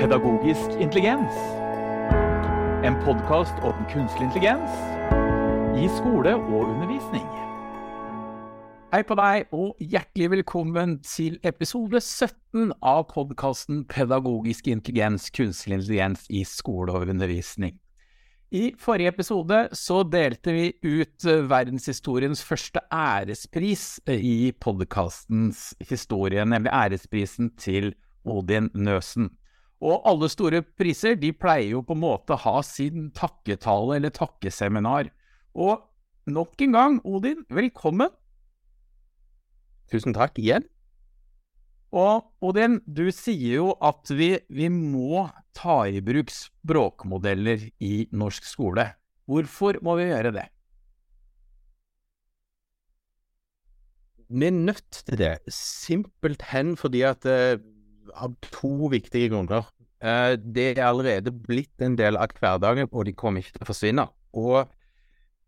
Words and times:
Pedagogisk 0.00 0.70
intelligens. 0.80 1.34
En 2.84 2.94
podkast 3.04 3.52
om 3.60 3.82
kunstig 3.92 4.22
intelligens 4.24 4.72
i 5.76 5.88
skole 5.92 6.32
og 6.38 6.62
undervisning. 6.70 7.26
Hei 8.94 9.02
på 9.04 9.18
deg, 9.20 9.50
og 9.52 9.76
hjertelig 9.76 10.30
velkommen 10.32 10.94
til 11.04 11.36
episode 11.44 12.00
17 12.00 12.72
av 12.80 13.02
podkasten 13.10 13.82
Pedagogisk 13.92 14.70
intelligens, 14.72 15.28
kunstig 15.36 15.76
intelligens 15.76 16.24
i 16.32 16.46
skole 16.48 16.94
og 16.96 17.12
undervisning. 17.12 17.76
I 18.56 18.70
forrige 18.80 19.12
episode 19.12 19.66
så 19.76 19.98
delte 20.08 20.54
vi 20.56 20.70
ut 20.80 21.28
verdenshistoriens 21.52 22.40
første 22.40 22.80
ærespris 22.88 24.00
i 24.16 24.54
podkastens 24.64 25.74
historie, 25.92 26.48
nemlig 26.48 26.72
æresprisen 26.72 27.52
til 27.60 27.92
Odin 28.24 28.72
Nøsen. 28.72 29.28
Og 29.80 30.02
alle 30.04 30.28
store 30.28 30.60
priser 30.76 31.16
de 31.16 31.32
pleier 31.32 31.72
jo 31.72 31.84
på 31.86 31.96
en 31.96 32.02
måte 32.02 32.36
å 32.36 32.42
ha 32.42 32.58
sin 32.66 33.08
takketale 33.16 33.96
eller 33.96 34.12
takkeseminar. 34.12 35.08
Og 35.56 35.80
nok 36.28 36.66
en 36.66 36.76
gang, 36.76 36.98
Odin, 37.08 37.46
velkommen. 37.48 38.12
Tusen 39.90 40.14
takk 40.14 40.36
igjen. 40.38 40.68
Og 41.96 42.28
Odin, 42.44 42.78
du 42.86 43.08
sier 43.10 43.56
jo 43.56 43.72
at 43.82 44.12
vi, 44.14 44.36
vi 44.52 44.68
må 44.70 45.24
ta 45.56 45.82
i 45.90 46.04
bruk 46.04 46.30
språkmodeller 46.30 47.70
i 47.82 47.94
norsk 48.12 48.46
skole. 48.46 48.84
Hvorfor 49.30 49.80
må 49.82 49.96
vi 49.98 50.10
gjøre 50.10 50.34
det? 50.36 50.46
Vi 54.30 54.46
er 54.46 54.54
nødt 54.54 55.02
til 55.08 55.18
det, 55.18 55.32
simpelthen 55.50 56.76
fordi 56.78 57.00
at 57.02 57.26
eh, 57.26 57.58
av 58.14 58.34
to 58.50 58.90
viktige 58.92 59.30
grunner. 59.32 59.68
Eh, 60.00 60.36
det 60.40 60.78
er 60.78 60.86
allerede 60.86 61.32
blitt 61.32 61.82
en 61.84 61.96
del 61.98 62.16
av 62.16 62.32
hverdagen, 62.38 62.88
og 62.92 63.04
de 63.06 63.12
kommer 63.12 63.42
ikke 63.42 63.58
til 63.58 63.66
å 63.66 63.70
forsvinne. 63.70 64.06
Og 64.32 64.70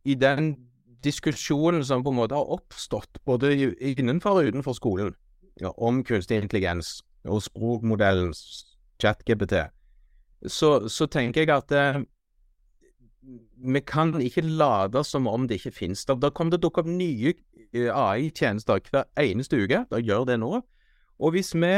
i 0.05 0.15
den 0.19 0.55
diskusjonen 1.03 1.85
som 1.85 2.05
på 2.05 2.13
en 2.13 2.21
måte 2.21 2.37
har 2.39 2.53
oppstått, 2.55 3.23
både 3.27 3.55
innenfor 3.81 4.41
og 4.41 4.51
utenfor 4.53 4.77
skolen, 4.79 5.15
ja, 5.61 5.73
om 5.77 6.03
kunstig 6.05 6.41
intelligens 6.41 7.01
og 7.29 7.43
språkmodellens 7.45 8.43
ChatGPT, 9.03 9.67
så, 10.51 10.89
så 10.91 11.07
tenker 11.07 11.45
jeg 11.45 11.55
at 11.55 11.75
eh, 11.77 12.03
vi 13.63 13.81
kan 13.87 14.15
ikke 14.19 14.43
late 14.43 15.05
som 15.07 15.29
om 15.31 15.47
det 15.49 15.61
ikke 15.61 15.77
finnes. 15.77 16.05
Det, 16.05 16.19
det 16.23 16.33
kommer 16.35 16.55
til 16.55 16.63
å 16.63 16.67
dukke 16.67 16.83
opp 16.83 16.91
nye 16.91 17.35
eh, 17.73 17.89
AI-tjenester 17.89 18.83
hver 18.91 19.07
eneste 19.23 19.61
uke. 19.63 19.85
da 19.91 20.03
gjør 20.03 20.27
det 20.33 20.41
nå. 20.43 20.59
Og 21.23 21.37
hvis 21.37 21.53
vi 21.55 21.71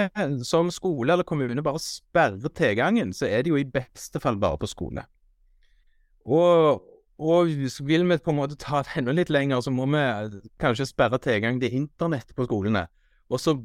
som 0.47 0.71
skole 0.73 1.13
eller 1.13 1.27
kommune 1.29 1.63
bare 1.63 1.83
sperrer 1.83 2.53
tilgangen, 2.57 3.13
så 3.13 3.29
er 3.29 3.45
det 3.45 3.53
jo 3.53 3.61
i 3.61 3.69
beste 3.69 4.21
fall 4.21 4.39
bare 4.41 4.59
på 4.59 4.71
skole. 4.71 5.05
Og, 6.25 6.81
og 7.21 7.53
vil 7.85 8.07
vi 8.09 8.17
på 8.17 8.33
en 8.33 8.39
måte 8.39 8.57
ta 8.57 8.81
det 8.83 8.97
enda 8.97 9.13
litt 9.13 9.33
lenger, 9.33 9.61
så 9.61 9.71
må 9.71 9.85
vi 9.93 10.05
kanskje 10.61 10.89
sperre 10.89 11.21
tilgang 11.21 11.61
til 11.61 11.77
internett 11.77 12.33
på 12.37 12.49
skolene. 12.49 12.87
Og 13.29 13.41
så 13.41 13.59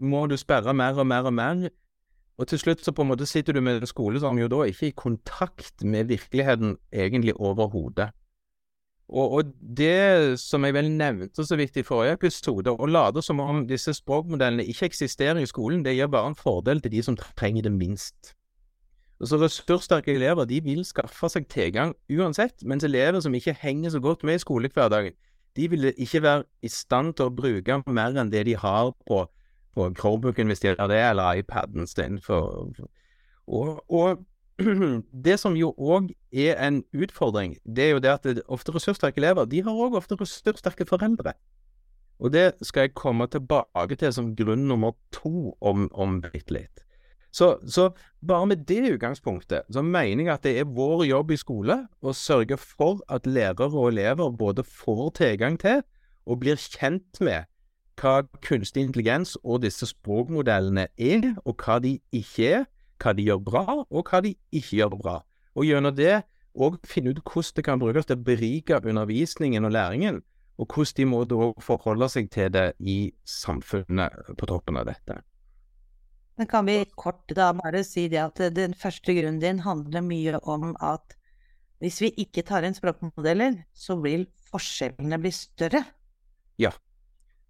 må 0.00 0.26
du 0.30 0.36
sperre 0.38 0.74
mer 0.74 0.98
og 0.98 1.06
mer 1.10 1.26
og 1.26 1.34
mer. 1.34 1.66
Og 2.38 2.48
til 2.50 2.58
slutt 2.58 2.82
så 2.82 2.94
på 2.94 3.02
en 3.02 3.10
måte 3.12 3.26
sitter 3.30 3.54
du 3.54 3.60
med 3.62 3.82
en 3.82 3.90
skole 3.90 4.22
som 4.22 4.38
jo 4.38 4.50
da 4.50 4.64
ikke 4.66 4.88
er 4.88 4.94
i 4.94 4.98
kontakt 4.98 5.82
med 5.82 6.10
virkeligheten 6.10 6.76
egentlig 6.92 7.34
overhodet. 7.34 8.10
Og, 9.08 9.32
og, 9.32 9.50
det 9.78 10.38
som 10.40 10.64
jeg 10.64 10.74
vel 10.74 10.88
nevnte 10.90 11.44
så 11.44 11.56
vidt 11.60 11.76
i 11.76 11.84
forrige 11.84 12.16
episode, 12.16 12.72
å 12.72 12.86
late 12.88 13.22
som 13.22 13.42
om 13.42 13.66
disse 13.68 13.92
språkmodellene 13.94 14.64
ikke 14.64 14.88
eksisterer 14.88 15.42
i 15.42 15.50
skolen, 15.50 15.84
det 15.84 15.96
gir 15.96 16.08
bare 16.08 16.32
en 16.32 16.38
fordel 16.38 16.80
til 16.80 16.94
de 16.94 17.02
som 17.04 17.18
trenger 17.36 17.68
det 17.68 17.72
minst. 17.72 18.32
Og 19.20 19.28
Så 19.28 19.38
Ressurssterke 19.38 20.14
elever 20.14 20.44
de 20.44 20.60
vil 20.64 20.82
skaffe 20.84 21.28
seg 21.30 21.46
tilgang 21.52 21.94
uansett, 22.10 22.64
mens 22.64 22.84
elever 22.84 23.20
som 23.20 23.34
ikke 23.34 23.56
henger 23.60 23.94
så 23.94 24.00
godt 24.00 24.24
med 24.24 24.40
i 24.40 24.42
skolehverdagen, 24.42 25.14
de 25.56 25.70
vil 25.70 25.92
ikke 25.92 26.22
være 26.22 26.44
i 26.62 26.68
stand 26.68 27.14
til 27.14 27.28
å 27.28 27.34
bruke 27.34 27.82
mer 27.86 28.16
enn 28.18 28.32
det 28.32 28.42
de 28.48 28.56
har 28.58 28.90
på, 29.06 29.20
på 29.76 29.90
Chromebooken, 30.00 30.50
hvis 30.50 30.64
eller 30.64 31.38
iPaden 31.38 31.84
istedenfor. 31.84 32.72
Og, 33.46 33.84
og 33.92 34.24
det 35.26 35.38
som 35.40 35.56
jo 35.58 35.72
òg 35.78 36.12
er 36.32 36.58
en 36.62 36.82
utfordring, 36.94 37.56
det 37.66 37.88
er 37.88 37.92
jo 37.96 38.02
det 38.04 38.12
at 38.12 38.24
det, 38.24 38.44
ofte 38.46 38.74
ressurssterke 38.74 39.18
elever 39.22 39.48
de 39.50 39.62
har 39.66 39.82
òg 39.86 39.98
ofte 39.98 40.18
ressurssterke 40.20 40.86
foreldre. 40.86 41.34
Og 42.22 42.32
det 42.32 42.52
skal 42.62 42.86
jeg 42.86 42.94
komme 42.94 43.26
tilbake 43.26 43.98
til 43.98 44.12
som 44.14 44.34
grunn 44.38 44.68
nummer 44.70 44.94
to 45.12 45.54
om, 45.60 45.88
om 45.92 46.20
bitte 46.22 46.54
litt. 46.54 46.84
Så, 47.34 47.56
så, 47.66 47.88
bare 48.22 48.46
med 48.46 48.62
det 48.68 48.92
utgangspunktet 48.94 49.66
så 49.74 49.82
mener 49.82 50.24
jeg 50.24 50.34
at 50.34 50.44
det 50.46 50.52
er 50.60 50.70
vår 50.70 51.02
jobb 51.08 51.32
i 51.34 51.38
skole 51.40 51.80
å 51.98 52.12
sørge 52.14 52.56
for 52.60 53.02
at 53.10 53.26
lærere 53.26 53.74
og 53.74 53.88
elever 53.90 54.30
både 54.30 54.62
får 54.62 55.08
tilgang 55.18 55.58
til 55.58 55.82
og 56.30 56.38
blir 56.44 56.60
kjent 56.62 57.18
med 57.20 57.50
hva 57.98 58.22
kunstig 58.46 58.86
intelligens 58.86 59.34
og 59.42 59.64
disse 59.66 59.86
språkmodellene 59.90 60.86
er, 60.94 61.34
og 61.44 61.58
hva 61.62 61.80
de 61.82 61.96
ikke 62.14 62.46
er, 62.60 62.64
hva 63.04 63.12
de 63.16 63.26
gjør 63.28 63.42
bra, 63.44 63.64
og 63.84 64.08
hva 64.08 64.22
de 64.24 64.32
ikke 64.50 64.80
gjør 64.80 64.96
bra. 64.96 65.18
Og 65.54 65.68
gjennom 65.68 65.94
det 65.94 66.22
òg 66.54 66.78
finne 66.86 67.12
ut 67.12 67.20
hvordan 67.26 67.58
det 67.58 67.64
kan 67.66 67.82
brukes 67.82 68.08
til 68.08 68.16
å 68.16 68.24
berike 68.24 68.80
undervisningen 68.80 69.68
og 69.68 69.74
læringen, 69.74 70.22
og 70.58 70.70
hvordan 70.70 70.96
de 70.96 71.06
må 71.10 71.22
da 71.28 71.50
forholde 71.62 72.08
seg 72.10 72.30
til 72.32 72.52
det 72.54 72.72
i 72.78 73.12
samfunnet 73.26 74.34
på 74.38 74.48
toppen 74.50 74.78
av 74.78 74.88
dette. 74.88 75.18
Men 76.38 76.48
kan 76.50 76.66
vi 76.66 76.80
kort 76.98 77.30
da 77.30 77.52
bare 77.54 77.84
si 77.86 78.08
det 78.10 78.22
at 78.22 78.40
den 78.54 78.74
første 78.74 79.14
grunnen 79.14 79.42
din 79.42 79.60
handler 79.62 80.02
mye 80.02 80.40
om 80.42 80.72
at 80.82 81.14
hvis 81.82 82.00
vi 82.00 82.10
ikke 82.22 82.42
tar 82.46 82.64
inn 82.66 82.74
språkmodeller, 82.74 83.60
så 83.74 83.98
vil 84.02 84.24
forskjellene 84.50 85.18
bli 85.20 85.30
større? 85.34 85.82
Ja. 86.58 86.70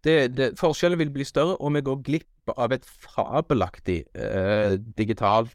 Det, 0.04 0.16
det, 0.36 0.50
forskjellen 0.60 1.00
vil 1.00 1.12
bli 1.14 1.24
større, 1.24 1.56
og 1.56 1.72
vi 1.74 1.80
går 1.84 2.00
glipp 2.04 2.54
av 2.60 2.74
et 2.76 2.84
fabelaktig 2.84 4.02
eh, 4.12 4.76
digitalt 4.98 5.54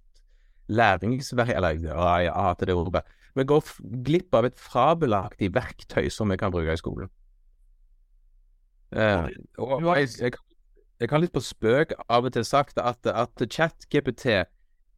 læringsverk... 0.69 1.53
Eller 1.55 1.77
ja, 1.83 2.09
jeg 2.23 2.33
hater 2.33 2.71
det 2.71 2.75
ordet. 2.75 3.03
Vi 3.37 3.45
går 3.45 3.71
glipp 4.05 4.35
av 4.35 4.49
et 4.49 4.57
fabelaktig 4.57 5.51
verktøy 5.53 6.09
som 6.13 6.33
vi 6.33 6.37
kan 6.41 6.53
bruke 6.53 6.73
i 6.73 6.81
skolen. 6.81 7.11
Eh, 8.91 9.29
og 9.61 9.85
jeg, 9.99 10.09
jeg, 10.17 10.33
jeg 10.99 11.09
kan 11.09 11.21
litt 11.21 11.33
på 11.35 11.43
spøk 11.45 11.93
av 12.09 12.25
og 12.25 12.33
til 12.33 12.45
sagt 12.47 12.81
at, 12.81 13.05
at 13.05 13.45
ChatGPT 13.53 14.25
er, 14.33 14.47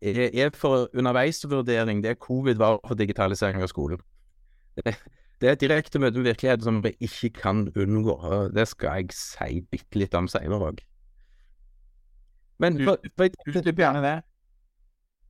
er 0.02 0.56
for 0.56 0.88
underveisvurdering 0.96 2.04
det 2.04 2.20
covid 2.24 2.56
var 2.62 2.80
for 2.88 2.96
digitalisering 2.96 3.62
av 3.62 3.70
skolen. 3.72 4.00
Det, 5.42 5.50
er 5.50 5.56
et 5.56 5.64
direkte 5.64 6.00
møte 6.00 6.20
med 6.22 6.30
virkeligheten 6.30 6.64
som 6.68 6.82
vi 6.84 6.94
ikke 7.02 7.32
kan 7.42 7.64
unngå. 7.74 8.16
Det 8.54 8.68
skal 8.70 9.02
jeg 9.02 9.16
si 9.18 9.62
bitte 9.74 9.98
litt 9.98 10.14
om 10.18 10.30
seinere 10.30 10.68
òg. 10.70 10.84
Men 12.62 12.78
Utdyp 12.86 13.80
gjerne 13.80 14.04
det. 14.06 14.18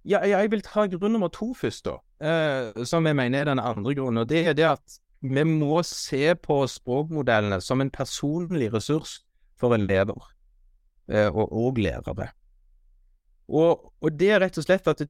Ja, 0.03 0.19
jeg 0.25 0.49
vil 0.51 0.63
ta 0.66 0.88
grunn 0.89 1.13
nummer 1.16 1.29
to 1.31 1.53
først, 1.55 1.85
da. 1.85 1.99
Eh, 2.19 2.83
som 2.89 3.05
jeg 3.07 3.16
mener 3.16 3.39
er 3.39 3.51
den 3.53 3.61
andre 3.61 3.95
grunnen. 3.95 4.23
Og 4.23 4.29
det 4.29 4.47
er 4.49 4.57
det 4.57 4.67
at 4.72 4.99
vi 5.22 5.44
må 5.45 5.83
se 5.85 6.33
på 6.35 6.57
språkmodellene 6.67 7.61
som 7.61 7.81
en 7.81 7.93
personlig 7.93 8.72
ressurs 8.73 9.19
for 9.61 9.78
elever 9.78 10.17
eh, 11.07 11.29
og, 11.29 11.51
og 11.53 11.78
lærere. 11.78 12.31
Og, 13.47 13.93
og, 14.01 14.09
det 14.17 14.31
er 14.31 14.41
rett 14.41 14.57
og 14.57 14.66
slett 14.66 14.88
at 14.88 15.03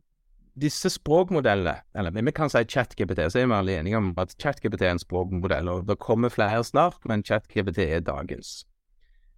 disse 0.59 0.89
språkmodellene, 0.91 1.78
eller 1.95 2.12
vi 2.12 2.34
kan 2.35 2.50
si 2.51 2.63
ChatGPT, 2.67 3.23
så 3.31 3.39
er 3.39 3.47
vi 3.47 3.56
alle 3.56 3.78
enige 3.79 3.97
om 3.97 4.12
at 4.19 4.35
ChatGPT 4.39 4.81
er 4.81 4.95
en 4.95 5.00
språkmodell, 5.00 5.69
og 5.69 5.88
det 5.88 6.00
kommer 6.00 6.29
flere 6.29 6.63
snart, 6.63 7.00
men 7.06 7.23
ChatGPT 7.23 7.85
er 7.85 8.03
dagens. 8.03 8.66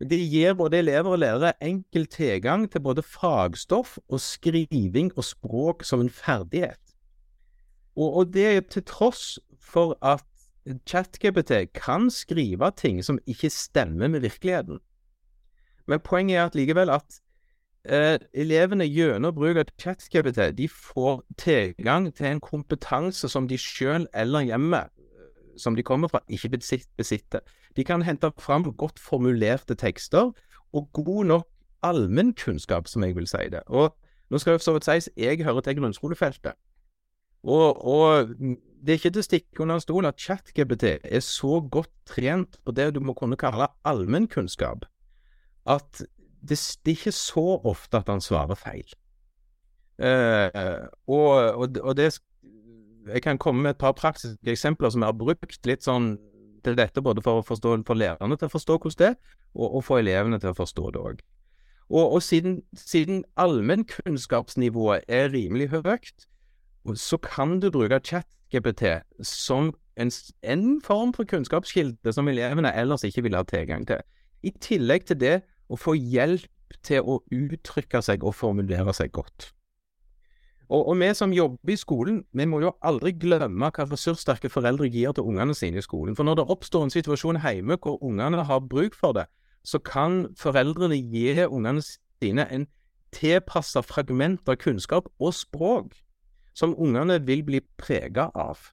Det 0.01 0.17
gir 0.17 0.55
både 0.57 0.81
elever 0.81 1.13
og 1.13 1.19
lærere 1.21 1.53
enkel 1.63 2.07
tilgang 2.11 2.65
til 2.71 2.81
både 2.81 3.03
fagstoff 3.05 3.97
og 4.09 4.19
skriving 4.19 5.11
og 5.15 5.23
språk 5.23 5.83
som 5.85 6.01
en 6.01 6.09
ferdighet. 6.09 6.81
Og, 7.95 8.17
og 8.17 8.33
det 8.33 8.45
er 8.45 8.61
til 8.61 8.83
tross 8.83 9.39
for 9.61 9.95
at 10.01 10.25
ChatGPT 10.89 11.69
kan 11.77 12.09
skrive 12.11 12.71
ting 12.75 13.03
som 13.05 13.19
ikke 13.27 13.49
stemmer 13.49 14.07
med 14.07 14.25
virkeligheten. 14.25 14.79
Men 15.87 15.99
poenget 15.99 16.37
er 16.37 16.45
at 16.45 16.55
likevel 16.55 16.89
at 16.89 17.19
eh, 17.89 18.17
elevene 18.33 18.87
gjennom 18.87 19.35
bruk 19.35 19.59
av 19.61 19.71
ChatGPT 19.81 20.49
de 20.57 20.67
får 20.71 21.23
tilgang 21.37 22.09
til 22.15 22.31
en 22.31 22.43
kompetanse 22.43 23.29
som 23.29 23.47
de 23.47 23.57
selv 23.57 24.07
eller 24.13 24.47
hjemme 24.49 24.85
som 25.57 25.75
de 25.75 25.83
kommer 25.85 26.09
fra, 26.09 26.19
ikke 26.29 26.49
besitter. 26.97 27.41
De 27.77 27.83
kan 27.83 28.01
hente 28.01 28.31
fram 28.41 28.65
godt 28.77 28.99
formulerte 28.99 29.75
tekster 29.75 30.31
og 30.73 30.89
god 30.93 31.25
nok 31.25 31.47
allmennkunnskap, 31.83 32.87
som 32.87 33.03
jeg 33.03 33.15
vil 33.15 33.27
si 33.27 33.49
det. 33.51 33.61
Og 33.67 33.93
nå 34.29 34.39
skal 34.39 34.57
det 34.57 34.65
så 34.65 34.73
vidt 34.73 34.87
sies, 34.87 35.09
jeg 35.17 35.43
hører 35.43 35.61
til 35.61 35.77
grunnskolefeltet. 35.77 36.55
Og, 37.43 37.85
og, 37.85 38.29
det 38.83 38.93
er 38.93 38.99
ikke 38.99 39.11
til 39.11 39.23
å 39.23 39.27
stikke 39.27 39.63
under 39.63 39.77
en 39.77 39.83
stol 39.83 40.07
at 40.07 40.19
ChatGPT 40.19 40.85
er 41.03 41.23
så 41.23 41.59
godt 41.71 41.91
trent 42.07 42.57
på 42.63 42.71
det 42.75 42.93
du 42.95 43.01
må 43.03 43.15
kunne 43.15 43.37
kalle 43.39 43.67
allmennkunnskap, 43.87 44.87
at 45.67 46.03
det, 46.49 46.59
det 46.85 46.91
er 46.91 46.97
ikke 46.97 47.15
så 47.15 47.45
ofte 47.63 47.97
at 47.97 48.11
han 48.11 48.21
svarer 48.21 48.59
feil. 48.59 48.93
Eh, 49.99 50.49
og, 51.07 51.29
og, 51.53 51.77
og 51.81 51.97
det 51.97 52.19
Jeg 53.13 53.21
kan 53.21 53.37
komme 53.37 53.61
med 53.61 53.69
et 53.75 53.77
par 53.77 53.91
praktiske 53.91 54.51
eksempler 54.51 54.89
som 54.89 55.01
jeg 55.03 55.11
har 55.11 55.17
brukt 55.19 55.67
litt 55.67 55.83
sånn 55.83 56.15
til 56.63 56.77
dette, 56.79 57.01
både 57.03 57.21
for, 57.21 57.41
å 57.41 57.43
forstå, 57.43 57.75
for 57.87 57.99
lærerne 57.99 58.37
til 58.39 58.47
å 58.47 58.53
forstå 58.53 58.77
hvordan 58.77 58.99
det 59.01 59.07
er, 59.09 59.17
og, 59.53 59.75
og 59.75 59.83
for 59.83 59.99
elevene 59.99 60.39
til 60.39 60.53
å 60.53 60.55
forstå 60.55 60.91
det 60.95 61.01
òg. 61.01 61.23
Og, 61.93 62.21
siden, 62.23 62.61
siden 62.73 63.25
allmennkunnskapsnivået 63.37 65.03
er 65.07 65.33
rimelig 65.33 65.69
høyt, 65.69 66.27
så 66.95 67.17
kan 67.17 67.59
du 67.59 67.69
bruke 67.71 67.99
ChatGPT 67.99 68.83
som 69.21 69.73
en, 69.99 70.11
en, 70.41 70.81
form 70.81 71.13
for 71.13 71.23
kunnskapskilde 71.23 72.13
som 72.13 72.27
elevene 72.27 72.71
ellers 72.73 73.03
ikke 73.03 73.21
ville 73.27 73.37
ha 73.37 73.43
tilgang 73.43 73.87
til. 73.87 74.01
I 74.43 74.51
tillegg 74.61 75.05
til 75.05 75.19
det 75.19 75.35
å 75.73 75.79
få 75.79 75.95
hjelp 75.97 76.77
til 76.85 77.05
å 77.05 77.19
uttrykke 77.33 78.01
seg 78.05 78.23
og 78.25 78.35
formulere 78.37 78.93
seg 78.95 79.13
godt. 79.13 79.51
Og, 80.73 80.87
og, 80.87 80.95
vi 80.97 81.09
som 81.13 81.33
jobber 81.35 81.73
i 81.73 81.77
skolen, 81.77 82.21
vi 82.33 82.45
må 82.49 82.61
jo 82.63 82.71
aldri 82.81 83.11
glemme 83.19 83.69
hva 83.75 83.85
ressurssterke 83.85 84.49
foreldre 84.49 84.87
gir 84.89 85.13
til 85.13 85.27
ungene 85.29 85.53
sine 85.57 85.81
i 85.81 85.85
skolen. 85.85 86.15
For 86.17 86.25
når 86.25 86.39
det 86.39 86.45
oppstår 86.55 86.87
en 86.87 86.93
situasjon 86.93 87.41
hjemme 87.43 87.77
hvor 87.83 87.99
ungene 88.01 88.45
har 88.47 88.63
bruk 88.71 88.95
for 88.97 89.13
det, 89.17 89.27
så 89.63 89.79
kan 89.79 90.31
foreldrene 90.39 90.97
gi 90.97 91.35
ungene 91.45 91.83
sine 91.83 92.47
en 92.49 92.65
tilpassa 93.13 93.83
fragment 93.85 94.49
av 94.49 94.57
kunnskap 94.63 95.11
og 95.19 95.35
språk 95.37 95.93
som 96.57 96.73
ungene 96.79 97.19
vil 97.25 97.43
bli 97.45 97.61
prega 97.77 98.29
av. 98.33 98.71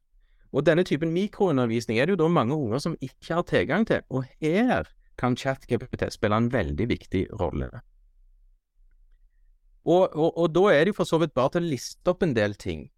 Og 0.53 0.65
denne 0.67 0.85
typen 0.85 1.13
mikroundervisning 1.15 1.99
er 1.99 2.09
det 2.09 2.17
jo 2.17 2.23
da 2.25 2.31
mange 2.33 2.57
unger 2.57 2.81
som 2.83 2.97
ikke 3.01 3.35
har 3.35 3.45
tilgang 3.47 3.87
til, 3.87 4.03
og 4.11 4.25
her 4.41 4.89
kan 5.21 5.37
ChatGPT 5.37 6.09
spille 6.15 6.39
en 6.41 6.51
veldig 6.53 6.87
viktig 6.91 7.27
rolle. 7.41 7.69
Og, 9.85 10.09
og, 10.13 10.31
og, 10.37 10.49
da 10.53 10.65
er 10.73 10.85
det 10.85 10.93
jo 10.93 11.01
for 11.01 11.09
så 11.09 11.21
vidt 11.21 11.37
bare 11.37 11.55
til 11.55 11.65
å 11.65 11.71
liste 11.73 12.13
opp 12.13 12.25
en 12.25 12.35
del 12.37 12.57
ting. 12.61 12.89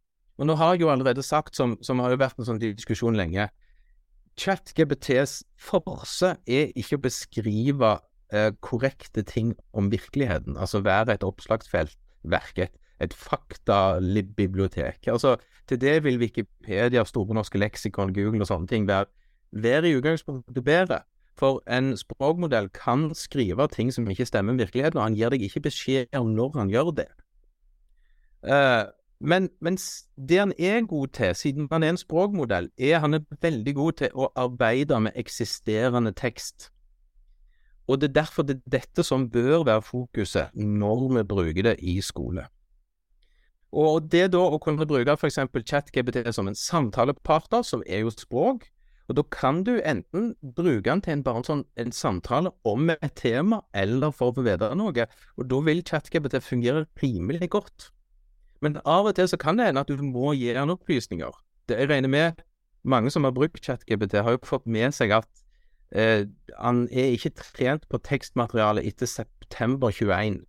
Og 0.40 0.48
nå 0.48 0.56
har 0.58 0.74
jeg 0.74 0.84
jo 0.84 0.90
allerede 0.90 1.22
sagt, 1.22 1.56
som, 1.56 1.76
som 1.84 2.00
har 2.02 2.14
jo 2.14 2.20
vært 2.22 2.40
en 2.40 2.48
sånn 2.48 2.62
diskusjon 2.62 3.18
lenge, 3.18 3.48
ChatGPTs 4.40 5.42
forse 5.60 6.32
er 6.48 6.72
ikke 6.78 6.96
å 6.96 7.04
beskrive 7.04 7.90
eh, 8.32 8.50
korrekte 8.64 9.22
ting 9.28 9.52
om 9.76 9.90
virkeligheten, 9.92 10.56
altså 10.56 10.80
være 10.82 11.18
et 11.18 11.26
oppslagsfelt, 11.26 11.98
verke 12.24 12.66
et, 12.66 12.78
et 13.04 13.14
faktabibliotek. 13.14 15.10
Altså, 15.12 15.36
til 15.68 15.80
det 15.82 15.98
vil 16.06 16.20
Wikipedia, 16.22 17.04
Store 17.04 17.36
norske 17.36 17.60
leksikon, 17.60 18.14
Google 18.16 18.42
og 18.42 18.48
sånne 18.50 18.70
ting 18.70 18.88
være, 18.88 19.10
være 19.52 19.90
i 19.90 19.96
utgangspunktet 20.00 20.64
bedre. 20.64 21.02
For 21.38 21.62
en 21.70 21.96
språkmodell 21.96 22.68
kan 22.76 23.14
skrive 23.14 23.68
ting 23.72 23.92
som 23.92 24.08
ikke 24.10 24.26
stemmer 24.28 24.52
med 24.52 24.66
virkeligheten, 24.66 24.98
og 24.98 25.06
han 25.08 25.16
gir 25.16 25.32
deg 25.32 25.42
ikke 25.46 25.64
beskjed 25.68 26.18
om 26.18 26.34
når 26.36 26.58
han 26.58 26.72
gjør 26.72 26.90
det. 26.96 27.08
Uh, 28.42 28.90
men, 29.22 29.78
det 30.28 30.38
han 30.38 30.52
er 30.58 30.86
god 30.86 31.08
til, 31.14 31.34
siden 31.34 31.68
han 31.72 31.82
er 31.82 31.94
en 31.94 31.96
språkmodell, 31.96 32.70
er 32.78 32.98
han 32.98 33.14
er 33.14 33.24
veldig 33.40 33.74
god 33.74 33.92
til 33.92 34.10
å 34.14 34.32
arbeide 34.36 34.98
med 35.00 35.16
eksisterende 35.16 36.12
tekst. 36.12 36.72
Og 37.86 38.00
det 38.00 38.08
er 38.10 38.22
derfor 38.22 38.42
det 38.42 38.56
er 38.56 38.78
dette 38.78 39.04
som 39.06 39.30
bør 39.30 39.64
være 39.64 39.82
fokuset 39.82 40.54
når 40.54 41.08
vi 41.16 41.22
bruker 41.28 41.62
det 41.62 41.76
i 41.78 42.00
skole. 42.00 42.46
Og 43.72 44.10
det 44.12 44.32
da 44.34 44.42
å 44.42 44.58
kunne 44.60 44.86
bruke 44.86 45.14
f.eks. 45.16 45.38
ChatGPT 45.64 46.26
som 46.34 46.48
en 46.48 46.58
samtalepartner, 46.58 47.62
som 47.62 47.82
er 47.86 48.04
jo 48.04 48.12
språk, 48.12 48.66
og 49.12 49.16
da 49.18 49.22
kan 49.28 49.58
du 49.66 49.74
enten 49.84 50.30
bruke 50.56 50.86
den 50.86 51.02
til 51.04 51.12
en, 51.12 51.22
bare 51.26 51.42
en, 51.42 51.44
sånn, 51.44 51.62
en 51.76 51.90
samtale 51.92 52.48
om 52.64 52.88
et 52.94 53.12
tema, 53.20 53.58
eller 53.76 54.14
for 54.16 54.32
å 54.32 54.36
få 54.38 54.44
vite 54.46 54.70
noe, 54.78 55.04
og 55.36 55.50
da 55.50 55.58
vil 55.66 55.82
ChatGPT 55.84 56.38
fungere 56.40 56.86
rimelig 57.02 57.50
godt. 57.52 57.90
Men 58.64 58.78
av 58.88 59.10
og 59.10 59.18
til 59.18 59.28
så 59.28 59.36
kan 59.36 59.60
det 59.60 59.66
hende 59.68 59.82
at 59.84 59.92
du 59.92 60.00
må 60.00 60.32
gi 60.32 60.54
den 60.56 60.72
opplysninger. 60.72 61.36
Det 61.68 61.76
jeg 61.76 61.90
regner 61.90 62.08
med 62.08 62.40
mange 62.88 63.12
som 63.12 63.28
har 63.28 63.34
brukt 63.36 63.60
ChatGPT, 63.60 64.16
har 64.24 64.38
jo 64.38 64.40
fått 64.48 64.64
med 64.64 64.96
seg 64.96 65.12
at 65.18 65.28
eh, 65.92 66.24
han 66.56 66.86
er 66.88 67.12
ikke 67.12 67.34
trent 67.36 67.84
på 67.92 68.00
tekstmateriale 68.00 68.86
etter 68.88 69.10
september 69.10 69.92
21, 69.92 70.40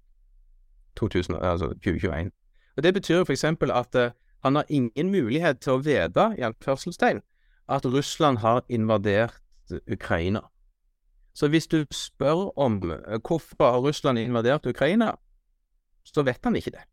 2000, 0.95 1.35
altså 1.41 1.73
2021. 1.83 2.31
Og 2.77 2.83
Det 2.83 2.95
betyr 2.95 3.27
f.eks. 3.27 3.43
at 3.43 3.99
eh, 3.99 4.15
han 4.47 4.55
har 4.55 4.65
ingen 4.69 5.11
mulighet 5.11 5.59
til 5.59 5.75
å 5.75 5.83
vite, 5.83 6.31
i 6.39 6.47
anførselstegn, 6.47 7.19
at 7.69 7.85
Russland 7.85 8.37
har 8.37 8.63
invadert 8.69 9.41
Ukraina. 9.91 10.41
Så 11.33 11.47
hvis 11.49 11.67
du 11.67 11.85
spør 11.91 12.51
om 12.57 12.77
hvorfor 12.77 13.19
hvorfor 13.27 13.71
har 13.71 13.79
Russland 13.81 14.19
invadert 14.19 14.65
Ukraina, 14.65 15.11
så 16.03 16.21
vet 16.21 16.39
han 16.43 16.55
ikke 16.55 16.71
det. 16.71 16.83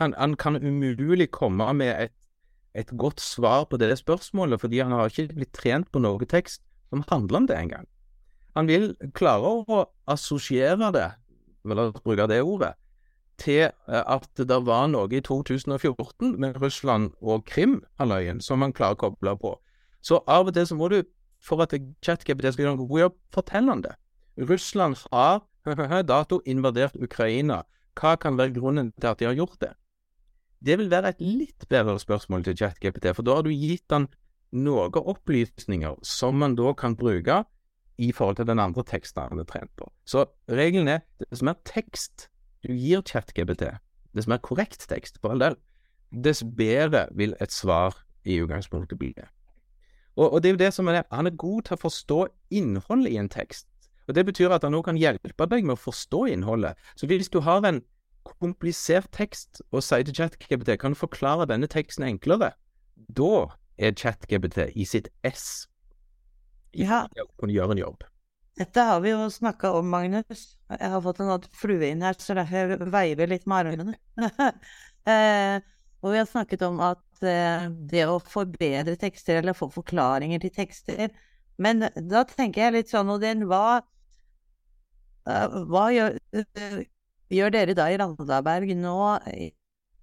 Han, 0.00 0.14
han 0.18 0.36
kan 0.36 0.56
umulig 0.56 1.30
komme 1.30 1.72
med 1.74 2.04
et, 2.04 2.12
et, 2.74 2.88
godt 2.98 3.20
svar 3.20 3.64
på 3.64 3.76
det 3.76 3.98
spørsmålet, 3.98 4.60
fordi 4.60 4.78
han 4.78 4.92
har 4.92 5.06
ikke 5.06 5.34
blitt 5.34 5.52
trent 5.52 5.92
på 5.92 5.98
noe 5.98 6.24
tekst 6.24 6.62
som 6.88 7.04
handler 7.10 7.36
om 7.36 7.46
det 7.46 7.56
engang. 7.56 7.88
Han 8.56 8.68
vil 8.68 8.94
klare 9.14 9.48
å 9.48 9.84
assosiere 10.06 10.92
det, 10.92 11.10
eller 11.64 11.92
bruke 11.92 12.26
det 12.28 12.42
ordet, 12.42 12.74
til 13.40 13.68
eh, 13.68 14.04
at 14.06 14.28
det 14.36 14.58
var 14.66 14.88
noe 14.92 15.08
i 15.12 15.20
2014 15.20 16.36
med 16.40 16.58
Russland 16.62 17.12
og 17.20 17.46
Krim-halvøyen 17.48 18.40
som 18.40 18.62
han 18.62 18.74
klarer 18.76 18.98
å 18.98 19.02
koble 19.06 19.36
på. 19.40 19.54
Så 20.02 20.20
av 20.26 20.50
og 20.50 20.54
til 20.54 20.66
så 20.66 20.76
må 20.78 20.88
du, 20.92 21.02
for 21.42 21.62
at 21.62 21.74
ChatGPT 22.04 22.52
skal 22.52 22.66
gjøre 22.66 22.74
en 22.76 22.82
god 22.86 22.98
jobb, 23.04 23.18
fortelle 23.34 23.70
han 23.70 23.84
det. 23.84 23.94
Russland 24.48 24.96
har 25.12 26.02
dato 26.08 26.40
invadert 26.46 26.96
Ukraina. 26.96 27.62
Hva 27.98 28.16
kan 28.16 28.38
være 28.38 28.54
grunnen 28.56 28.92
til 29.00 29.08
at 29.10 29.20
de 29.20 29.28
har 29.28 29.36
gjort 29.36 29.60
det? 29.60 29.72
Det 30.62 30.78
vil 30.78 30.90
være 30.90 31.12
et 31.12 31.20
litt 31.20 31.66
bedre 31.68 31.98
spørsmål 31.98 32.44
til 32.44 32.56
ChatGPT, 32.56 33.10
for 33.16 33.26
da 33.26 33.38
har 33.38 33.46
du 33.46 33.50
gitt 33.50 33.90
han 33.90 34.06
noen 34.52 34.94
opplysninger 34.94 35.98
som 36.06 36.38
man 36.38 36.54
da 36.56 36.72
kan 36.78 36.96
bruke 36.96 37.42
i 37.98 38.12
forhold 38.12 38.36
til 38.36 38.46
den 38.46 38.62
andre 38.62 38.84
teksten 38.86 39.28
han 39.30 39.42
er 39.42 39.48
trent 39.48 39.72
på. 39.76 39.88
Så 40.06 40.26
regelen 40.48 40.88
er 40.88 41.02
dess 41.30 41.42
mer 41.42 41.58
tekst 41.68 42.28
du 42.62 42.72
gir 42.72 43.02
ChatGPT, 43.02 43.68
dess 44.14 44.28
mer 44.30 44.38
korrekt 44.38 44.86
tekst, 44.88 45.18
for 45.20 45.34
all 45.34 45.42
del, 45.42 45.58
dess 46.12 46.44
bedre 46.44 47.08
vil 47.16 47.34
et 47.40 47.52
svar 47.52 47.96
i 48.24 48.38
utgangspunktet 48.42 48.98
bli. 48.98 49.12
det. 49.16 49.26
Og, 50.16 50.26
og, 50.32 50.42
det 50.42 50.50
er 50.50 50.54
jo 50.56 50.62
det 50.64 50.72
som 50.76 50.88
er 50.88 50.98
det. 50.98 51.04
Han 51.12 51.26
er 51.26 51.40
god 51.40 51.62
til 51.68 51.76
å 51.76 51.82
forstå 51.82 52.18
innholdet 52.52 53.14
i 53.14 53.18
en 53.20 53.30
tekst. 53.32 53.68
Og 54.08 54.14
Det 54.14 54.26
betyr 54.26 54.52
at 54.52 54.64
han 54.66 54.74
òg 54.74 54.84
kan 54.90 54.98
hjelpe 54.98 55.46
deg 55.48 55.64
med 55.64 55.76
å 55.76 55.80
forstå 55.80 56.26
innholdet. 56.32 56.78
Så 56.96 57.06
hvis 57.06 57.30
du 57.32 57.40
har 57.40 57.64
en 57.64 57.80
komplisert 58.22 59.10
tekst 59.14 59.62
og 59.70 59.82
sier 59.82 60.04
til 60.06 60.14
ChatGPT 60.14 60.76
kan 60.78 60.94
du 60.94 60.98
forklare 60.98 61.48
denne 61.50 61.70
teksten 61.70 62.06
enklere, 62.06 62.52
da 62.94 63.48
er 63.78 63.94
ChatGPT 63.98 64.68
i 64.78 64.86
sitt 64.86 65.08
ess 65.26 65.66
ja. 66.76 67.06
kunne 67.40 67.54
gjøre 67.54 67.76
en 67.76 67.82
jobb. 67.82 68.04
Dette 68.58 68.84
har 68.84 69.00
vi 69.00 69.12
jo 69.14 69.26
snakka 69.32 69.72
om, 69.78 69.88
Magnus. 69.88 70.42
Jeg 70.68 70.90
har 70.92 71.00
fått 71.04 71.22
en 71.24 71.46
flue 71.56 71.88
inn 71.88 72.04
her, 72.04 72.16
så 72.20 72.36
derfor 72.36 72.84
veiver 72.92 73.30
litt 73.30 73.46
med 73.48 73.72
armene. 73.72 73.96
eh, 75.12 75.64
og 76.02 76.12
vi 76.12 76.18
har 76.18 76.28
snakket 76.28 76.64
om 76.66 76.80
at 76.82 77.02
Eh, 77.22 77.66
det 77.90 78.06
å 78.10 78.18
forbedre 78.20 78.96
tekster 78.98 79.40
eller 79.40 79.56
få 79.56 79.68
forklaringer 79.72 80.42
til 80.42 80.52
tekster. 80.54 81.12
Men 81.62 81.84
da 82.10 82.24
tenker 82.26 82.66
jeg 82.66 82.76
litt 82.76 82.92
sånn, 82.92 83.10
Odin, 83.12 83.44
hva, 83.50 83.82
uh, 85.28 85.58
hva 85.68 85.84
gjør, 85.94 86.16
uh, 86.34 86.78
gjør, 87.30 87.52
dere 87.54 87.76
da 87.78 87.86
i 87.92 87.98
Randaberg 88.00 88.72
nå 88.80 88.96
i, 89.30 89.52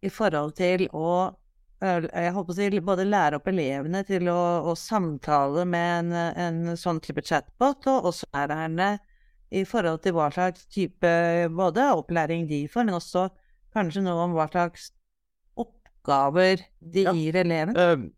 i 0.06 0.12
forhold 0.14 0.56
til 0.60 0.88
å 0.96 1.36
jeg 1.80 2.34
håper 2.36 2.52
å 2.52 2.56
si, 2.58 2.80
både 2.84 3.06
lære 3.08 3.38
opp 3.40 3.46
elevene 3.48 4.02
til 4.04 4.28
å, 4.28 4.40
å 4.68 4.74
samtale 4.76 5.64
med 5.64 6.10
en, 6.12 6.42
en, 6.44 6.58
sånn 6.76 7.00
type 7.00 7.24
chatbot, 7.24 7.88
og 7.88 8.10
også 8.12 8.28
lærerne 8.36 8.90
i 9.56 9.64
forhold 9.64 10.02
til 10.04 10.18
hva 10.18 10.26
slags 10.36 10.66
type 10.68 11.14
både 11.56 11.86
opplæring 11.96 12.50
de 12.52 12.66
får, 12.68 12.84
men 12.84 13.00
også 13.00 13.30
kanskje 13.72 14.04
noe 14.04 14.26
om 14.26 14.36
hva 14.36 14.50
slags 14.52 14.90
oppgaver 16.00 16.64
de 16.80 17.04
ja. 17.04 17.14
gir 17.14 17.36
eleven? 17.36 17.76
Uh, 17.76 18.10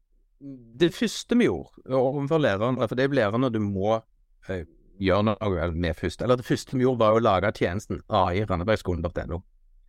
det 0.79 0.93
første 0.93 1.37
vi 1.37 1.45
gjorde 1.45 1.95
overfor 1.95 2.41
lærerne, 2.41 2.87
for 2.87 2.95
det 2.95 3.05
er 3.05 3.15
lærerne 3.15 3.51
du 3.53 3.59
må 3.59 3.99
uh, 3.99 4.63
gjøre 4.99 5.23
noe 5.23 5.71
med 5.73 5.97
først, 5.97 6.21
eller 6.21 6.37
det 6.37 6.45
første 6.45 6.77
vi 6.77 6.85
gjorde 6.85 6.99
var 6.99 7.17
å 7.17 7.23
lage 7.23 7.51
tjenesten 7.57 8.01
ai.randebergskolen.no. 8.09 9.41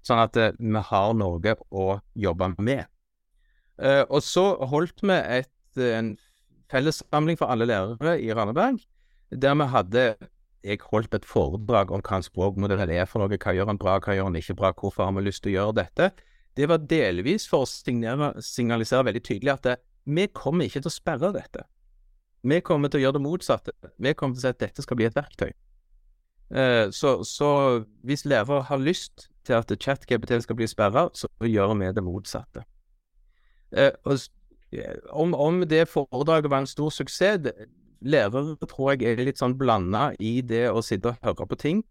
sånn 0.02 0.22
at 0.24 0.36
uh, 0.36 0.50
vi 0.58 0.84
har 0.90 1.14
noe 1.14 1.56
å 1.70 1.86
jobbe 2.14 2.54
med. 2.58 2.86
og 3.82 4.20
så 4.22 4.44
holdt 4.68 5.00
vi 5.02 5.14
et, 5.16 5.48
en 5.76 6.16
fellessamling 6.70 7.38
for 7.38 7.50
alle 7.50 7.66
lærere 7.66 8.20
i 8.20 8.32
Randeberg, 8.32 8.78
der 9.32 9.54
vi 9.54 9.66
hadde 9.72 10.04
jeg 10.62 10.78
holdt 10.92 11.14
et 11.14 11.24
foredrag 11.26 11.90
om 11.90 12.02
hva 12.04 12.20
en 12.20 12.22
språkmodell 12.22 12.84
er 12.84 13.08
for 13.10 13.18
noe, 13.18 13.38
hva 13.40 13.54
gjør 13.56 13.72
han 13.72 13.80
bra, 13.80 13.96
hva 13.98 14.14
gjør 14.14 14.28
han 14.28 14.36
ikke 14.38 14.54
bra, 14.60 14.70
hvorfor 14.78 15.08
har 15.08 15.16
vi 15.16 15.24
lyst 15.24 15.42
til 15.42 15.50
å 15.50 15.56
gjøre 15.56 15.78
dette 15.80 16.12
det 16.56 16.68
var 16.68 16.84
delvis 16.88 17.46
for 17.48 17.64
å 17.64 17.68
signere, 17.68 18.32
signalisere 18.44 19.06
veldig 19.08 19.24
tydelig 19.24 19.52
at 19.54 19.66
det, 19.66 19.76
vi 20.04 20.26
kommer 20.34 20.66
ikke 20.66 20.82
til 20.82 20.90
å 20.90 20.94
sperre 20.94 21.32
dette. 21.34 21.64
Vi 22.42 22.58
kommer 22.66 22.90
til 22.90 23.00
å 23.00 23.04
gjøre 23.04 23.18
det 23.18 23.24
motsatte. 23.24 23.74
Vi 24.02 24.14
kommer 24.18 24.34
til 24.34 24.42
å 24.42 24.44
si 24.44 24.50
at 24.50 24.62
dette 24.62 24.82
skal 24.82 24.98
bli 24.98 25.06
et 25.06 25.16
verktøy. 25.16 25.52
Eh, 26.52 26.90
så, 26.92 27.22
så, 27.24 27.50
hvis 28.04 28.26
lærere 28.28 28.66
har 28.68 28.82
lyst 28.82 29.28
til 29.46 29.56
at 29.56 29.72
chat-GPT 29.72 30.42
skal 30.42 30.58
bli 30.58 30.68
sperra, 30.68 31.06
så 31.14 31.30
gjør 31.46 31.76
vi 31.80 31.92
det 31.94 32.04
motsatte. 32.04 32.64
Eh, 33.72 33.94
og, 34.04 34.18
om, 35.10 35.34
om, 35.34 35.62
det 35.68 35.86
foredraget 35.88 36.50
var 36.50 36.64
en 36.64 36.68
stor 36.68 36.90
suksess 36.90 37.40
det, 37.46 37.54
Lærere 38.02 38.56
tror 38.66 38.96
jeg 38.96 39.12
er 39.14 39.20
litt 39.22 39.38
sånn 39.38 39.54
blanda 39.54 40.08
i 40.18 40.40
det 40.42 40.64
å 40.72 40.80
sitte 40.82 41.12
og 41.12 41.22
høre 41.22 41.46
på 41.46 41.58
ting. 41.60 41.82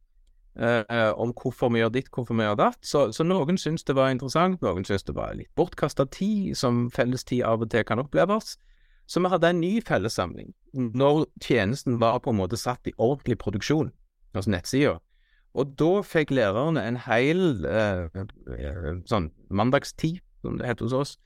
Eh, 0.59 1.13
om 1.15 1.31
hvorfor 1.31 1.69
vi 1.71 1.79
gjør 1.79 1.93
ditt, 1.95 2.09
hvorfor 2.11 2.35
vi 2.35 2.43
gjør 2.43 2.57
datt. 2.59 2.79
Så, 2.83 3.05
så 3.15 3.23
noen 3.23 3.57
syns 3.57 3.85
det 3.87 3.95
var 3.95 4.11
interessant, 4.11 4.59
noen 4.61 4.83
syns 4.83 5.05
det 5.07 5.15
var 5.15 5.37
litt 5.39 5.51
bortkasta 5.55 6.05
tid, 6.11 6.57
som 6.59 6.89
fellestid 6.91 7.45
av 7.47 7.63
og 7.63 7.71
til 7.71 7.85
kan 7.87 8.01
oppleves. 8.03 8.57
Så 9.07 9.23
vi 9.23 9.31
hadde 9.31 9.47
en 9.47 9.63
ny 9.63 9.79
fellessamling 9.83 10.51
når 10.73 11.25
tjenesten 11.43 11.97
var 11.99 12.19
på 12.23 12.31
en 12.31 12.39
måte 12.39 12.59
satt 12.59 12.87
i 12.87 12.95
ordentlig 12.97 13.37
produksjon, 13.39 13.89
altså 14.35 14.51
nettsida. 14.51 14.99
Og 15.55 15.73
da 15.79 15.89
fikk 16.07 16.31
lærerne 16.35 16.83
en 16.87 16.99
hel 17.07 17.65
eh, 17.67 18.21
sånn 19.07 19.31
mandagstid, 19.51 20.21
som 20.43 20.59
det 20.59 20.67
heter 20.67 20.87
hos 20.87 20.95
oss, 20.95 21.17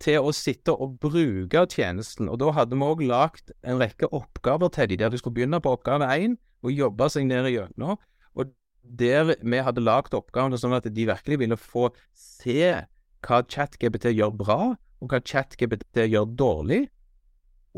til 0.00 0.24
å 0.24 0.32
sitte 0.36 0.72
og 0.72 0.96
bruke 1.00 1.66
tjenesten. 1.68 2.28
Og 2.32 2.40
da 2.40 2.52
hadde 2.56 2.76
vi 2.76 2.88
òg 2.88 3.04
lagt 3.08 3.52
en 3.60 3.80
rekke 3.80 4.08
oppgaver 4.08 4.72
til 4.72 4.88
dem, 4.88 5.02
der 5.04 5.12
de 5.12 5.20
skulle 5.20 5.36
begynne 5.36 5.60
på 5.60 5.72
oppgave 5.76 6.08
én 6.16 6.38
og 6.64 6.72
jobbe 6.72 7.08
seg 7.12 7.28
ned 7.28 7.48
igjennom. 7.48 8.00
Der 8.98 9.34
vi 9.38 9.60
hadde 9.62 9.84
lagd 9.84 10.16
oppgavene 10.18 10.58
sånn 10.58 10.74
at 10.74 10.88
de 10.90 11.06
virkelig 11.06 11.38
ville 11.38 11.58
få 11.60 11.90
se 12.16 12.72
hva 13.26 13.42
ChatGPT 13.46 14.10
gjør 14.16 14.32
bra, 14.34 14.60
og 15.00 15.12
hva 15.12 15.20
ChatGPT 15.22 16.06
gjør 16.08 16.32
dårlig, 16.40 16.80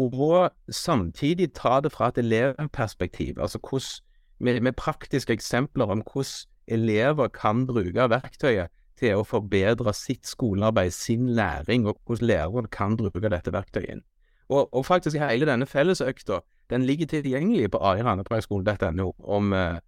og 0.01 0.53
samtidig 0.73 1.51
ta 1.59 1.81
det 1.85 1.93
fra 1.93 2.09
et 2.09 2.23
elevperspektiv, 2.23 3.37
altså 3.39 3.61
hvordan, 3.61 4.07
med, 4.39 4.61
med 4.61 4.79
praktiske 4.79 5.35
eksempler 5.37 5.91
om 5.93 6.01
hvordan 6.07 6.49
elever 6.67 7.29
kan 7.29 7.67
bruke 7.67 8.09
verktøyet 8.09 8.73
til 8.99 9.19
å 9.19 9.27
forbedre 9.27 9.93
sitt 9.97 10.27
skolearbeid, 10.29 10.95
sin 10.95 11.29
læring, 11.37 11.87
og 11.87 11.99
hvordan 12.07 12.27
læreren 12.31 12.71
kan 12.73 12.97
bruke 12.97 13.29
dette 13.29 13.53
verktøyet. 13.53 14.03
Og, 14.49 14.69
og 14.75 14.87
faktisk 14.87 15.17
hele 15.19 15.49
denne 15.49 15.67
fellesøkta 15.67 16.43
den 16.71 16.85
ligger 16.89 17.07
tilgjengelig 17.07 17.71
på 17.73 17.81
arirandebergskolen.no. 17.83 19.13
om 19.19 19.53
eh, 19.53 19.81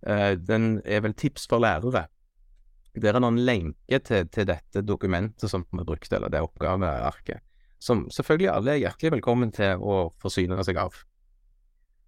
Den 0.00 0.80
er 0.88 1.02
vel 1.04 1.12
tips 1.14 1.44
for 1.50 1.60
lærere. 1.60 2.06
Der 2.96 3.12
er 3.12 3.20
det 3.20 3.28
en 3.28 3.38
lenke 3.38 3.98
til, 4.02 4.28
til, 4.32 4.46
dette 4.48 4.82
dokumentet 4.82 5.50
som 5.50 5.66
vi 5.70 5.84
brukte, 5.84 6.16
eller 6.16 6.32
det 6.32 6.40
oppgavearket. 6.42 7.44
Som 7.80 8.08
selvfølgelig 8.10 8.50
alle 8.52 8.72
er 8.74 8.82
hjertelig 8.82 9.12
velkommen 9.18 9.52
til 9.52 9.80
å 9.80 10.10
forsyne 10.20 10.58
seg 10.66 10.80
av. 10.80 10.96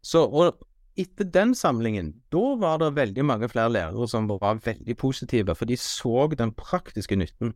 Så, 0.02 0.24
og 0.26 0.64
etter 0.98 1.24
den 1.24 1.54
samlingen, 1.54 2.12
da 2.32 2.42
var 2.60 2.80
det 2.82 2.90
veldig 2.96 3.24
mange 3.24 3.48
flere 3.48 3.72
lærere 3.72 4.08
som 4.10 4.26
var 4.28 4.60
veldig 4.64 4.96
positive, 4.98 5.54
for 5.54 5.70
de 5.70 5.78
så 5.80 6.26
den 6.36 6.52
praktiske 6.52 7.16
nytten 7.16 7.54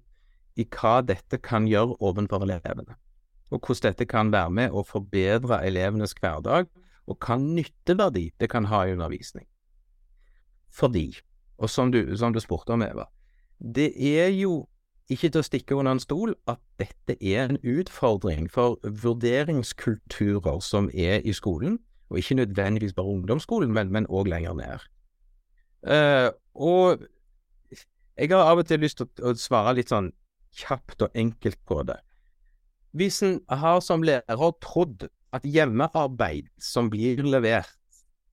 i 0.56 0.64
hva 0.72 1.02
dette 1.04 1.40
kan 1.44 1.66
gjøre 1.68 1.98
overfor 2.00 2.46
elevene, 2.46 2.96
og 3.50 3.60
hvordan 3.60 3.92
dette 3.92 4.06
kan 4.08 4.32
være 4.32 4.54
med 4.60 4.72
å 4.72 4.86
forbedre 4.86 5.60
elevenes 5.66 6.16
hverdag, 6.16 6.70
og 7.06 7.18
hva 7.20 7.36
nytteverdi 7.42 8.30
det 8.40 8.48
kan 8.50 8.70
ha 8.70 8.86
i 8.86 8.94
undervisning. 8.96 9.44
Fordi, 10.72 11.16
og 11.58 11.70
som 11.70 11.92
du, 11.92 12.16
som 12.16 12.32
du 12.32 12.40
spurte 12.40 12.74
om, 12.74 12.82
Eva, 12.82 13.06
det 13.58 13.92
er 13.96 14.28
jo 14.34 14.66
ikke 15.10 15.30
til 15.30 15.40
å 15.40 15.46
stikke 15.46 15.76
under 15.78 15.94
en 15.94 16.02
stol 16.02 16.34
at 16.50 16.58
dette 16.80 17.16
er 17.22 17.46
en 17.46 17.60
utfordring 17.62 18.48
for 18.50 18.80
vurderingskulturer 18.82 20.60
som 20.64 20.90
er 20.92 21.22
i 21.24 21.34
skolen, 21.36 21.78
og 22.10 22.18
ikke 22.18 22.40
nødvendigvis 22.40 22.94
bare 22.94 23.14
ungdomsskolen, 23.14 23.72
men 23.72 24.06
òg 24.10 24.30
lenger 24.30 24.58
ned. 24.58 24.86
Uh, 25.86 26.30
og 26.54 27.06
jeg 28.16 28.32
har 28.32 28.50
av 28.50 28.58
og 28.58 28.66
til 28.66 28.82
lyst 28.82 28.98
til 28.98 29.06
å, 29.06 29.30
å 29.30 29.38
svare 29.38 29.76
litt 29.78 29.92
sånn 29.92 30.10
kjapt 30.56 31.06
og 31.06 31.18
enkelt 31.18 31.58
på 31.68 31.82
det. 31.86 31.98
Hvis 32.96 33.20
en 33.26 33.38
har 33.50 33.82
som 33.84 34.04
lærer 34.06 34.52
trodd 34.64 35.06
at 35.36 35.44
hjemmearbeid 35.44 36.48
som 36.62 36.88
blir 36.90 37.20
levert, 37.26 37.75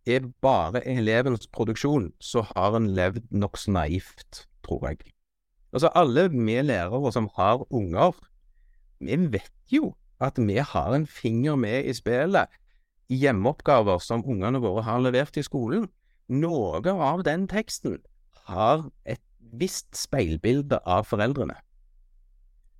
er 0.05 0.27
bare 0.43 0.83
elevens 0.87 1.47
produksjon, 1.47 2.11
så 2.19 2.43
har 2.53 2.75
en 2.77 2.89
levd 2.95 3.29
nokså 3.31 3.71
naivt, 3.71 4.45
tror 4.65 4.87
jeg. 4.89 5.13
Altså, 5.73 5.89
alle 5.95 6.29
vi 6.31 6.61
lærere 6.61 7.11
som 7.11 7.29
har 7.35 7.63
unger, 7.71 8.13
vi 8.99 9.17
vet 9.33 9.71
jo 9.71 9.95
at 10.21 10.37
vi 10.37 10.57
har 10.57 10.93
en 10.95 11.07
finger 11.07 11.55
med 11.55 11.85
i 11.85 11.93
spillet 11.93 12.47
hjemmeoppgaver 13.11 13.99
som 13.99 14.23
ungene 14.25 14.61
våre 14.63 14.83
har 14.85 15.01
levert 15.03 15.37
i 15.37 15.43
skolen, 15.45 15.89
noe 16.31 16.79
av 16.93 17.23
den 17.27 17.47
teksten 17.51 17.99
har 18.47 18.87
et 19.05 19.21
visst 19.53 19.91
speilbilde 19.97 20.79
av 20.85 21.05
foreldrene. 21.09 21.55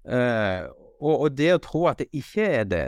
Eh, 0.04 0.66
og, 1.04 1.14
og, 1.14 1.30
det 1.38 1.54
å 1.56 1.62
tro 1.64 1.86
at 1.92 2.02
det 2.02 2.10
ikke 2.16 2.48
er 2.62 2.68
det, 2.68 2.86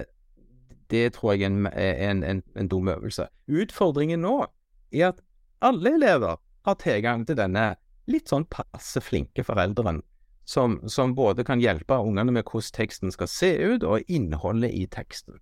det 0.92 1.14
tror 1.16 1.34
jeg 1.34 1.46
er 1.46 1.52
en, 1.52 1.68
en, 1.68 2.24
en, 2.24 2.44
en 2.56 2.68
dum 2.68 2.90
øvelse. 2.92 3.28
Utfordringen 3.48 4.22
nå 4.22 4.46
er 4.94 5.08
at 5.14 5.22
alle 5.62 5.96
elever 5.98 6.38
har 6.66 6.78
tilgang 6.82 7.26
til 7.28 7.38
denne 7.40 7.74
litt 8.12 8.30
sånn 8.30 8.46
passe 8.52 9.02
flinke 9.02 9.46
forelderen, 9.46 10.04
som, 10.46 10.78
som 10.90 11.16
både 11.18 11.46
kan 11.46 11.62
hjelpe 11.62 11.98
ungene 11.98 12.36
med 12.36 12.46
hvordan 12.46 12.76
teksten 12.76 13.14
skal 13.14 13.30
se 13.32 13.52
ut, 13.66 13.84
og 13.84 14.06
innholdet 14.08 14.74
i 14.78 14.86
teksten. 14.92 15.42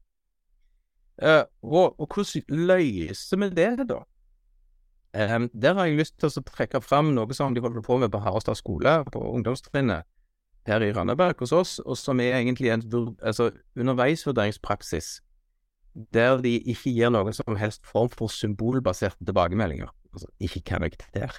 Uh, 1.22 1.44
og, 1.62 2.00
og, 2.00 2.08
hvordan 2.08 2.66
løser 2.72 3.42
vi 3.44 3.50
det, 3.54 3.88
da? 3.92 4.00
Um, 5.14 5.50
der 5.54 5.76
har 5.78 5.86
jeg 5.86 6.00
lyst 6.00 6.16
til 6.18 6.32
å 6.32 6.46
trekke 6.48 6.82
fram 6.82 7.12
noe 7.14 7.36
som 7.38 7.54
de 7.54 7.62
holder 7.62 7.84
på 7.86 8.00
med 8.02 8.10
på 8.10 8.24
Harestad 8.24 8.58
skole, 8.58 8.96
på 9.14 9.22
ungdomstrinnet 9.22 10.08
her 10.66 10.82
i 10.82 10.94
Randaberg 10.96 11.44
hos 11.44 11.52
oss, 11.54 11.76
og 11.84 12.00
som 12.00 12.22
er 12.24 12.40
egentlig 12.40 12.72
en 12.74 12.84
altså, 13.22 13.52
underveisvurderingspraksis 13.76 15.20
der 15.94 16.42
de 16.42 16.56
ikke 16.60 16.94
gir 16.94 17.12
noen 17.14 17.36
som 17.36 17.58
helst 17.60 17.86
form 17.86 18.10
for 18.14 18.32
symbolbaserte 18.32 19.26
tilbakemeldinger, 19.26 19.92
altså 20.14 20.30
ikke 20.40 20.64
karakter. 20.74 21.36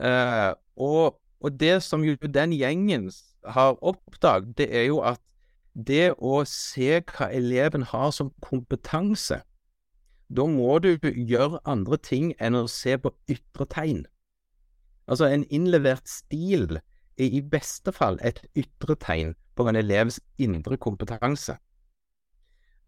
Eh, 0.00 0.52
og, 0.76 1.20
og, 1.40 1.60
det 1.60 1.82
som 1.82 2.04
jo 2.04 2.16
den 2.16 2.52
gjengen 2.52 3.10
har 3.44 3.78
oppdaget, 3.82 4.56
det 4.58 4.68
er 4.74 4.88
jo 4.90 5.00
at 5.00 5.20
det 5.76 6.14
å 6.18 6.40
se 6.48 7.00
hva 7.04 7.30
eleven 7.36 7.84
har 7.84 8.10
som 8.10 8.32
kompetanse, 8.44 9.42
da 10.28 10.46
må 10.50 10.78
du 10.82 10.96
gjøre 11.02 11.60
andre 11.68 11.98
ting 12.02 12.32
enn 12.42 12.56
å 12.58 12.66
se 12.70 12.96
på 12.98 13.12
ytre 13.30 13.66
tegn. 13.70 14.04
Altså, 15.06 15.28
en 15.30 15.44
innlevert 15.54 16.08
stil 16.10 16.80
er 17.16 17.36
i 17.38 17.42
beste 17.44 17.92
fall 17.94 18.18
et 18.26 18.40
ytre 18.58 18.96
tegn 18.98 19.36
på 19.56 19.68
en 19.68 19.78
elevs 19.78 20.18
indre 20.42 20.76
kompetanse. 20.76 21.56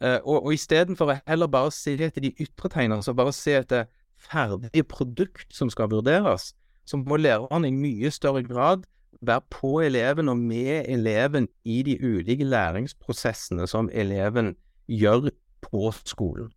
Uh, 0.04 0.18
og, 0.22 0.44
og 0.46 0.52
istedenfor 0.54 1.10
å 1.10 1.16
heller 1.26 1.50
bare 1.50 1.72
se 1.74 1.96
etter 1.98 2.22
de 2.22 2.34
ytre 2.38 2.70
tegnene, 2.70 3.02
så 3.02 3.16
bare 3.18 3.34
se 3.34 3.56
etter 3.58 3.88
ferdige 4.18 4.84
produkt 4.86 5.50
som 5.54 5.70
skal 5.70 5.90
vurderes, 5.90 6.52
så 6.86 7.00
må 7.00 7.18
læreren 7.18 7.66
i 7.66 7.74
mye 7.74 8.10
større 8.14 8.44
grad 8.46 8.86
være 9.20 9.42
på 9.50 9.80
eleven 9.82 10.28
og 10.28 10.38
med 10.38 10.86
eleven 10.88 11.48
i 11.64 11.82
de 11.82 11.98
ulike 11.98 12.44
læringsprosessene 12.44 13.66
som 13.66 13.90
eleven 13.92 14.54
gjør 14.86 15.30
på 15.64 15.90
skolen. 16.04 16.52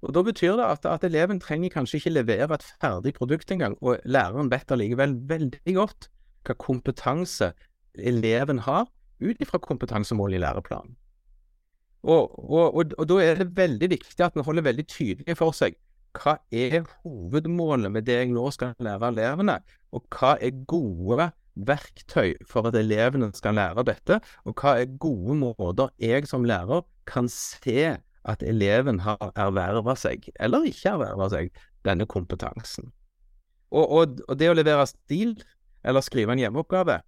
Og 0.00 0.14
Da 0.14 0.22
betyr 0.22 0.56
det 0.56 0.64
at, 0.64 0.86
at 0.86 1.04
eleven 1.04 1.40
trenger 1.40 1.68
kanskje 1.68 1.98
ikke 2.00 2.14
levere 2.14 2.54
et 2.54 2.64
ferdig 2.80 3.14
produkt 3.14 3.50
engang, 3.50 3.76
og 3.80 3.98
læreren 4.04 4.50
vet 4.50 4.72
allikevel 4.72 5.18
veldig 5.28 5.74
godt 5.76 6.08
hva 6.46 6.56
kompetanse 6.56 7.52
eleven 7.98 8.62
har, 8.64 8.88
ut 9.20 9.42
ifra 9.44 9.58
kompetansemål 9.60 10.34
i 10.34 10.40
læreplanen. 10.40 10.96
Og, 12.02 12.32
og, 12.50 12.74
og, 12.74 12.94
og, 12.96 13.06
da 13.08 13.20
er 13.22 13.40
det 13.42 13.50
veldig 13.56 13.90
viktig 13.92 14.24
at 14.24 14.36
vi 14.36 14.44
holder 14.46 14.64
veldig 14.70 14.86
tydelig 14.88 15.36
for 15.36 15.56
seg 15.56 15.76
hva 16.16 16.38
er 16.50 16.80
hovedmålet 17.04 17.92
med 17.94 18.06
det 18.08 18.16
jeg 18.16 18.32
nå 18.34 18.48
skal 18.54 18.72
lære 18.82 19.12
elevene, 19.12 19.60
og 19.94 20.06
hva 20.10 20.32
er 20.42 20.56
gode 20.66 21.28
verktøy 21.54 22.34
for 22.48 22.66
at 22.66 22.78
elevene 22.78 23.30
skal 23.36 23.54
lære 23.58 23.84
dette, 23.86 24.20
og 24.42 24.56
hva 24.58 24.76
er 24.80 24.96
gode 25.02 25.36
måter 25.38 25.92
jeg 26.02 26.26
som 26.26 26.46
lærer 26.48 26.82
kan 27.06 27.28
se 27.30 27.92
at 28.28 28.42
eleven 28.42 29.00
har 29.04 29.30
erverva 29.38 29.94
seg, 29.96 30.26
eller 30.40 30.66
ikke 30.68 30.96
erverva 30.96 31.30
seg, 31.32 31.54
denne 31.86 32.04
kompetansen. 32.10 32.90
Og, 33.70 34.18
det 34.36 34.50
å 34.50 34.56
levere 34.56 34.84
stil, 34.90 35.36
eller 35.86 36.04
skrive 36.04 36.34
en 36.34 36.42
hjemmeoppgave, 36.42 37.00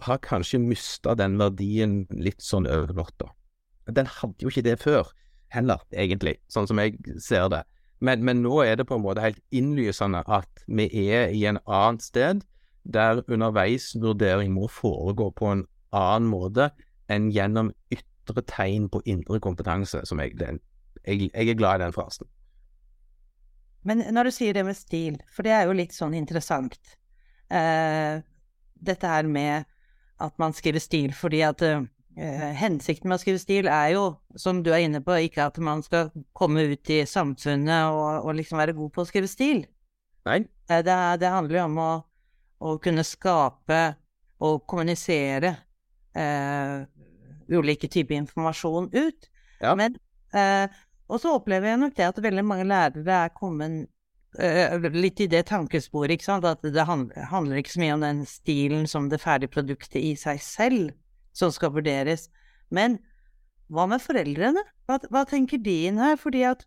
har 0.00 0.20
kanskje 0.24 0.60
mista 0.62 1.16
den 1.18 1.36
verdien 1.40 2.04
litt 2.12 2.44
sånn 2.44 2.68
over 2.70 2.94
natta. 2.96 3.32
Den 3.88 4.06
hadde 4.06 4.44
jo 4.44 4.50
ikke 4.52 4.66
det 4.66 4.78
før, 4.82 5.08
heller, 5.54 5.82
egentlig, 5.92 6.36
sånn 6.52 6.68
som 6.70 6.78
jeg 6.82 6.98
ser 7.22 7.48
det. 7.52 7.64
Men, 8.00 8.24
men 8.24 8.40
nå 8.44 8.62
er 8.64 8.78
det 8.80 8.86
på 8.88 8.96
en 8.96 9.04
måte 9.04 9.24
helt 9.24 9.40
innlysende 9.52 10.22
at 10.30 10.64
vi 10.68 10.88
er 11.10 11.34
i 11.36 11.44
en 11.48 11.60
annet 11.66 12.04
sted, 12.04 12.44
der 12.84 13.20
underveisvurdering 13.28 14.54
må 14.56 14.70
foregå 14.72 15.28
på 15.36 15.50
en 15.52 15.66
annen 15.92 16.30
måte 16.30 16.70
enn 17.12 17.28
gjennom 17.34 17.72
ytre 17.92 18.44
tegn 18.48 18.88
på 18.88 19.02
indre 19.10 19.40
kompetanse, 19.42 20.00
som 20.08 20.22
jeg, 20.22 20.38
den, 20.40 20.62
jeg, 21.04 21.28
jeg 21.28 21.52
er 21.52 21.58
glad 21.58 21.80
i 21.80 21.84
den 21.84 21.96
frasen. 21.96 22.28
Men 23.84 24.04
når 24.14 24.28
du 24.28 24.34
sier 24.36 24.56
det 24.56 24.64
med 24.64 24.76
stil, 24.76 25.18
for 25.32 25.44
det 25.44 25.54
er 25.56 25.68
jo 25.68 25.76
litt 25.76 25.96
sånn 25.96 26.16
interessant. 26.16 26.78
Eh, 27.50 28.20
dette 28.80 29.12
her 29.12 29.28
med 29.28 29.68
at 30.20 30.36
man 30.40 30.54
skriver 30.56 30.82
stil, 30.84 31.14
fordi 31.16 31.40
at 31.44 31.64
eh, 31.64 31.84
hensikten 32.16 33.08
med 33.08 33.16
å 33.16 33.22
skrive 33.22 33.40
stil 33.40 33.68
er 33.70 33.92
jo, 33.94 34.04
som 34.36 34.62
du 34.64 34.72
er 34.74 34.82
inne 34.84 35.00
på, 35.04 35.14
ikke 35.24 35.46
at 35.46 35.58
man 35.62 35.82
skal 35.82 36.10
komme 36.36 36.66
ut 36.72 36.90
i 36.90 37.04
samfunnet 37.08 37.92
og, 37.94 38.26
og 38.26 38.34
liksom 38.36 38.60
være 38.60 38.74
god 38.76 38.92
på 38.94 39.04
å 39.04 39.08
skrive 39.08 39.30
stil. 39.30 39.62
Nei. 40.28 40.42
Eh, 40.68 40.82
Det, 40.84 40.96
det 41.22 41.32
handler 41.32 41.60
jo 41.60 41.64
om 41.68 41.78
å, 41.80 41.90
å 42.60 42.76
kunne 42.82 43.06
skape 43.06 43.80
og 44.40 44.66
kommunisere 44.68 45.54
eh, 46.16 46.82
ulike 47.50 47.88
typer 47.88 48.18
informasjon 48.20 48.90
ut. 48.92 49.30
Ja. 49.60 49.74
Men, 49.76 49.96
eh, 50.34 50.66
og 51.10 51.20
så 51.22 51.34
opplever 51.38 51.72
jeg 51.72 51.80
nok 51.82 51.96
det 51.96 52.08
at 52.10 52.22
veldig 52.22 52.44
mange 52.46 52.68
lærere 52.68 53.16
er 53.24 53.34
kommet 53.34 53.88
eh, 54.38 54.76
litt 54.94 55.20
i 55.20 55.28
det 55.30 55.46
tankesporet, 55.50 56.14
ikke 56.16 56.28
sant, 56.28 56.46
at 56.48 56.62
det 56.62 56.86
handler, 56.86 57.28
handler 57.32 57.60
ikke 57.60 57.74
så 57.74 57.82
mye 57.82 57.96
om 57.96 58.04
den 58.06 58.24
stilen 58.28 58.86
som 58.90 59.08
det 59.12 59.22
ferdige 59.22 59.52
produktet 59.56 60.00
i 60.02 60.14
seg 60.18 60.42
selv 60.44 60.92
som 61.40 61.52
skal 61.54 61.72
vurderes. 61.74 62.28
Men 62.70 62.98
hva 63.70 63.86
med 63.90 64.02
foreldrene? 64.02 64.62
Hva, 64.88 64.98
hva 65.10 65.24
tenker 65.28 65.60
de 65.62 65.76
inn 65.88 66.00
her? 66.02 66.16
Fordi 66.20 66.44
at 66.48 66.64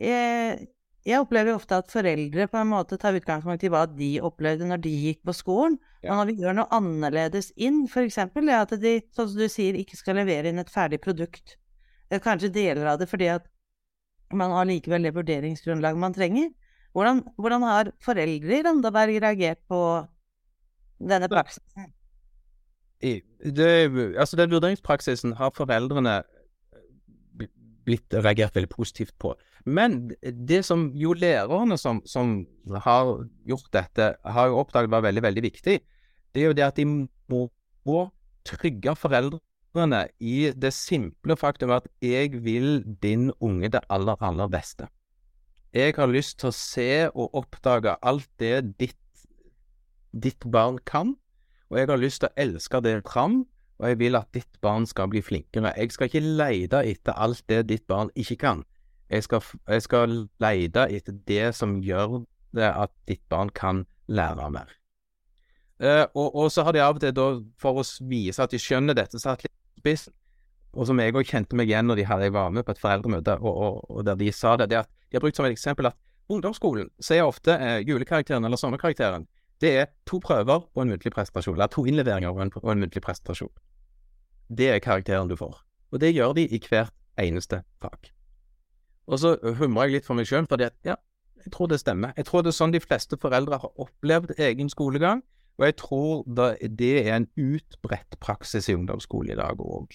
jeg, 0.00 0.66
jeg 1.06 1.22
opplever 1.22 1.54
ofte 1.54 1.78
at 1.78 1.90
foreldre 1.92 2.48
på 2.50 2.58
en 2.60 2.70
måte 2.72 2.98
tar 3.00 3.16
utgangspunkt 3.18 3.64
i 3.66 3.70
hva 3.72 3.84
de 3.90 4.12
opplevde 4.24 4.68
når 4.68 4.82
de 4.84 4.92
gikk 5.06 5.22
på 5.26 5.34
skolen. 5.36 5.78
Ja. 6.02 6.12
Og 6.12 6.20
når 6.20 6.30
vi 6.30 6.36
gjør 6.42 6.58
noe 6.58 6.78
annerledes 6.78 7.52
inn, 7.56 7.84
f.eks. 7.86 8.20
det 8.34 8.58
at 8.58 8.74
de, 8.82 8.96
sånn 9.14 9.30
som 9.32 9.42
du 9.42 9.48
sier, 9.50 9.78
ikke 9.78 9.98
skal 9.98 10.18
levere 10.18 10.50
inn 10.50 10.62
et 10.62 10.72
ferdig 10.72 11.02
produkt. 11.04 11.56
Eh, 12.10 12.22
Kanskje 12.22 12.52
deler 12.54 12.94
av 12.94 13.00
det 13.02 13.10
fordi 13.10 13.30
at 13.36 13.48
man 14.32 14.54
har 14.56 14.66
likevel 14.68 15.04
det 15.04 15.14
vurderingsgrunnlaget 15.14 16.00
man 16.00 16.14
trenger. 16.16 16.52
Hvordan, 16.96 17.22
hvordan 17.40 17.64
har 17.64 17.90
foreldre 18.04 18.58
i 18.58 18.64
Randaberg 18.64 19.18
reagert 19.22 19.60
på 19.68 19.80
denne 21.00 21.28
praksisen? 21.32 21.92
Det, 23.02 23.68
altså 24.16 24.38
Den 24.38 24.52
vurderingspraksisen 24.52 25.34
har 25.40 25.50
foreldrene 25.56 26.20
blitt 27.86 28.14
reagert 28.14 28.54
veldig 28.56 28.70
positivt 28.70 29.14
på. 29.18 29.32
Men 29.66 30.12
det 30.22 30.62
som 30.66 30.90
jo 30.98 31.14
lærerne 31.18 31.78
som, 31.78 32.02
som 32.06 32.44
har 32.84 33.12
gjort 33.48 33.70
dette, 33.74 34.12
har 34.22 34.50
jo 34.50 34.60
oppdaget 34.62 34.92
var 34.92 35.04
veldig, 35.06 35.22
veldig 35.22 35.42
viktig, 35.42 35.78
det 36.32 36.42
er 36.42 36.50
jo 36.50 36.56
det 36.56 36.66
at 36.66 36.78
de 36.78 36.86
må, 36.86 37.46
må 37.86 38.04
trygge 38.48 38.94
foreldrene 38.98 40.04
i 40.20 40.52
det 40.54 40.72
simple 40.76 41.36
faktum 41.38 41.74
at 41.74 41.86
jeg 42.02 42.42
vil 42.44 42.82
din 43.02 43.30
unge 43.40 43.70
det 43.72 43.82
aller, 43.90 44.16
aller 44.20 44.50
beste. 44.52 44.88
Jeg 45.72 45.94
har 45.96 46.10
lyst 46.10 46.38
til 46.40 46.50
å 46.50 46.56
se 46.56 46.90
og 47.08 47.38
oppdage 47.38 47.96
alt 48.04 48.28
det 48.42 48.76
ditt, 48.80 48.98
ditt 50.12 50.44
barn 50.52 50.78
kan, 50.84 51.14
og 51.72 51.78
jeg 51.80 51.88
har 51.88 52.00
lyst 52.00 52.20
til 52.20 52.28
å 52.28 52.36
elske 52.44 52.80
det 52.84 52.98
fram, 53.08 53.38
og 53.80 53.88
jeg 53.88 53.98
vil 53.98 54.18
at 54.18 54.28
ditt 54.36 54.60
barn 54.60 54.84
skal 54.86 55.08
bli 55.10 55.22
flinkere. 55.24 55.72
Jeg 55.72 55.94
skal 55.94 56.10
ikke 56.10 56.20
lete 56.22 56.82
etter 56.84 57.16
alt 57.16 57.42
det 57.48 57.62
ditt 57.70 57.86
barn 57.88 58.12
ikke 58.14 58.36
kan. 58.44 58.60
Jeg 59.08 59.24
skal, 59.24 59.40
jeg 59.68 59.84
skal 59.86 60.18
lete 60.40 60.84
etter 60.92 61.16
det 61.28 61.54
som 61.56 61.78
gjør 61.82 62.20
det 62.52 62.68
at 62.68 62.92
ditt 63.08 63.24
barn 63.32 63.50
kan 63.56 63.86
lære 64.06 64.50
mer. 64.52 64.76
Eh, 65.82 66.04
og, 66.14 66.28
og 66.36 66.52
så 66.52 66.62
har 66.62 66.76
de 66.76 66.84
av 66.84 67.00
og 67.00 67.02
til, 67.02 67.14
da, 67.16 67.26
for 67.58 67.80
å 67.80 67.86
vise 68.08 68.44
at 68.44 68.52
de 68.52 68.60
skjønner 68.60 68.94
dette, 68.94 69.18
satt 69.18 69.42
litt 69.42 69.56
spiss. 69.80 70.06
Og 70.76 70.86
som 70.88 71.00
jeg 71.00 71.16
òg 71.16 71.26
kjente 71.28 71.56
meg 71.58 71.72
igjen 71.72 71.88
når 71.88 72.00
de 72.02 72.06
hadde, 72.08 72.28
jeg 72.28 72.36
var 72.36 72.52
med 72.54 72.68
på 72.68 72.76
et 72.76 72.80
foreldremøte, 72.80 73.40
og, 73.40 73.56
og, 73.56 73.80
og 73.90 74.06
der 74.06 74.20
de 74.20 74.30
sa 74.32 74.54
det, 74.60 74.70
det 74.72 74.84
at 74.84 74.92
de 75.08 75.18
har 75.18 75.24
brukt 75.24 75.40
som 75.40 75.48
et 75.48 75.56
eksempel 75.56 75.90
at 75.90 75.98
ungdomsskolen 76.32 76.92
sier 77.02 77.26
ofte 77.26 77.56
eh, 77.56 77.80
julekarakteren 77.88 78.44
eller 78.44 78.60
sommerkarakteren. 78.60 79.26
Det 79.62 79.70
er 79.78 79.90
to 80.06 80.18
prøver 80.18 80.64
og 80.74 80.82
en 80.82 80.90
muntlig 80.90 81.12
prestasjon, 81.14 81.54
eller 81.54 81.70
to 81.70 81.84
innleveringer 81.86 82.32
og 82.34 82.42
en, 82.42 82.50
og 82.62 82.72
en 82.72 82.82
muntlig 82.82 83.02
prestasjon. 83.02 83.52
Det 84.50 84.72
er 84.72 84.82
karakteren 84.82 85.30
du 85.30 85.36
får. 85.38 85.60
Og 85.92 86.00
det 86.00 86.14
gjør 86.14 86.34
de 86.36 86.48
i 86.48 86.60
hvert 86.68 86.92
eneste 87.20 87.62
fag. 87.80 88.10
Og 89.06 89.18
så 89.18 89.36
humrer 89.58 89.88
jeg 89.88 89.98
litt 89.98 90.08
for 90.08 90.18
meg 90.18 90.26
sjøl, 90.26 90.48
fordi 90.50 90.66
at 90.66 90.74
ja, 90.86 90.96
jeg 91.44 91.52
tror 91.54 91.70
det 91.70 91.80
stemmer. 91.80 92.12
Jeg 92.16 92.26
tror 92.26 92.42
det 92.42 92.52
er 92.52 92.58
sånn 92.58 92.74
de 92.74 92.80
fleste 92.82 93.18
foreldre 93.22 93.58
har 93.62 93.82
opplevd 93.82 94.34
egen 94.38 94.70
skolegang, 94.72 95.22
og 95.58 95.66
jeg 95.68 95.76
tror 95.78 96.24
det 96.26 96.90
er 97.04 97.12
en 97.16 97.28
utbredt 97.36 98.18
praksis 98.22 98.70
i 98.70 98.76
ungdomsskole 98.78 99.34
i 99.34 99.38
dag 99.38 99.60
òg. 99.60 99.94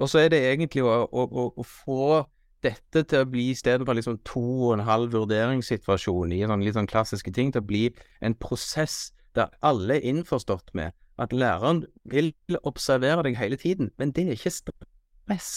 Og 0.00 0.08
så 0.08 0.24
er 0.24 0.32
det 0.32 0.40
egentlig 0.48 0.84
å, 0.84 1.04
å, 1.06 1.24
å, 1.24 1.46
å 1.60 1.66
få 1.66 2.24
dette 2.64 3.02
til 3.08 3.24
å 3.24 3.28
bli 3.28 3.48
i 3.50 3.56
stedet 3.56 3.86
for 3.88 3.96
liksom 3.96 4.18
to 4.28 4.42
og 4.68 4.74
en 4.76 4.86
halv 4.86 5.14
vurderingssituasjon 5.16 6.34
i 6.36 6.42
sånn 6.48 6.64
litt 6.64 6.76
sånn 6.76 6.90
klassiske 6.90 7.32
ting, 7.36 7.52
til 7.52 7.62
å 7.62 7.68
bli 7.70 7.84
en 8.20 8.36
prosess 8.36 9.12
der 9.38 9.52
alle 9.64 9.98
er 9.98 10.08
innforstått 10.10 10.74
med 10.74 10.96
at 11.20 11.34
læreren 11.36 11.84
vil 12.08 12.32
observere 12.64 13.24
deg 13.26 13.36
hele 13.36 13.58
tiden, 13.60 13.90
men 13.98 14.12
det 14.16 14.26
er 14.26 14.38
ikke 14.38 14.54
stress. 14.54 15.50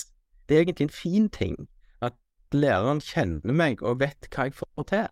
Det 0.47 0.57
er 0.57 0.65
egentlig 0.65 0.89
en 0.89 0.97
fin 0.97 1.29
ting 1.31 1.55
at 2.03 2.15
læreren 2.53 3.01
kjenner 3.03 3.55
meg 3.55 3.83
og 3.83 4.01
vet 4.03 4.27
hva 4.33 4.49
jeg 4.49 4.57
får 4.59 4.87
til. 4.91 5.07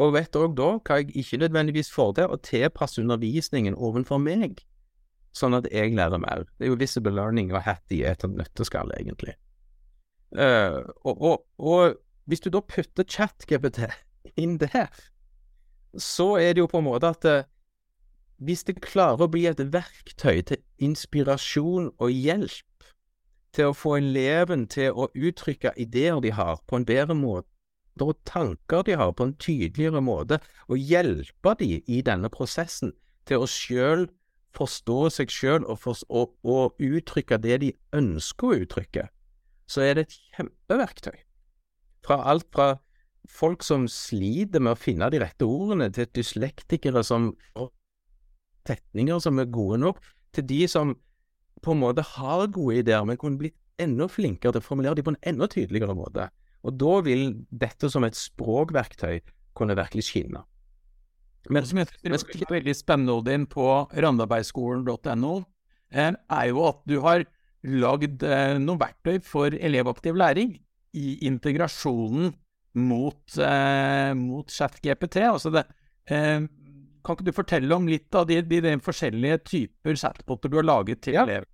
Og 0.00 0.14
vet 0.16 0.38
òg 0.38 0.56
da 0.56 0.70
hva 0.78 1.00
jeg 1.00 1.12
ikke 1.18 1.42
nødvendigvis 1.42 1.92
får 1.92 2.16
til, 2.16 2.32
og 2.32 2.42
tilpasser 2.46 3.04
undervisningen 3.04 3.76
overfor 3.76 4.22
meg, 4.22 4.62
sånn 5.36 5.58
at 5.58 5.68
jeg 5.70 5.92
lærer 5.98 6.22
mer. 6.22 6.46
Det 6.56 6.66
er 6.68 6.72
jo 6.72 6.80
visible 6.80 7.12
learning 7.14 7.52
og 7.52 7.64
hatty 7.66 8.00
er 8.00 8.16
et 8.16 8.24
nøtteskall, 8.30 8.92
egentlig. 8.96 9.36
Eh, 10.36 10.78
og, 11.04 11.22
og, 11.22 11.46
og 11.58 11.96
hvis 12.30 12.42
du 12.44 12.50
da 12.54 12.60
putter 12.62 13.06
ChatGPT 13.08 13.88
inn 14.38 14.58
der, 14.60 14.90
så 15.98 16.36
er 16.38 16.54
det 16.54 16.62
jo 16.62 16.70
på 16.70 16.78
en 16.78 16.86
måte 16.86 17.10
at 17.10 17.26
eh, 17.26 17.48
hvis 18.40 18.64
det 18.64 18.80
klarer 18.84 19.26
å 19.26 19.30
bli 19.32 19.44
et 19.50 19.60
verktøy 19.72 20.42
til 20.48 20.62
inspirasjon 20.80 21.90
og 21.98 22.12
hjelp 22.14 22.86
til 23.56 23.72
å 23.72 23.76
få 23.76 23.96
eleven 23.98 24.68
til 24.70 24.94
å 24.94 25.10
uttrykke 25.10 25.74
ideer 25.76 26.22
de 26.22 26.30
har, 26.32 26.62
på 26.70 26.78
en 26.78 26.86
bedre 26.86 27.16
måte, 27.18 27.48
og 28.00 28.16
tanker 28.24 28.86
de 28.86 28.94
har, 28.96 29.10
på 29.12 29.26
en 29.26 29.34
tydeligere 29.36 30.00
måte, 30.00 30.38
og 30.70 30.78
hjelpe 30.78 31.52
de 31.60 31.82
i 31.84 32.00
denne 32.06 32.30
prosessen 32.32 32.94
til 33.28 33.42
å 33.42 33.50
sjøl 33.50 34.06
forstå 34.56 34.98
seg 35.14 35.30
sjøl 35.30 35.66
og, 35.68 35.84
og, 36.08 36.32
og 36.42 36.80
uttrykke 36.82 37.38
det 37.42 37.58
de 37.62 37.70
ønsker 37.96 38.48
å 38.48 38.60
uttrykke, 38.64 39.04
så 39.70 39.84
er 39.86 39.96
det 39.96 40.06
et 40.08 40.16
kjempeverktøy. 40.36 41.18
Fra 42.06 42.22
alt 42.32 42.48
fra 42.54 42.72
folk 43.30 43.62
som 43.62 43.86
sliter 43.90 44.62
med 44.62 44.74
å 44.74 44.80
finne 44.80 45.10
de 45.12 45.20
rette 45.22 45.46
ordene, 45.46 45.90
til 45.94 46.08
dyslektikere 46.16 47.04
som 47.06 47.30
får 47.54 47.70
setninger 48.68 49.22
som 49.22 49.38
er 49.40 49.50
gode 49.52 49.80
nok, 49.82 50.02
til 50.34 50.46
de 50.46 50.60
som 50.70 50.94
på 51.64 51.74
en 51.74 51.82
måte 51.82 52.04
har 52.16 52.46
gode 52.52 52.80
ideer, 52.80 53.04
men 53.06 53.18
kunne 53.20 53.40
blitt 53.40 53.56
enda 53.80 54.08
flinkere 54.10 54.54
til 54.54 54.62
å 54.62 54.66
formulere 54.66 54.98
dem 54.98 55.06
på 55.06 55.14
en 55.14 55.24
enda 55.32 55.48
tydeligere 55.50 55.96
måte. 55.96 56.28
Og 56.66 56.76
da 56.76 57.00
vil 57.04 57.30
dette 57.48 57.88
som 57.92 58.04
et 58.04 58.16
språkverktøy 58.18 59.20
kunne 59.56 59.76
virkelig 59.78 60.06
skinne. 60.10 60.44
Men, 61.48 61.64
som 61.64 61.80
jeg 61.80 61.88
tror 61.88 62.16
er 62.20 62.56
veldig 62.58 62.74
spennende, 62.76 63.16
Odin, 63.16 63.46
på 63.48 63.66
randabergskolen.no, 64.04 65.34
eh, 65.92 66.12
er 66.12 66.48
jo 66.50 66.66
at 66.68 66.82
du 66.88 66.98
har 67.00 67.24
lagd 67.64 68.22
eh, 68.24 68.56
noen 68.60 68.80
verktøy 68.80 69.20
for 69.24 69.52
elevaktiv 69.52 70.16
læring 70.16 70.54
i 70.96 71.18
integrasjonen 71.28 72.32
mot, 72.80 73.38
eh, 73.38 74.12
mot 74.16 74.50
ChatGPT. 74.50 75.22
Altså 75.28 75.52
det, 75.54 75.66
eh, 76.10 76.46
kan 77.04 77.16
ikke 77.16 77.26
du 77.26 77.32
fortelle 77.32 77.74
om 77.76 77.88
litt 77.88 78.14
av 78.14 78.26
de, 78.28 78.40
de, 78.42 78.60
de 78.64 78.76
forskjellige 78.84 79.38
typer 79.48 79.96
chatboter 79.96 80.50
du 80.52 80.56
har 80.60 80.68
laget 80.68 81.02
til 81.02 81.14
Ja. 81.18 81.24
elever? 81.24 81.48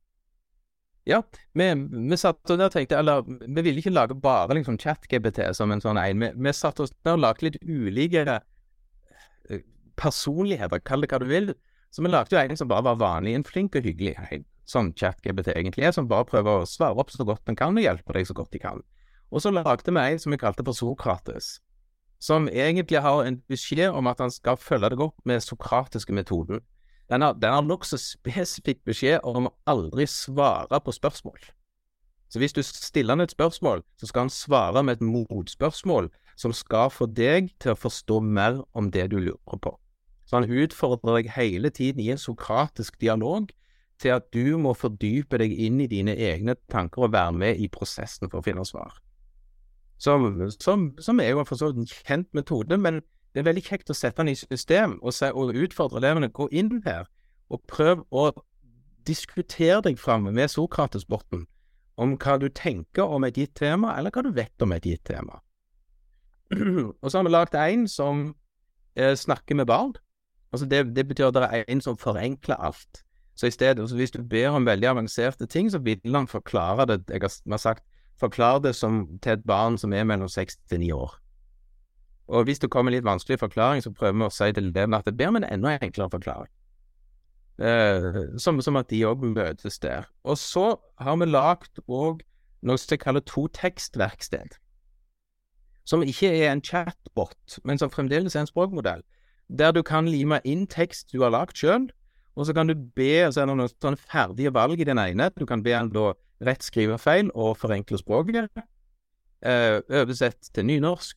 Ja, 1.07 1.21
vi, 1.55 1.67
vi 2.11 2.17
satt 2.19 2.51
og 2.51 2.59
der 2.59 2.69
tenkte, 2.75 2.99
eller 2.99 3.23
vi 3.23 3.63
ville 3.63 3.79
ikke 3.79 3.93
lage 3.95 4.17
bare 4.19 4.57
liksom 4.59 4.75
chat-GPT 4.83 5.53
som 5.55 5.71
en 5.71 5.79
sånn 5.81 6.01
en. 6.03 6.19
Vi, 6.19 6.31
vi 6.35 6.53
satt 6.53 6.81
oss 6.83 6.91
der 7.07 7.15
og 7.15 7.23
lagde 7.23 7.47
litt 7.47 7.61
ulike 7.63 8.25
eh, 8.27 9.61
personligheter, 9.95 10.83
kall 10.83 11.05
det 11.07 11.13
hva 11.13 11.21
du 11.23 11.29
vil. 11.31 11.55
Så 11.95 12.03
vi 12.03 12.11
lagde 12.11 12.35
jo 12.35 12.43
en 12.43 12.59
som 12.59 12.67
bare 12.69 12.83
var 12.89 12.99
vanlig, 12.99 13.37
en 13.39 13.47
flink 13.47 13.79
og 13.79 13.87
hyggelig 13.87 14.17
en, 14.19 14.43
sånn 14.67 14.93
chat-GBT 14.99 15.55
egentlig 15.55 15.87
er, 15.87 15.95
som 15.95 16.09
bare 16.11 16.27
prøver 16.29 16.63
å 16.63 16.69
svare 16.69 16.99
opp 16.99 17.13
så 17.15 17.25
godt 17.27 17.47
den 17.47 17.59
kan 17.59 17.77
og 17.77 17.85
hjelpe 17.85 18.17
deg 18.17 18.27
så 18.29 18.37
godt 18.37 18.53
de 18.55 18.63
kan. 18.63 18.83
Og 19.31 19.43
så 19.43 19.53
lagde 19.55 19.91
vi 19.91 20.03
ei 20.03 20.19
som 20.23 20.35
vi 20.35 20.41
kalte 20.41 20.65
for 20.67 20.77
Sokrates, 20.77 21.57
som 22.23 22.49
egentlig 22.49 23.03
har 23.03 23.25
en 23.27 23.41
beskjed 23.51 23.95
om 23.95 24.07
at 24.11 24.23
han 24.23 24.33
skal 24.33 24.59
følge 24.59 24.93
deg 24.95 25.03
opp 25.05 25.19
med 25.29 25.45
sokratiske 25.45 26.15
metoden. 26.17 26.63
Den 27.11 27.23
har, 27.23 27.37
den 27.39 27.53
har 27.53 27.63
nokså 27.63 27.99
spesifikk 28.01 28.83
beskjed 28.87 29.21
om 29.23 29.49
å 29.49 29.55
aldri 29.71 30.09
svare 30.11 30.81
på 30.83 30.95
spørsmål. 30.95 31.39
Så 32.29 32.41
hvis 32.43 32.57
du 32.57 32.63
stiller 32.67 33.15
han 33.15 33.23
et 33.23 33.35
spørsmål, 33.35 33.85
så 34.01 34.09
skal 34.09 34.27
han 34.27 34.33
svare 34.35 34.83
med 34.83 34.99
et 34.99 35.07
motspørsmål 35.07 36.11
som 36.37 36.53
skal 36.53 36.91
få 36.91 37.07
deg 37.07 37.53
til 37.63 37.73
å 37.73 37.79
forstå 37.79 38.19
mer 38.21 38.65
om 38.75 38.91
det 38.91 39.07
du 39.13 39.21
lurer 39.21 39.61
på. 39.63 39.77
Så 40.27 40.41
han 40.41 40.51
utfordrer 40.51 41.21
deg 41.21 41.31
hele 41.37 41.71
tiden 41.71 42.03
i 42.03 42.11
en 42.11 42.21
sokratisk 42.21 42.99
dialog 43.01 43.53
til 44.03 44.15
at 44.17 44.29
du 44.35 44.57
må 44.61 44.75
fordype 44.77 45.39
deg 45.41 45.53
inn 45.53 45.81
i 45.81 45.89
dine 45.91 46.15
egne 46.15 46.57
tanker 46.73 47.07
og 47.07 47.13
være 47.15 47.33
med 47.33 47.61
i 47.63 47.69
prosessen 47.73 48.31
for 48.31 48.41
å 48.41 48.47
finne 48.47 48.65
svar. 48.69 48.99
Som, 49.99 50.29
som, 50.61 50.91
som 51.01 51.21
er 51.21 51.33
jo 51.33 51.45
for 51.49 51.57
så 51.57 51.71
vidt 51.71 51.81
en 51.81 51.93
kjent 51.93 52.29
metode, 52.37 52.77
men 52.77 53.01
det 53.33 53.41
er 53.43 53.49
veldig 53.49 53.65
kjekt 53.65 53.93
å 53.93 53.97
sette 53.97 54.21
den 54.21 54.33
i 54.33 54.37
system 54.37 54.99
og, 55.03 55.15
se, 55.17 55.31
og 55.33 55.57
utfordre 55.57 56.01
elevene. 56.03 56.33
Gå 56.33 56.49
inn 56.53 56.83
her 56.85 57.09
og 57.53 57.63
prøv 57.69 58.05
å 58.11 58.31
diskutere 59.07 59.83
deg 59.87 60.01
fram 60.01 60.29
med 60.29 60.51
Sokrates-botten 60.53 61.47
om 61.97 62.17
hva 62.21 62.37
du 62.41 62.49
tenker 62.53 63.09
om 63.09 63.25
et 63.25 63.39
gitt 63.39 63.55
tema, 63.57 63.95
eller 63.97 64.13
hva 64.13 64.25
du 64.27 64.33
vet 64.37 64.65
om 64.65 64.75
et 64.77 64.85
gitt 64.85 65.05
tema. 65.09 65.41
og 67.01 67.09
så 67.09 67.19
har 67.19 67.25
vi 67.27 67.33
lagd 67.33 67.57
en 67.61 67.87
som 67.89 68.27
eh, 68.97 69.15
snakker 69.17 69.57
med 69.57 69.69
barn. 69.71 69.95
Altså 70.53 70.67
det, 70.69 70.97
det, 70.97 71.07
betyr 71.09 71.31
at 71.31 71.37
det 71.37 71.49
er 71.49 71.65
en 71.69 71.81
som 71.85 71.97
forenkler 71.99 72.61
alt. 72.61 73.03
Så 73.37 73.47
i 73.47 73.53
stedet, 73.53 73.89
så 73.89 73.97
hvis 73.97 74.11
du 74.11 74.23
ber 74.23 74.49
om 74.57 74.67
veldig 74.67 74.89
avanserte 74.89 75.47
ting, 75.47 75.71
så 75.71 75.79
vil 75.79 76.01
han 76.15 76.29
forklare 76.29 76.87
det 76.87 77.03
Jeg 77.09 77.21
har 77.23 77.57
sagt 77.57 77.85
forklare 78.21 78.63
det 78.63 78.75
som, 78.75 79.19
til 79.23 79.33
et 79.33 79.45
barn 79.45 79.79
som 79.79 79.93
er 79.93 80.05
mellom 80.05 80.29
seks 80.29 80.57
til 80.71 80.81
ni 80.81 80.91
år. 80.93 81.19
Og 82.27 82.45
hvis 82.45 82.59
det 82.59 82.71
kommer 82.71 82.91
litt 82.91 83.05
vanskelig 83.05 83.39
forklaring, 83.39 83.83
så 83.83 83.93
prøver 83.93 84.17
vi 84.19 84.27
å 84.27 84.35
si 84.35 84.53
til 84.53 84.73
dem 84.75 84.95
at 84.95 85.05
det 85.07 85.17
ber 85.17 85.29
om 85.29 85.37
en 85.37 85.45
enda 85.47 85.77
enklere 85.77 86.11
forklaring. 86.11 86.53
Eh, 87.59 88.39
som, 88.39 88.61
som, 88.61 88.77
at 88.77 88.91
de 88.91 89.05
òg 89.07 89.23
møtes 89.25 89.79
der. 89.79 90.09
Og 90.25 90.39
så 90.39 90.75
har 91.01 91.17
vi 91.17 91.29
lagd 91.29 91.81
òg 91.87 92.25
noe 92.67 92.81
som 92.81 92.97
jeg 92.97 93.05
kaller 93.05 93.25
to 93.25 93.47
tekstverksted. 93.57 94.59
Som 95.87 96.03
ikke 96.03 96.33
er 96.35 96.51
en 96.51 96.65
chatbot, 96.65 97.61
men 97.65 97.79
som 97.79 97.93
fremdeles 97.93 98.35
er 98.35 98.45
en 98.45 98.51
språkmodell. 98.51 99.05
Der 99.49 99.71
du 99.73 99.83
kan 99.87 100.09
lime 100.11 100.41
inn 100.45 100.67
tekst 100.67 101.15
du 101.15 101.23
har 101.23 101.31
lagd 101.31 101.57
sjøl, 101.57 101.87
og 102.37 102.47
så 102.47 102.55
kan 102.57 102.69
du 102.69 102.75
be 102.77 103.27
så 103.33 103.43
er 103.43 103.49
det 103.49 103.57
noen 103.57 103.73
sånne 103.73 104.01
ferdige 104.01 104.53
valg 104.55 104.81
i 104.81 104.89
den 104.89 105.01
ene. 105.01 105.31
Du 105.37 105.47
kan 105.49 105.63
be 105.65 105.73
han 105.73 105.89
da 105.95 106.11
rett 106.45 106.65
skrivefeil 106.65 107.31
og 107.33 107.57
forenkle 107.57 107.99
språket. 108.01 108.51
Eh, 109.47 109.79
oversett 110.03 110.53
til 110.53 110.69
nynorsk 110.69 111.17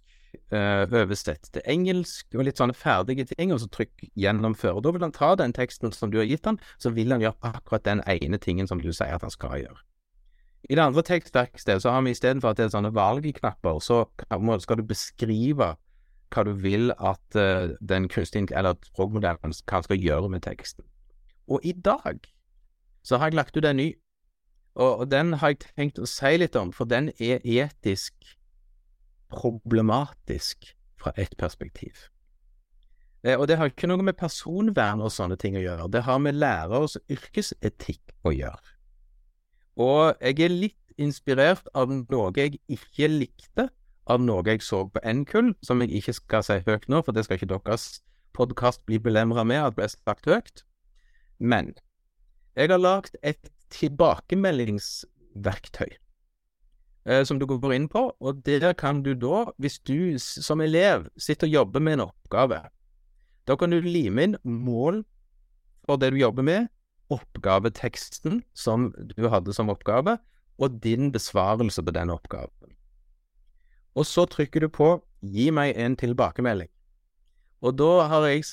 Eh, 0.49 0.83
oversett 0.93 1.45
til 1.53 1.61
engelsk 1.69 2.33
og 2.37 2.45
litt 2.45 2.59
sånne 2.59 2.73
ferdige 2.77 3.27
ting, 3.29 3.51
og 3.53 3.61
så 3.61 3.67
trykk 3.73 4.07
gjennomføre. 4.17 4.81
Da 4.81 4.93
vil 4.93 5.05
han 5.05 5.13
ta 5.13 5.29
den 5.37 5.53
teksten 5.53 5.93
som 5.93 6.09
du 6.13 6.19
har 6.21 6.27
gitt 6.29 6.45
han, 6.45 6.59
så 6.81 6.91
vil 6.93 7.13
han 7.13 7.21
gjøre 7.21 7.37
akkurat 7.51 7.85
den 7.85 8.01
ene 8.09 8.39
tingen 8.41 8.69
som 8.69 8.81
du 8.81 8.89
sier 8.91 9.15
at 9.17 9.25
han 9.25 9.33
skal 9.33 9.59
gjøre. 9.61 9.77
I 10.69 10.75
det 10.75 10.83
andre 10.83 11.05
tekstverkstedet 11.05 11.83
så 11.85 11.93
har 11.93 12.03
vi 12.05 12.13
istedenfor 12.13 12.51
at 12.51 12.59
det 12.59 12.67
er 12.67 12.73
sånne 12.73 12.93
valgknapper, 12.93 13.79
så 13.81 14.03
skal 14.61 14.81
du 14.81 14.85
beskrive 14.89 15.69
hva 16.29 16.45
du 16.45 16.51
vil 16.61 16.91
at 16.93 17.37
uh, 17.39 17.73
den 17.81 18.09
kunstige 18.11 18.53
eller 18.53 18.77
språkmodellen 18.91 19.55
skal 19.55 19.85
gjøre 19.95 20.29
med 20.29 20.43
teksten. 20.45 20.85
Og 21.49 21.65
i 21.65 21.73
dag 21.73 22.21
så 23.03 23.17
har 23.17 23.31
jeg 23.31 23.39
lagt 23.39 23.57
ut 23.57 23.65
en 23.65 23.79
ny, 23.79 23.89
og, 24.75 24.99
og 24.99 25.11
den 25.11 25.33
har 25.41 25.53
jeg 25.55 25.63
tenkt 25.65 25.99
å 25.99 26.07
si 26.07 26.35
litt 26.37 26.55
om, 26.59 26.71
for 26.75 26.89
den 26.89 27.09
er 27.17 27.41
etisk 27.43 28.13
problematisk 29.33 30.73
fra 30.99 31.13
ett 31.17 31.35
perspektiv. 31.37 32.09
Eh, 33.23 33.35
og 33.35 33.47
det 33.49 33.57
har 33.59 33.71
ikke 33.71 33.89
noe 33.89 34.03
med 34.05 34.17
personvern 34.19 35.01
og 35.03 35.13
sånne 35.13 35.37
ting 35.39 35.57
å 35.57 35.63
gjøre, 35.63 35.89
det 35.91 36.05
har 36.07 36.21
med 36.23 36.37
lærers 36.37 36.97
yrkesetikk 37.11 38.13
å 38.23 38.33
gjøre. 38.35 38.75
Og 39.79 40.19
jeg 40.19 40.39
er 40.43 40.53
litt 40.53 40.95
inspirert 40.99 41.67
av 41.77 41.91
noe 41.91 42.31
jeg 42.35 42.59
ikke 42.67 43.09
likte, 43.11 43.69
av 44.09 44.21
noe 44.23 44.43
jeg 44.47 44.63
så 44.65 44.83
på 44.91 45.01
NKUL, 45.03 45.53
som 45.63 45.81
jeg 45.83 45.93
ikke 45.99 46.15
skal 46.17 46.45
si 46.45 46.59
høyt 46.65 46.87
nå, 46.91 47.03
for 47.05 47.15
det 47.15 47.25
skal 47.25 47.39
ikke 47.39 47.51
deres 47.53 48.01
podkast 48.35 48.83
bli 48.87 48.99
belemra 49.01 49.45
med 49.47 49.61
at 49.63 49.77
ble 49.77 49.87
sagt 49.91 50.27
høyt. 50.29 50.63
Men 51.39 51.73
jeg 52.55 52.69
har 52.69 52.77
lagd 52.81 53.15
et 53.23 53.49
tilbakemeldingsverktøy 53.71 55.87
eh, 57.05 57.23
som 57.23 57.39
du 57.39 57.45
går 57.49 57.73
inn 57.75 57.87
på, 57.91 58.13
og 58.19 58.45
der 58.45 58.73
kan 58.77 59.03
du 59.05 59.13
da, 59.15 59.45
hvis 59.57 59.79
du 59.87 60.19
som 60.19 60.61
elev 60.61 61.07
sitter 61.17 61.47
og 61.47 61.53
jobber 61.53 61.79
med 61.79 61.93
en 61.97 62.07
oppgave, 62.09 62.61
da 63.47 63.55
kan 63.57 63.69
du 63.71 63.81
lime 63.81 64.21
inn 64.27 64.37
mål 64.43 65.03
for 65.87 65.95
det 65.97 66.11
du 66.13 66.17
jobber 66.21 66.43
med, 66.45 66.67
oppgaveteksten 67.09 68.43
som 68.53 68.93
du 69.15 69.29
hadde 69.33 69.53
som 69.57 69.69
oppgave, 69.73 70.17
og 70.59 70.83
din 70.83 71.11
besvarelse 71.11 71.81
på 71.81 71.91
den 71.95 72.09
oppgaven. 72.13 72.75
Og 73.97 74.05
så 74.05 74.25
trykker 74.29 74.59
du 74.61 74.69
på 74.69 75.01
'gi 75.21 75.51
meg 75.51 75.73
en 75.75 75.97
tilbakemelding'. 75.97 76.69
Og 77.61 77.77
da 77.77 78.07
har 78.07 78.27
jeg 78.27 78.43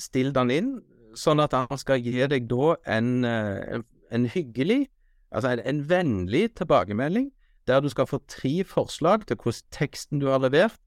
stilt 0.00 0.34
den 0.34 0.50
inn, 0.50 0.82
sånn 1.16 1.42
at 1.42 1.54
han 1.56 1.80
skal 1.80 2.02
gi 2.04 2.18
deg 2.30 2.48
da 2.50 2.74
en, 2.96 3.24
eh, 3.24 3.82
en 4.14 4.28
hyggelig, 4.30 4.86
altså 5.32 5.54
en, 5.54 5.64
en 5.66 5.82
vennlig 5.90 6.48
tilbakemelding, 6.60 7.30
der 7.66 7.82
du 7.82 7.88
skal 7.90 8.06
få 8.06 8.20
tre 8.30 8.60
forslag 8.64 9.26
til 9.26 9.38
hvordan 9.40 9.70
teksten 9.74 10.22
du 10.22 10.28
har 10.30 10.44
levert, 10.44 10.78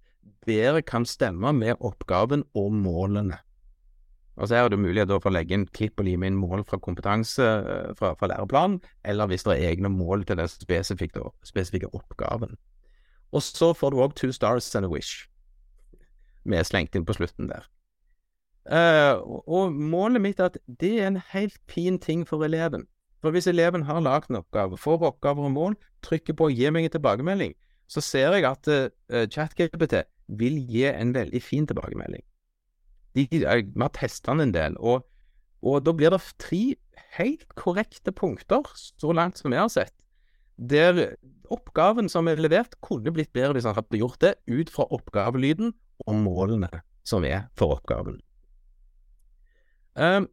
bedre 0.47 0.81
kan 0.81 1.05
stemme 1.05 1.51
med 1.53 1.79
oppgaven 1.79 2.45
og 2.57 2.73
målene. 2.73 3.39
Og 4.39 4.47
så 4.47 4.55
er 4.55 4.69
det 4.71 4.79
mulighet 4.79 5.11
for 5.11 5.27
å 5.27 5.35
legge 5.35 5.57
inn 5.57 5.65
klipp 5.75 5.99
og 5.99 6.07
lime 6.07 6.29
inn 6.29 6.37
mål 6.39 6.63
fra 6.67 6.79
kompetanse 6.79 7.43
eh, 7.43 7.89
fra, 7.99 8.13
fra 8.15 8.29
læreplanen, 8.31 8.79
eller 9.03 9.27
hvis 9.27 9.43
det 9.43 9.57
er 9.57 9.73
egne 9.73 9.91
mål 9.91 10.23
til 10.27 10.39
den 10.39 10.47
spesifikke, 10.47 11.25
spesifikke 11.43 11.91
oppgaven. 11.91 12.55
Og 13.35 13.43
så 13.43 13.73
får 13.75 13.91
du 13.91 13.99
òg 13.99 14.15
two 14.15 14.31
stars 14.33 14.71
and 14.75 14.87
a 14.87 14.89
wish, 14.89 15.27
med 16.47 16.63
slengt 16.65 16.95
inn 16.95 17.05
på 17.05 17.17
slutten 17.19 17.51
der. 17.51 17.67
Uh, 18.67 19.17
og 19.49 19.73
målet 19.73 20.21
mitt 20.21 20.39
er 20.39 20.51
at 20.51 20.57
det 20.81 20.91
er 20.99 21.07
en 21.07 21.21
helt 21.31 21.57
fin 21.71 21.97
ting 21.99 22.25
for 22.27 22.43
eleven. 22.45 22.85
For 23.23 23.35
hvis 23.35 23.49
eleven 23.51 23.83
har 23.87 24.03
lagd 24.03 24.29
en 24.29 24.39
oppgave, 24.39 24.77
får 24.77 25.05
oppgaver 25.09 25.47
og 25.47 25.55
mål, 25.55 25.77
trykker 26.05 26.37
på 26.37 26.51
'gi 26.51 26.69
meg 26.71 26.87
en 26.87 26.95
tilbakemelding', 26.95 27.55
så 27.89 28.01
ser 28.01 28.35
jeg 28.37 28.45
at 28.45 28.67
uh, 28.69 29.25
ChatGPT 29.27 30.03
vil 30.39 30.59
gi 30.69 30.85
en 30.85 31.13
veldig 31.15 31.41
fin 31.41 31.65
tilbakemelding. 31.67 32.23
De, 33.17 33.25
vi 33.31 33.41
har 33.41 33.89
testa 33.95 34.31
den 34.31 34.49
en 34.49 34.53
del, 34.53 34.77
og, 34.77 35.07
og, 35.61 35.81
da 35.85 35.91
blir 35.91 36.13
det 36.13 36.21
tre 36.37 36.75
helt 37.17 37.55
korrekte 37.57 38.13
punkter, 38.13 38.61
så 38.75 39.11
langt 39.11 39.39
som 39.39 39.51
vi 39.51 39.57
har 39.57 39.71
sett, 39.73 39.95
der 40.59 41.15
oppgaven 41.49 42.09
som 42.11 42.27
er 42.29 42.37
levert, 42.37 42.77
kunne 42.85 43.11
blitt 43.15 43.33
bedre 43.33 43.57
hvis 43.57 43.65
han 43.65 43.77
hadde 43.79 43.97
gjort 43.97 44.21
det 44.21 44.35
ut 44.45 44.69
fra 44.69 44.85
oppgavelyden 44.93 45.73
og 46.05 46.15
målene 46.21 46.69
som 47.07 47.25
er 47.25 47.47
for 47.57 47.79
oppgaven. 47.79 48.19
Um, 49.95 50.29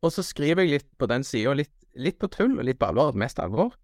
og 0.00 0.12
så 0.14 0.24
skriver 0.24 0.64
jeg 0.64 0.78
litt 0.78 0.90
på 0.98 1.08
den 1.10 1.24
sida, 1.26 1.52
litt 1.58 1.74
litt 1.98 2.18
på 2.20 2.28
tull 2.30 2.56
og 2.58 2.66
litt 2.66 2.80
på 2.80 2.90
alvor, 2.90 3.16
mest 3.18 3.40
alvor, 3.42 3.74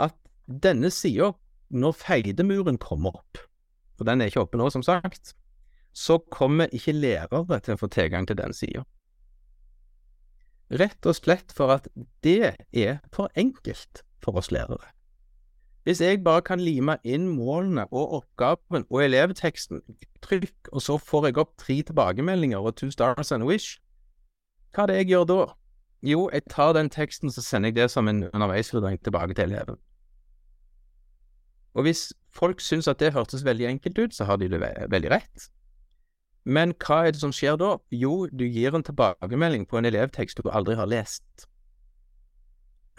at 0.00 0.16
denne 0.46 0.90
sida, 0.92 1.32
når 1.74 1.96
Feidemuren 1.98 2.78
kommer 2.80 3.18
opp, 3.20 3.40
for 3.98 4.08
den 4.08 4.22
er 4.22 4.30
ikke 4.30 4.44
oppe 4.44 4.60
nå, 4.60 4.68
som 4.72 4.84
sagt, 4.84 5.34
så 5.94 6.18
kommer 6.32 6.72
ikke 6.74 6.94
lærere 6.96 7.60
til 7.62 7.76
å 7.76 7.80
få 7.80 7.88
tilgang 7.92 8.26
til 8.26 8.38
den 8.38 8.54
sida. 8.56 8.82
Rett 10.74 11.06
og 11.06 11.14
slett 11.14 11.52
for 11.54 11.70
at 11.76 11.86
det 12.24 12.54
er 12.72 12.98
for 13.14 13.30
enkelt 13.38 14.02
for 14.24 14.40
oss 14.40 14.50
lærere. 14.54 14.90
Hvis 15.84 16.00
jeg 16.00 16.22
bare 16.24 16.40
kan 16.40 16.62
lime 16.64 16.96
inn 17.04 17.26
målene 17.28 17.84
og 17.92 18.22
oppgaven 18.22 18.86
og 18.88 19.02
elevteksten, 19.04 19.82
trykk, 20.24 20.70
og 20.72 20.80
så 20.80 20.96
får 20.96 21.28
jeg 21.28 21.42
opp 21.42 21.52
tre 21.60 21.76
tilbakemeldinger 21.84 22.64
og 22.64 22.78
two 22.80 22.88
stars 22.90 23.30
and 23.30 23.44
a 23.44 23.46
wish, 23.46 23.76
hva 24.74 24.84
er 24.84 24.90
det 24.90 25.00
jeg 25.02 25.12
gjør 25.12 25.26
da? 25.30 25.40
Jo, 26.04 26.28
jeg 26.32 26.44
tar 26.50 26.74
den 26.76 26.90
teksten 26.92 27.32
så 27.32 27.42
sender 27.42 27.70
jeg 27.72 27.78
det 27.78 27.90
som 27.92 28.08
en 28.10 28.26
underveisvurdering 28.28 29.00
tilbake 29.00 29.34
til 29.34 29.52
eleven. 29.52 29.78
Og 31.74 31.86
hvis 31.86 32.12
folk 32.34 32.60
syns 32.60 32.88
at 32.90 33.00
det 33.00 33.14
hørtes 33.14 33.44
veldig 33.44 33.66
enkelt 33.66 33.98
ut, 33.98 34.14
så 34.14 34.26
har 34.28 34.36
de 34.36 34.50
det 34.50 34.60
veldig 34.60 35.10
rett. 35.10 35.48
Men 36.44 36.74
hva 36.76 37.06
er 37.06 37.14
det 37.14 37.22
som 37.22 37.32
skjer 37.32 37.56
da? 37.56 37.78
Jo, 37.90 38.26
du 38.28 38.44
gir 38.44 38.76
en 38.76 38.84
tilbakemelding 38.84 39.64
på 39.66 39.80
en 39.80 39.88
elevtekst 39.88 40.42
du 40.44 40.50
aldri 40.52 40.76
har 40.76 40.90
lest. 40.90 41.46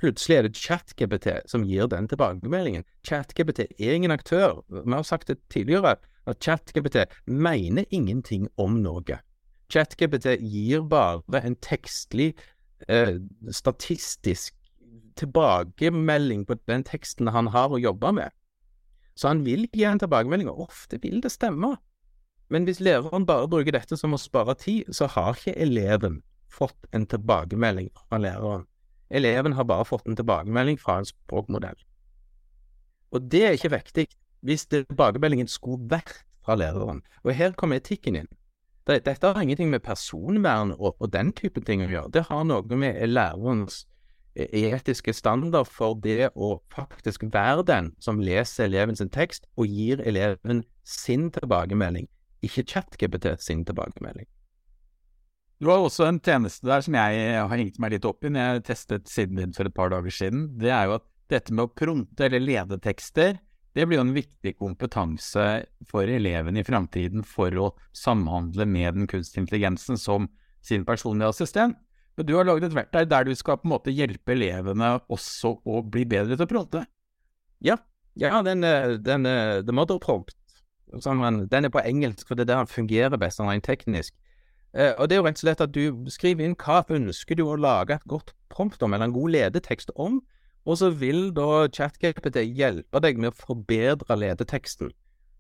Plutselig 0.02 0.36
er 0.36 0.48
det 0.48 0.58
ChatGPT 0.58 1.30
som 1.48 1.64
gir 1.64 1.88
den 1.88 2.10
tilbakemeldingen. 2.12 2.84
ChatGPT 3.08 3.68
er 3.80 3.94
ingen 3.94 4.12
aktør. 4.12 4.64
Vi 4.68 4.92
har 4.92 5.06
sagt 5.08 5.30
det 5.30 5.38
tidligere, 5.54 5.96
at 6.26 6.42
ChatGPT 6.42 7.06
mener 7.28 7.86
ingenting 7.92 8.50
om 8.58 8.82
noe. 8.82 9.22
ChatGPT 9.70 10.38
gir 10.42 10.84
bare 10.90 11.42
en 11.42 11.56
tekstlig 11.64 12.34
eh, 12.90 13.18
statistisk 13.52 14.56
tilbakemelding 15.16 16.46
på 16.46 16.58
den 16.68 16.84
teksten 16.84 17.32
han 17.32 17.48
har 17.54 17.72
å 17.74 17.80
jobbe 17.80 18.12
med. 18.20 18.36
Så 19.16 19.32
han 19.32 19.46
vil 19.46 19.68
gi 19.72 19.86
en 19.88 20.00
tilbakemelding, 20.00 20.50
og 20.52 20.68
ofte 20.68 21.00
vil 21.02 21.22
det 21.24 21.32
stemme. 21.32 21.76
Men 22.52 22.68
hvis 22.68 22.82
læreren 22.84 23.26
bare 23.26 23.48
bruker 23.50 23.74
dette 23.74 23.98
som 23.98 24.14
å 24.14 24.22
spare 24.22 24.58
tid, 24.60 24.92
så 24.94 25.08
har 25.16 25.38
ikke 25.38 25.56
eleven 25.62 26.22
fått 26.52 26.88
en 26.94 27.08
tilbakemelding 27.10 27.90
fra 27.96 28.20
læreren. 28.22 28.68
Eleven 29.10 29.56
har 29.56 29.68
bare 29.70 29.86
fått 29.86 30.08
en 30.10 30.18
tilbakemelding 30.18 30.78
fra 30.82 31.00
en 31.00 31.08
språkmodell. 31.08 31.78
Og 33.16 33.32
det 33.32 33.44
er 33.46 33.58
ikke 33.58 33.74
viktig 33.78 34.08
hvis 34.46 34.68
tilbakemeldingen 34.70 35.48
skulle 35.50 35.88
vært 35.90 36.26
fra 36.46 36.58
læreren. 36.60 37.02
Og 37.24 37.34
her 37.34 37.56
kommer 37.58 37.80
etikken 37.80 38.20
inn. 38.20 38.30
Dette 38.86 39.26
har 39.26 39.42
ingenting 39.42 39.72
med 39.74 39.82
personvern 39.82 40.76
og, 40.76 40.94
og, 41.00 41.10
den 41.14 41.32
type 41.34 41.62
ting 41.66 41.82
å 41.82 41.90
gjøre. 41.90 42.12
Det 42.14 42.26
har 42.28 42.44
noe 42.46 42.78
med 42.78 43.00
lærerens 43.10 43.82
e, 44.38 44.46
etiske 44.70 45.14
standard 45.18 45.66
for 45.72 45.98
det 46.04 46.30
å 46.36 46.60
faktisk 46.74 47.26
være 47.34 47.66
den 47.66 47.90
som 48.04 48.22
leser 48.22 48.68
eleven 48.68 48.98
sin 49.00 49.10
tekst 49.10 49.50
og 49.58 49.74
gir 49.74 50.04
eleven 50.06 50.62
sin 50.86 51.32
tilbakemelding, 51.34 52.06
ikke 52.46 52.68
ChatGPT 52.70 53.32
sin 53.42 53.66
tilbakemelding. 53.66 54.30
Du 55.64 55.72
har 55.72 55.82
også 55.82 56.06
en 56.06 56.20
tjeneste 56.20 56.68
der 56.68 56.84
som 56.86 56.98
jeg 57.00 57.28
har 57.40 57.58
hengt 57.58 57.80
meg 57.82 57.96
litt 57.96 58.06
opp 58.06 58.26
i 58.28 58.30
når 58.30 58.58
jeg 58.60 58.66
testet 58.70 59.10
siden 59.10 59.40
din 59.40 59.56
for 59.56 59.66
et 59.66 59.74
par 59.74 59.90
dager 59.90 60.14
siden. 60.14 60.50
Det 60.60 60.70
er 60.70 60.90
jo 60.90 60.98
at 61.00 61.06
dette 61.32 61.56
med 61.56 61.66
å 61.66 61.74
pronte 61.74 62.28
eller 62.28 62.44
lede 62.44 62.78
tekster, 62.84 63.40
det 63.76 63.86
blir 63.86 64.00
jo 64.00 64.06
en 64.06 64.16
viktig 64.16 64.56
kompetanse 64.58 65.46
for 65.90 66.08
elevene 66.08 66.62
i 66.62 66.68
framtiden 66.68 67.26
for 67.28 67.56
å 67.60 67.72
samhandle 67.96 68.68
med 68.70 68.96
den 68.96 69.10
kunstige 69.12 69.44
intelligensen 69.44 70.00
som 70.00 70.30
sin 70.64 70.86
personlige 70.88 71.34
assistent. 71.34 71.78
Men 72.16 72.28
du 72.30 72.38
har 72.38 72.48
laget 72.48 72.70
et 72.70 72.78
verktøy 72.78 73.04
der 73.12 73.28
du 73.28 73.34
skal 73.36 73.60
på 73.60 73.68
en 73.68 73.74
måte 73.74 73.92
hjelpe 73.92 74.32
elevene 74.32 74.94
også 75.12 75.58
å 75.68 75.82
bli 75.84 76.06
bedre 76.08 76.38
til 76.38 76.48
å 76.48 76.52
prate. 76.54 76.86
Ja, 77.60 77.76
ja 78.16 78.40
den, 78.46 78.64
den, 79.04 79.28
the 79.68 79.76
mother 79.76 80.00
prompt. 80.00 80.38
Den 80.96 81.68
er 81.68 81.74
på 81.74 81.84
engelsk, 81.84 82.30
for 82.30 82.40
det 82.40 82.46
er 82.46 82.54
der 82.54 82.72
fungerer 82.72 83.20
best, 83.20 83.44
rent 83.44 83.68
teknisk. 83.68 84.16
Eh, 84.76 84.94
og 85.00 85.08
det 85.08 85.16
er 85.16 85.22
jo 85.22 85.26
rett 85.28 85.40
og 85.40 85.44
slett 85.44 85.64
at 85.64 85.76
du 85.76 86.08
skriver 86.12 86.48
inn 86.48 86.56
hva 86.60 86.82
ønsker 86.96 87.36
du 87.40 87.46
å 87.48 87.60
lage 87.60 87.96
et 87.96 88.08
godt 88.12 88.32
prompt 88.52 88.84
om, 88.84 88.94
eller 88.94 89.10
en 89.10 89.16
god 89.16 89.36
ledetekst 89.36 89.92
om, 89.96 90.22
og 90.66 90.78
så 90.82 90.90
vil 90.90 91.30
da 91.36 91.66
ChatGPT 91.70 92.42
hjelpe 92.58 93.02
deg 93.04 93.20
med 93.22 93.34
å 93.34 93.38
forbedre 93.38 94.18
ledeteksten. 94.18 94.92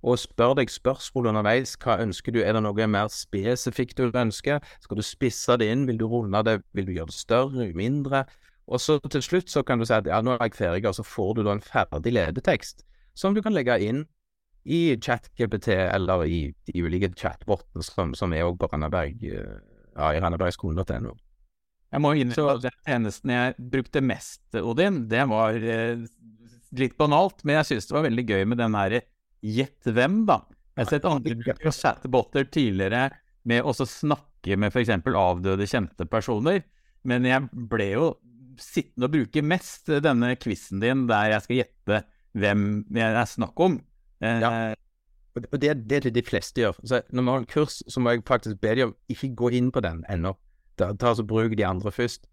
Og 0.05 0.19
spør 0.21 0.53
deg 0.59 0.69
spørsmål 0.69 1.31
underveis. 1.31 1.73
Hva 1.81 1.97
ønsker 2.03 2.35
du? 2.35 2.43
Er 2.45 2.53
det 2.53 2.61
noe 2.61 2.87
mer 2.87 3.09
spesifikt 3.09 3.97
du 3.97 4.11
ønsker? 4.13 4.61
Skal 4.83 4.99
du 4.99 5.05
spisse 5.05 5.57
det 5.57 5.71
inn? 5.73 5.87
Vil 5.89 5.97
du 5.97 6.05
runde 6.11 6.43
det? 6.45 6.59
Vil 6.77 6.85
du 6.85 6.93
gjøre 6.93 7.09
det 7.09 7.17
større? 7.17 7.71
Mindre? 7.73 8.25
Og 8.69 8.81
så 8.81 8.99
til 9.09 9.21
slutt 9.25 9.49
så 9.49 9.63
kan 9.65 9.81
du 9.81 9.85
si 9.85 9.93
at 9.97 10.05
ja, 10.09 10.21
nå 10.21 10.35
er 10.35 10.45
jeg 10.45 10.57
ferdig, 10.57 10.85
og 10.89 10.97
så 10.97 11.05
får 11.05 11.33
du 11.37 11.43
da 11.45 11.55
en 11.55 11.65
ferdig 11.65 12.13
ledetekst 12.13 12.85
som 13.17 13.33
du 13.33 13.41
kan 13.41 13.53
legge 13.55 13.77
inn 13.81 14.05
i 14.65 14.95
ChatGPT 14.97 15.69
eller 15.77 16.25
i 16.25 16.39
de 16.67 16.81
ulike 16.81 17.11
chatbotene 17.17 17.85
som, 17.85 18.13
som 18.17 18.33
er 18.33 18.47
òg 18.47 18.57
på 18.59 18.69
Randaberg, 18.71 19.21
eh, 19.21 19.57
ja, 19.93 20.09
i 20.09 20.21
randabergskolen.no. 20.21 21.13
Jeg 21.95 22.03
må 22.03 22.11
innrømme 22.19 22.57
at 22.57 22.65
den 22.65 22.77
tjenesten 22.83 23.31
jeg 23.31 23.55
brukte 23.71 24.03
mest, 24.03 24.43
Odin, 24.59 25.05
det 25.11 25.23
var 25.31 25.55
eh, 25.55 26.03
litt 26.75 26.95
banalt, 26.99 27.43
men 27.45 27.61
jeg 27.61 27.69
syns 27.69 27.87
det 27.87 27.95
var 27.95 28.07
veldig 28.09 28.25
gøy 28.27 28.47
med 28.51 28.59
den 28.59 28.75
her 28.75 28.99
Gjett 29.45 29.91
hvem, 29.93 30.23
da. 30.25 30.39
Jeg 30.75 30.81
har 30.81 30.91
sett 30.91 31.05
andre 31.07 31.71
chatboter 31.71 32.47
tidligere 32.49 33.11
med 33.45 33.63
å 33.63 33.73
snakke 33.77 34.57
med 34.57 34.73
f.eks. 34.73 34.89
avdøde, 35.05 35.67
kjente 35.69 36.07
personer, 36.09 36.63
men 37.05 37.27
jeg 37.29 37.45
ble 37.69 37.91
jo 37.91 38.07
sittende 38.59 39.07
og 39.07 39.13
bruke 39.13 39.43
mest 39.45 39.91
denne 40.03 40.33
quizen 40.41 40.81
din 40.81 41.05
der 41.09 41.35
jeg 41.35 41.45
skal 41.45 41.59
gjette 41.61 42.01
hvem 42.35 42.65
jeg 42.95 43.19
er 43.21 43.29
snakk 43.29 43.61
om. 43.61 43.77
Ja. 44.23 44.73
Og 44.73 44.81
og 45.51 45.59
det 45.59 45.69
er 45.69 45.79
det 45.83 46.13
de 46.15 46.23
fleste 46.23 46.63
gjør. 46.63 46.77
Så 46.87 47.01
når 47.11 47.23
vi 47.23 47.31
har 47.33 47.41
en 47.41 47.49
kurs, 47.51 47.81
så 47.91 47.99
må 47.99 48.13
jeg 48.13 48.23
faktisk 48.27 48.59
be 48.63 48.75
dem 48.77 48.93
om 48.93 48.95
ikke 49.11 49.33
gå 49.35 49.51
inn 49.57 49.71
på 49.75 49.83
den 49.83 50.03
ennå. 50.09 50.31
Ta, 50.77 50.93
ta 50.93 51.13
så 51.15 51.23
Bruk 51.23 51.57
de 51.57 51.65
andre 51.65 51.91
først. 51.91 52.27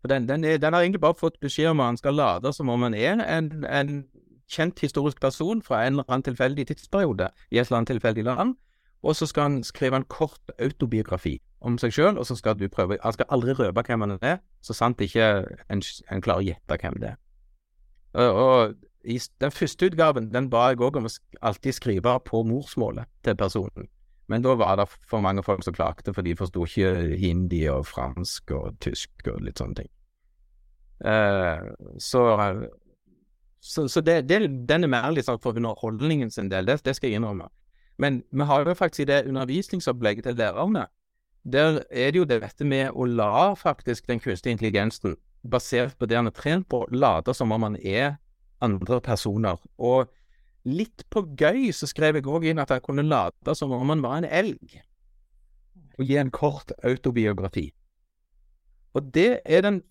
For 0.00 0.08
den, 0.08 0.28
den, 0.28 0.44
er, 0.44 0.58
den, 0.58 0.74
har 0.74 0.82
egentlig 0.82 1.00
bare 1.00 1.16
fått 1.16 1.40
beskjed 1.40 1.70
om 1.72 1.80
at 1.80 1.86
han 1.86 1.96
skal 1.96 2.14
lade 2.14 2.52
som 2.52 2.68
om 2.68 2.82
han 2.82 2.94
er 2.94 3.22
en, 3.24 3.64
en, 3.64 4.04
kjent 4.48 4.80
historisk 4.84 5.20
person 5.20 5.62
fra 5.64 5.86
en 5.86 5.94
eller 5.94 6.04
annen 6.08 6.22
tilfeldig 6.22 6.66
tidsperiode 6.68 7.30
i 7.50 7.56
et 7.58 7.64
eller 7.64 7.78
annet 7.78 7.94
tilfeldig 7.94 8.24
land. 8.24 8.54
Og 9.02 9.16
så 9.16 9.26
skal 9.26 9.42
han 9.42 9.62
skrive 9.64 9.96
en 9.96 10.04
kort 10.04 10.52
autobiografi 10.60 11.38
om 11.60 11.78
seg 11.80 11.94
sjøl, 11.96 12.18
og 12.18 12.26
så 12.26 12.36
skal 12.36 12.58
du 12.60 12.68
prøve 12.68 12.98
Han 13.02 13.12
skal 13.12 13.26
aldri 13.32 13.52
røpe 13.52 13.82
hvem 13.86 14.00
han 14.00 14.18
er, 14.20 14.36
så 14.60 14.76
sant 14.76 15.00
ikke 15.00 15.24
en, 15.72 15.82
en 16.12 16.20
klarer 16.20 16.44
å 16.44 16.48
gjette 16.50 16.78
hvem 16.82 17.00
det 17.00 17.14
er. 17.14 17.16
Og, 18.12 18.42
og 18.44 18.74
i 19.04 19.18
den 19.40 19.50
første 19.50 19.86
utgaven 19.86 20.28
den 20.32 20.50
ba 20.50 20.68
jeg 20.68 20.80
òg 20.84 20.96
om 21.00 21.08
å 21.08 21.12
alltid 21.40 21.76
skrive 21.76 22.18
på 22.24 22.42
morsmålet 22.44 23.08
til 23.24 23.36
personen. 23.36 23.88
Men 24.32 24.44
da 24.44 24.54
var 24.56 24.78
det 24.80 24.86
for 25.08 25.20
mange 25.24 25.42
folk 25.44 25.64
som 25.64 25.74
klagde, 25.76 26.14
for 26.14 26.24
de 26.24 26.36
forsto 26.38 26.64
ikke 26.64 27.18
hindi 27.20 27.64
og 27.68 27.84
fransk 27.86 28.54
og 28.56 28.78
tysk 28.84 29.28
og 29.28 29.42
litt 29.44 29.60
sånne 29.60 29.82
ting. 29.82 29.90
Uh, 31.04 31.74
så, 32.00 32.22
så, 33.60 33.84
så 33.90 34.00
det, 34.00 34.22
det, 34.30 34.40
den 34.68 34.86
er 34.86 34.92
mer 34.92 35.20
sånn 35.20 35.42
for 35.42 35.56
underholdningen 35.58 36.32
sin 36.32 36.48
del, 36.52 36.70
det, 36.70 36.80
det, 36.86 36.96
skal 36.96 37.10
jeg 37.10 37.20
innrømme. 37.20 37.50
Men 38.00 38.22
vi 38.32 38.46
har 38.48 38.64
jo 38.64 38.74
faktisk 38.78 39.04
i 39.04 39.10
det 39.12 39.24
undervisningsopplegget 39.28 40.30
til 40.30 40.40
lærerne, 40.40 40.86
der 41.44 41.82
er 41.90 42.10
det 42.10 42.22
jo 42.22 42.24
dette 42.24 42.64
med 42.64 42.96
å 42.96 43.04
la 43.04 43.52
faktisk 43.58 44.08
den 44.08 44.22
kunstige 44.24 44.56
intelligensen, 44.56 45.18
basert 45.44 45.98
på 46.00 46.08
det 46.08 46.16
han 46.16 46.30
er 46.30 46.34
trent 46.34 46.70
på, 46.72 46.86
late 46.88 47.34
som 47.36 47.52
om 47.52 47.66
han 47.66 47.76
er 47.76 48.16
andre 48.64 49.00
personer. 49.04 49.60
Og 49.76 50.08
litt 50.64 51.04
på 51.12 51.24
gøy 51.38 51.68
så 51.76 51.88
skrev 51.88 52.18
jeg 52.18 52.28
òg 52.30 52.48
inn 52.48 52.62
at 52.62 52.72
jeg 52.72 52.84
kunne 52.84 53.04
late 53.06 53.54
som 53.56 53.72
om 53.76 53.92
han 53.92 54.04
var 54.04 54.20
en 54.20 54.28
elg, 54.28 54.78
og 55.98 56.08
gi 56.08 56.16
en 56.18 56.32
kort 56.34 56.72
autobiografi. 56.86 57.68
Og 58.94 59.10
det 59.14 59.42
er 59.44 59.64
den 59.66 59.82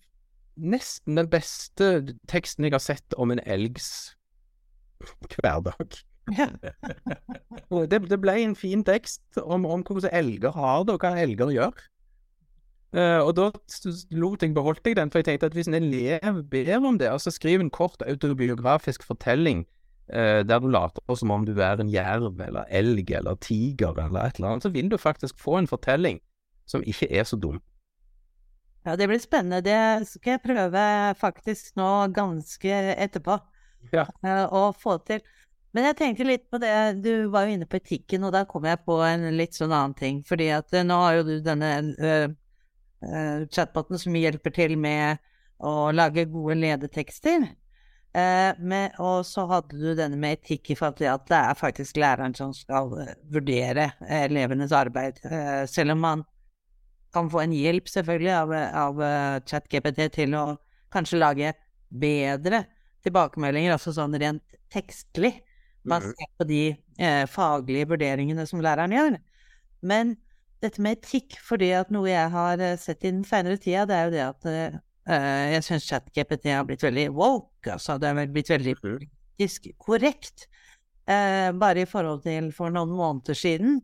nesten 0.54 1.18
den 1.18 1.28
beste 1.30 2.16
teksten 2.30 2.66
jeg 2.66 2.74
har 2.76 2.82
sett 2.82 3.16
om 3.18 3.32
en 3.34 3.42
elgs 3.42 4.14
hverdag. 5.34 5.98
Ja. 6.32 6.46
det, 7.90 7.98
det, 8.08 8.20
ble 8.22 8.36
en 8.40 8.54
fin 8.56 8.84
tekst 8.86 9.40
om, 9.42 9.66
om 9.66 9.82
hvordan 9.84 10.14
elger 10.14 10.54
har 10.54 10.86
det, 10.86 10.94
og 10.94 11.02
hva 11.04 11.18
elger 11.20 11.52
gjør. 11.52 11.82
Uh, 12.94 13.26
og 13.26 13.32
da 13.34 13.48
lot 14.14 14.44
jeg 14.46 14.54
beholdt 14.54 14.86
jeg 14.86 14.96
den, 14.96 15.10
for 15.10 15.18
jeg 15.18 15.26
tenkte 15.26 15.50
at 15.50 15.56
hvis 15.58 15.68
en 15.68 15.76
elev 15.80 16.44
ber 16.50 16.76
om 16.78 16.98
det, 16.98 17.10
altså 17.10 17.32
skriv 17.34 17.60
en 17.60 17.72
kort 17.74 18.02
autobiografisk 18.06 19.02
fortelling 19.02 19.64
der 20.08 20.60
du 20.60 20.66
later 20.68 21.16
som 21.16 21.30
om 21.32 21.46
du 21.48 21.54
er 21.56 21.80
en 21.80 21.88
jerv 21.88 22.40
eller 22.44 22.66
elg 22.68 23.08
eller 23.16 23.38
tiger 23.40 23.96
eller 23.96 24.26
et 24.26 24.36
eller 24.36 24.50
annet, 24.50 24.66
så 24.66 24.72
vil 24.74 24.90
du 24.92 24.98
faktisk 25.00 25.38
få 25.40 25.56
en 25.62 25.68
fortelling 25.70 26.18
som 26.68 26.84
ikke 26.84 27.08
er 27.08 27.24
så 27.24 27.38
dum. 27.40 27.62
Ja, 28.84 28.96
det 28.96 29.08
blir 29.08 29.20
spennende. 29.20 29.62
Det 29.64 30.08
skal 30.08 30.36
jeg 30.36 30.44
prøve 30.44 30.82
faktisk 31.16 31.72
nå 31.80 31.90
ganske 32.12 32.80
etterpå 33.00 33.38
ja. 33.94 34.04
uh, 34.26 34.44
å 34.52 34.64
få 34.76 34.98
til. 35.08 35.24
Men 35.74 35.88
jeg 35.88 35.98
tenkte 35.98 36.26
litt 36.28 36.44
på 36.52 36.60
det, 36.62 37.00
du 37.02 37.30
var 37.32 37.46
jo 37.46 37.56
inne 37.56 37.66
på 37.66 37.80
etikken, 37.80 38.26
og 38.28 38.34
da 38.36 38.44
kom 38.46 38.66
jeg 38.68 38.82
på 38.84 39.00
en 39.02 39.24
litt 39.38 39.56
sånn 39.56 39.72
annen 39.72 39.96
ting. 39.98 40.20
Fordi 40.28 40.50
at 40.54 40.76
nå 40.84 40.98
har 41.00 41.18
jo 41.18 41.24
du 41.30 41.34
denne 41.44 41.70
uh, 41.96 43.46
chatboten 43.48 43.98
som 44.00 44.20
hjelper 44.20 44.54
til 44.54 44.76
med 44.80 45.18
å 45.64 45.88
lage 45.94 46.28
gode 46.28 46.58
ledetekster. 46.60 47.48
Uh, 48.14 48.54
og 49.02 49.24
så 49.26 49.42
hadde 49.50 49.74
du 49.74 49.94
denne 49.98 50.18
med 50.20 50.38
etikk 50.38 50.70
i 50.70 50.76
forhold 50.78 51.00
til 51.00 51.08
at 51.10 51.24
det 51.26 51.38
er 51.40 51.58
faktisk 51.58 51.98
læreren 51.98 52.36
som 52.38 52.52
skal 52.54 52.92
uh, 52.94 53.10
vurdere 53.34 53.88
elevenes 54.22 54.74
arbeid. 54.76 55.18
Uh, 55.26 55.64
selv 55.66 55.96
om 55.96 56.04
man 56.04 56.22
kan 57.14 57.30
få 57.30 57.44
en 57.44 57.54
hjelp, 57.54 57.88
selvfølgelig, 57.90 58.32
av, 58.34 58.52
av 58.74 59.02
ChatGPT 59.46 60.08
til 60.16 60.34
å 60.34 60.44
kanskje 60.94 61.20
lage 61.20 61.52
bedre 61.94 62.64
tilbakemeldinger, 63.06 63.76
altså 63.76 63.92
sånn 63.94 64.16
rent 64.18 64.56
tekstlig, 64.74 65.36
basert 65.86 66.18
mhm. 66.18 66.32
på 66.40 66.46
de 66.48 66.62
faglige 67.30 67.86
vurderingene 67.92 68.46
som 68.50 68.62
læreren 68.64 68.96
gjør. 68.96 69.18
Men 69.86 70.16
dette 70.64 70.82
med 70.82 70.98
etikk, 70.98 71.36
fordi 71.44 71.70
at 71.76 71.92
noe 71.94 72.08
jeg 72.08 72.32
har 72.32 72.62
eh, 72.62 72.78
sett 72.80 73.04
i 73.04 73.12
den 73.12 73.24
senere 73.28 73.60
tida, 73.60 73.84
det 73.88 73.96
er 73.96 74.08
jo 74.08 74.14
det 74.14 74.24
at 74.24 74.48
jeg 75.04 75.64
syns 75.66 75.84
ChatGPT 75.84 76.48
har 76.48 76.64
blitt 76.64 76.82
veldig 76.84 77.10
woke, 77.12 77.74
altså. 77.74 77.98
Det 78.00 78.08
har 78.08 78.30
blitt 78.32 78.50
veldig 78.52 78.76
mm. 78.78 78.82
politisk 78.84 79.68
korrekt. 79.78 80.46
Uh, 81.04 81.52
bare 81.52 81.82
i 81.84 81.88
forhold 81.88 82.22
til 82.24 82.48
for 82.56 82.72
noen 82.72 82.94
måneder 82.96 83.36
siden. 83.36 83.82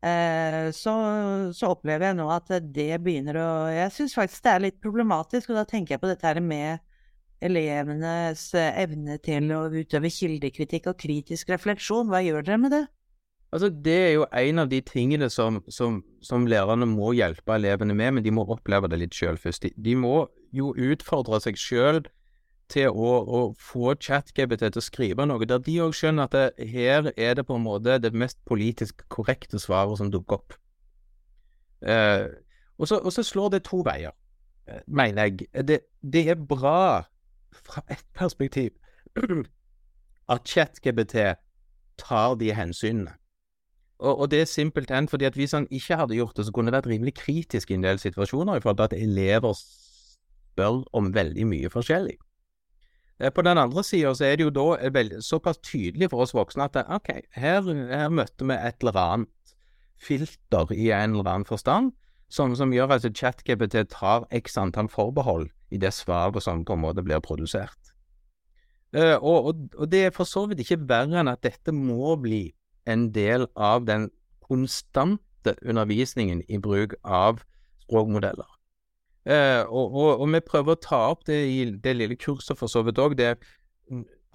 Uh, 0.00 0.72
så, 0.72 0.94
så, 1.56 1.72
opplever 1.74 2.08
jeg 2.08 2.16
nå 2.16 2.28
at 2.30 2.50
det 2.72 3.00
begynner 3.02 3.38
å 3.40 3.48
Jeg 3.72 3.92
syns 3.96 4.14
faktisk 4.16 4.44
det 4.44 4.52
er 4.52 4.64
litt 4.64 4.80
problematisk, 4.80 5.50
og 5.50 5.60
da 5.60 5.66
tenker 5.68 5.96
jeg 5.96 6.02
på 6.04 6.08
dette 6.08 6.28
her 6.28 6.40
med 6.40 6.80
elevenes 7.44 8.48
evne 8.56 9.18
til 9.20 9.50
å 9.52 9.66
utøve 9.68 10.08
kildekritikk 10.08 10.88
og 10.92 11.00
kritisk 11.00 11.52
refleksjon. 11.52 12.08
Hva 12.08 12.22
gjør 12.24 12.46
dere 12.46 12.60
med 12.62 12.72
det? 12.72 12.86
Altså, 13.56 13.70
Det 13.70 13.92
er 13.96 14.10
jo 14.12 14.26
en 14.36 14.58
av 14.58 14.68
de 14.68 14.82
tingene 14.84 15.30
som, 15.32 15.62
som, 15.72 16.02
som, 16.20 16.42
lærerne 16.44 16.84
må 16.90 17.14
hjelpe 17.16 17.54
elevene 17.56 17.94
med, 17.96 18.10
men 18.12 18.24
de 18.26 18.34
må 18.36 18.44
oppleve 18.52 18.90
det 18.92 18.98
litt 19.00 19.16
sjøl 19.16 19.38
først. 19.40 19.64
De, 19.64 19.70
de, 19.80 19.94
må 19.96 20.26
jo 20.52 20.74
utfordre 20.76 21.40
seg 21.40 21.56
sjøl 21.56 22.02
til 22.68 22.92
å, 22.92 23.14
å 23.24 23.40
få 23.56 23.94
ChatGPT 23.96 24.66
til 24.66 24.82
å 24.82 24.84
skrive 24.84 25.24
noe 25.24 25.48
der 25.48 25.64
de 25.64 25.78
òg 25.86 25.96
skjønner 25.96 26.28
at 26.28 26.36
det, 26.36 26.68
her 26.68 27.08
er 27.16 27.40
det 27.40 27.46
på 27.48 27.56
en 27.56 27.64
måte 27.64 27.96
det 28.04 28.12
mest 28.12 28.42
politisk 28.44 29.06
korrekte 29.08 29.56
svaret 29.62 30.02
som 30.02 30.12
dukker 30.12 30.36
opp. 30.36 30.60
Eh, 31.80 32.28
og, 32.76 32.90
så, 32.92 33.00
og, 33.00 33.08
så, 33.16 33.24
slår 33.24 33.56
det 33.56 33.64
to 33.72 33.80
veier, 33.88 34.12
eh, 34.68 34.84
mener 34.84 35.30
jeg. 35.30 35.48
Det, 35.64 35.80
det 36.04 36.28
er 36.28 36.48
bra 36.52 37.06
fra 37.56 37.88
ett 37.88 38.04
perspektiv 38.12 38.76
at 40.36 40.44
ChatGPT 40.44 41.30
tar 42.04 42.36
de 42.36 42.52
hensynene. 42.52 43.16
Og, 43.98 44.20
og, 44.20 44.30
det 44.30 44.40
er 44.40 44.44
simpelthen 44.44 45.08
fordi 45.08 45.24
at 45.24 45.34
hvis 45.34 45.52
han 45.56 45.66
ikke 45.70 45.96
hadde 45.96 46.14
gjort 46.14 46.36
det, 46.36 46.46
så 46.46 46.52
kunne 46.52 46.70
det 46.70 46.76
vært 46.76 46.90
rimelig 46.92 47.14
kritisk 47.14 47.70
i 47.70 47.78
en 47.78 47.84
del 47.86 47.98
situasjoner 47.98 48.56
i 48.56 48.60
forhold 48.60 48.76
til 48.76 48.88
at 48.90 49.02
elever 49.02 49.56
spør 49.56 50.82
om 50.92 51.14
veldig 51.14 51.46
mye 51.48 51.70
forskjellig. 51.72 52.16
Eh, 53.20 53.32
på 53.32 53.42
den 53.42 53.58
andre 53.58 53.84
sida 53.84 54.12
så 54.14 54.24
er 54.24 54.36
det 54.36 54.44
jo 54.44 54.52
da 54.52 54.90
veldig, 54.92 55.22
såpass 55.24 55.58
tydelig 55.64 56.10
for 56.12 56.26
oss 56.26 56.34
voksne 56.36 56.68
at 56.68 56.76
OK, 56.92 57.08
her, 57.32 57.72
her 57.88 58.12
møtte 58.12 58.44
vi 58.44 58.58
et 58.58 58.84
eller 58.84 59.00
annet 59.00 59.54
filter 59.96 60.72
i 60.72 60.90
en 60.92 61.16
eller 61.16 61.30
annen 61.30 61.48
forstand, 61.48 61.92
som, 62.28 62.52
som 62.56 62.72
gjør 62.74 62.98
at 62.98 63.06
ChatGPT 63.16 63.86
tar 63.88 64.26
x 64.34 64.58
antall 64.60 64.90
forbehold 64.92 65.48
i 65.70 65.78
det 65.78 65.94
svaret 65.94 66.42
som 66.42 66.64
på 66.64 66.76
en 66.76 66.84
måte 66.84 67.04
blir 67.06 67.22
produsert. 67.24 67.78
Uh, 68.96 69.16
og, 69.18 69.46
og, 69.46 69.54
og, 69.76 69.88
det 69.90 70.04
er 70.06 70.14
for 70.14 70.28
så 70.28 70.44
vidt 70.46 70.62
ikke 70.62 70.84
verre 70.88 71.20
enn 71.20 71.28
at 71.28 71.42
dette 71.44 71.72
må 71.74 72.14
bli 72.22 72.54
en 72.86 73.10
del 73.14 73.46
av 73.56 73.86
den 73.88 74.10
konstante 74.46 75.56
undervisningen 75.62 76.42
i 76.48 76.58
bruk 76.62 76.94
av 77.02 77.42
språkmodeller. 77.86 78.48
Eh, 79.26 79.62
og, 79.66 79.94
og, 80.20 80.26
vi 80.30 80.40
prøver 80.46 80.76
å 80.76 80.82
ta 80.82 80.98
opp 81.10 81.24
det 81.26 81.38
i 81.50 81.62
det 81.82 81.96
lille 81.96 82.18
kurset 82.18 82.58
for 82.58 82.70
så 82.70 82.84
vidt 82.86 83.00
òg, 83.02 83.18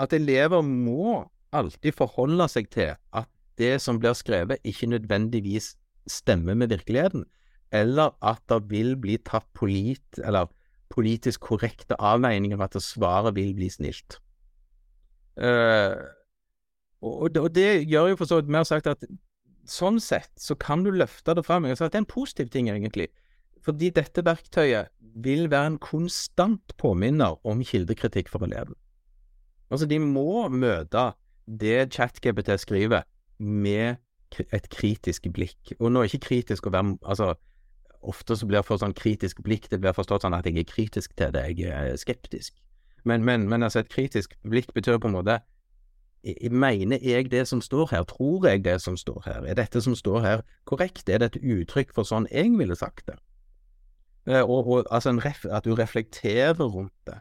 at 0.02 0.16
elever 0.16 0.64
må 0.66 1.22
alltid 1.56 1.96
forholde 1.96 2.48
seg 2.52 2.68
til 2.72 2.96
at 3.16 3.30
det 3.60 3.78
som 3.84 4.00
blir 4.02 4.16
skrevet, 4.18 4.60
ikke 4.68 4.90
nødvendigvis 4.92 5.76
stemmer 6.10 6.58
med 6.58 6.72
virkeligheten, 6.74 7.24
eller 7.72 8.16
at 8.26 8.42
det 8.52 8.64
vil 8.72 8.96
bli 9.00 9.18
tatt 9.24 9.48
polit, 9.56 10.20
politisk 10.92 11.48
korrekte 11.48 11.96
avveininger, 12.00 12.60
at 12.60 12.76
svaret 12.84 13.36
vil 13.36 13.54
bli 13.56 13.70
snilt. 13.72 14.18
Uh, 15.40 15.96
og, 17.02 17.38
og, 17.38 17.50
det 17.56 17.88
gjør 17.90 18.12
jo 18.12 18.18
for 18.20 18.30
så 18.30 18.40
vidt 18.40 18.52
Vi 18.52 18.60
har 18.60 18.68
sagt 18.70 18.90
at 18.92 19.06
sånn 19.70 20.00
sett 20.02 20.32
så 20.42 20.56
kan 20.60 20.84
du 20.86 20.92
løfte 20.94 21.36
det 21.38 21.46
fram. 21.46 21.66
Sagt 21.76 21.94
det 21.94 22.02
er 22.02 22.06
en 22.06 22.10
positiv 22.10 22.52
ting, 22.54 22.70
egentlig. 22.70 23.10
Fordi 23.66 23.92
dette 23.94 24.24
verktøyet 24.26 24.90
vil 25.22 25.50
være 25.52 25.74
en 25.74 25.82
konstant 25.82 26.74
påminner 26.82 27.38
om 27.48 27.62
kildekritikk 27.66 28.30
for 28.32 28.46
eleven. 28.48 28.78
Altså, 29.72 29.88
de 29.88 30.00
må 30.04 30.48
møte 30.50 31.12
det 31.46 31.92
ChatGPT 31.96 32.54
skriver, 32.62 33.06
med 33.42 33.98
et 34.54 34.68
kritisk 34.70 35.26
blikk. 35.34 35.74
Og 35.80 35.92
nå 35.92 36.02
er 36.02 36.12
ikke 36.12 36.28
kritisk 36.28 36.68
å 36.68 36.74
være 36.76 36.98
Altså, 37.02 37.34
ofte 38.02 38.36
så 38.38 38.48
blir 38.48 38.62
det 38.62 38.68
for 38.68 38.82
sånn 38.82 38.96
kritisk 38.98 39.42
blikk, 39.46 39.68
det 39.70 39.82
blir 39.82 39.96
forstått 39.98 40.26
sånn 40.26 40.38
at 40.38 40.46
jeg 40.46 40.62
er 40.62 40.70
kritisk 40.70 41.16
til 41.18 41.34
det, 41.34 41.44
jeg 41.58 41.70
er 41.70 41.98
skeptisk. 41.98 42.56
Men, 43.06 43.26
men, 43.26 43.48
men 43.50 43.64
altså, 43.64 43.82
et 43.82 43.90
kritisk 43.90 44.34
blikk 44.46 44.74
betyr 44.74 45.02
på 45.02 45.10
en 45.10 45.18
måte 45.18 45.40
Mener 46.52 47.02
jeg 47.02 47.32
det 47.32 47.48
som 47.50 47.62
står 47.62 47.90
her? 47.92 48.04
Tror 48.06 48.46
jeg 48.48 48.64
det 48.66 48.78
som 48.82 48.98
står 48.98 49.24
her? 49.26 49.46
Er 49.50 49.58
dette 49.58 49.82
som 49.82 49.96
står 49.98 50.20
her 50.22 50.44
korrekt? 50.70 51.10
Er 51.10 51.18
det 51.18 51.32
et 51.32 51.42
uttrykk 51.42 51.96
for 51.96 52.06
sånn 52.06 52.28
jeg 52.30 52.54
ville 52.60 52.78
sagt 52.78 53.08
det? 53.10 53.18
Eh, 54.30 54.42
og, 54.42 54.68
og 54.68 54.90
altså 54.94 55.16
ref, 55.18 55.46
at 55.50 55.66
du 55.66 55.74
reflekterer 55.76 56.62
rundt 56.62 56.94
det. 57.10 57.18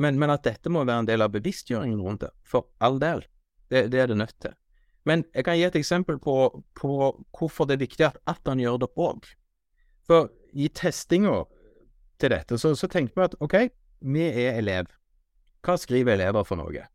Men, 0.00 0.18
men, 0.18 0.30
at 0.30 0.42
dette 0.44 0.70
må 0.72 0.82
være 0.84 1.04
en 1.04 1.10
del 1.10 1.22
av 1.22 1.30
bevisstgjøringen 1.34 2.00
rundt 2.02 2.24
det, 2.24 2.32
for 2.46 2.66
all 2.80 2.98
del. 3.02 3.22
Det, 3.70 3.86
det 3.92 4.00
er 4.02 4.10
det 4.10 4.18
nødt 4.18 4.34
til. 4.42 4.56
Men 5.06 5.24
jeg 5.34 5.44
kan 5.44 5.56
gi 5.56 5.64
et 5.68 5.76
eksempel 5.76 6.18
på, 6.18 6.34
på 6.74 6.90
hvorfor 7.38 7.68
det 7.68 7.76
er 7.76 7.84
viktig 7.84 8.06
at, 8.08 8.18
at 8.26 8.40
han 8.46 8.60
gjør 8.60 8.82
det 8.82 8.90
òg. 8.98 9.28
For 10.06 10.30
i 10.52 10.68
testinga 10.74 11.44
til 12.20 12.34
dette, 12.34 12.58
så, 12.58 12.74
så 12.74 12.88
tenkte 12.90 13.16
vi 13.16 13.28
at 13.28 13.36
OK, 13.40 13.56
vi 14.00 14.26
er 14.26 14.58
elev. 14.58 14.90
Hva 15.64 15.76
skriver 15.78 16.16
elever 16.16 16.44
for 16.48 16.58
noe? 16.60 16.86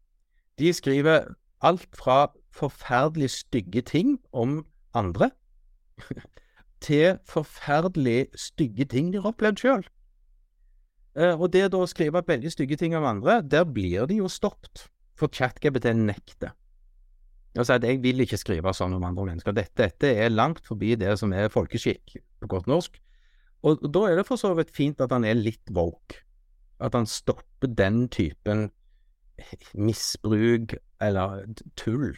De 0.60 0.72
skriver 0.74 1.30
alt 1.62 1.88
fra 1.96 2.32
forferdelig 2.56 3.30
stygge 3.30 3.82
ting 3.82 4.18
om 4.34 4.64
andre, 4.96 5.32
til 6.86 7.20
forferdelig 7.28 8.28
stygge 8.36 8.86
ting 8.86 9.12
de 9.14 9.22
har 9.22 9.32
opplevd 9.32 9.62
sjøl. 9.64 9.86
Eh, 11.16 11.34
og 11.40 11.54
det 11.54 11.70
da 11.72 11.80
å 11.80 11.88
skrive 11.90 12.24
veldig 12.28 12.52
stygge 12.52 12.78
ting 12.80 12.96
om 12.98 13.08
andre, 13.08 13.40
der 13.42 13.66
blir 13.68 14.08
de 14.10 14.20
jo 14.20 14.30
stoppet, 14.32 14.88
for 15.16 15.32
ChatGPT 15.32 15.94
nekter. 15.96 16.52
Altså 17.56 17.78
at 17.78 17.86
jeg 17.88 18.02
vil 18.04 18.20
ikke 18.20 18.40
skrive 18.40 18.74
sånn 18.76 18.98
om 18.98 19.04
andre 19.08 19.30
mennesker. 19.30 19.56
Dette, 19.56 19.78
dette, 19.80 20.12
er 20.12 20.34
langt 20.34 20.66
forbi 20.68 20.98
det 21.00 21.14
som 21.22 21.32
er 21.32 21.52
folkeskikk, 21.54 22.18
på 22.44 22.50
godt 22.52 22.68
norsk. 22.68 23.00
Og, 23.64 23.80
og 23.80 23.92
da 23.96 24.02
er 24.10 24.20
det 24.20 24.26
for 24.28 24.40
så 24.40 24.52
vidt 24.58 24.74
fint 24.76 25.00
at 25.02 25.14
han 25.16 25.24
er 25.24 25.40
litt 25.40 25.72
woke. 25.74 26.20
At 26.84 26.98
han 26.98 27.08
stopper 27.08 27.72
den 27.72 28.10
typen 28.12 28.68
misbruk 29.74 30.76
eller 31.02 31.46
tull. 31.78 32.16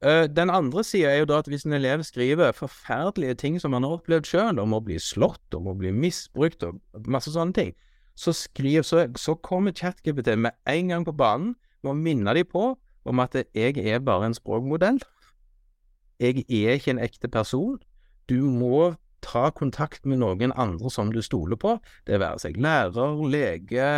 Uh, 0.00 0.24
den 0.36 0.48
andre 0.50 0.84
sida 0.84 1.10
er 1.10 1.18
jo 1.20 1.28
da 1.28 1.38
at 1.42 1.48
hvis 1.52 1.66
en 1.68 1.76
elev 1.76 2.02
skriver 2.02 2.54
forferdelige 2.56 3.34
ting 3.34 3.58
som 3.60 3.74
han 3.76 3.84
har 3.84 3.98
opplevd 3.98 4.30
sjøl, 4.30 4.60
om 4.62 4.72
å 4.72 4.80
bli 4.80 4.96
slått, 4.96 5.44
om 5.54 5.68
å 5.68 5.76
bli 5.76 5.92
misbrukt 5.92 6.64
og 6.64 6.80
masse 7.04 7.32
sånne 7.34 7.56
ting, 7.56 7.74
så, 8.16 8.32
skriver, 8.32 8.82
så, 8.82 9.04
så 9.16 9.34
kommer 9.34 9.76
ChatGPT 9.76 10.38
med 10.38 10.56
en 10.68 10.88
gang 10.88 11.04
på 11.04 11.12
banen 11.16 11.54
med 11.82 11.92
å 11.92 11.98
minne 11.98 12.34
dem 12.36 12.48
på 12.48 12.72
om 13.08 13.20
at 13.22 13.36
jeg 13.56 13.76
er 13.80 14.00
bare 14.04 14.30
en 14.30 14.36
språkmodell. 14.36 15.00
Jeg 16.20 16.44
er 16.48 16.76
ikke 16.76 16.94
en 16.94 17.00
ekte 17.00 17.28
person. 17.32 17.78
Du 18.28 18.44
må 18.44 18.94
ta 19.24 19.50
kontakt 19.56 20.06
med 20.08 20.20
noen 20.20 20.52
andre 20.56 20.90
som 20.92 21.12
du 21.12 21.20
stoler 21.24 21.56
på, 21.60 21.76
det 22.08 22.20
være 22.20 22.40
seg 22.40 22.56
lærer, 22.60 23.20
lege, 23.28 23.88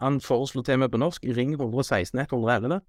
han 0.00 0.20
foreslo 0.22 0.62
til 0.62 0.78
meg 0.80 0.92
på 0.92 1.00
norsk 1.00 1.24
ring 1.36 1.54
116 1.56 2.20
111, 2.20 2.80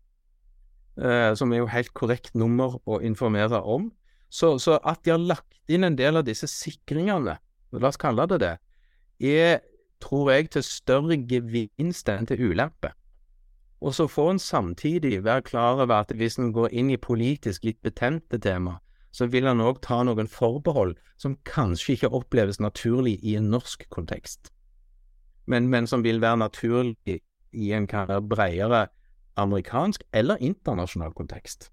eh, 1.02 1.34
som 1.36 1.54
er 1.54 1.64
jo 1.64 1.72
helt 1.72 1.94
korrekt 1.94 2.36
nummer 2.36 2.78
å 2.86 3.00
informere 3.02 3.62
om. 3.62 3.92
Så, 4.30 4.58
så, 4.60 4.78
at 4.86 5.02
de 5.06 5.16
har 5.16 5.22
lagt 5.22 5.58
inn 5.68 5.84
en 5.84 5.98
del 5.98 6.20
av 6.20 6.28
disse 6.28 6.48
sikringene, 6.48 7.40
la 7.72 7.90
oss 7.90 7.98
kalle 7.98 8.28
det 8.30 8.40
det, 8.44 8.56
er, 9.20 9.62
tror 10.02 10.32
jeg, 10.32 10.52
til 10.54 10.64
større 10.64 11.18
gevinst 11.18 12.10
enn 12.10 12.30
til 12.30 12.52
ulempe. 12.52 12.94
Og 13.82 13.96
så 13.96 14.06
får 14.12 14.36
en 14.36 14.44
samtidig 14.44 15.24
være 15.24 15.48
klar 15.48 15.80
over 15.80 16.04
at 16.04 16.14
hvis 16.14 16.38
en 16.38 16.54
går 16.54 16.70
inn 16.76 16.92
i 16.92 17.00
politisk 17.00 17.64
litt 17.66 17.82
betente 17.82 18.38
tema, 18.38 18.78
så 19.12 19.26
vil 19.26 19.48
han 19.50 19.64
òg 19.64 19.82
ta 19.82 20.04
noen 20.06 20.30
forbehold 20.30 20.94
som 21.18 21.40
kanskje 21.48 21.96
ikke 21.96 22.14
oppleves 22.14 22.60
naturlig 22.62 23.18
i 23.26 23.36
en 23.40 23.50
norsk 23.50 23.88
kontekst 23.90 24.52
men, 25.50 25.68
men 25.70 25.88
som 25.90 26.04
vil 26.06 26.22
være 26.22 26.38
naturlig 26.38 27.20
i 27.52 27.72
en 27.74 27.88
bredere 28.30 28.88
amerikansk 29.40 30.04
eller 30.14 30.38
internasjonal 30.44 31.14
kontekst. 31.18 31.72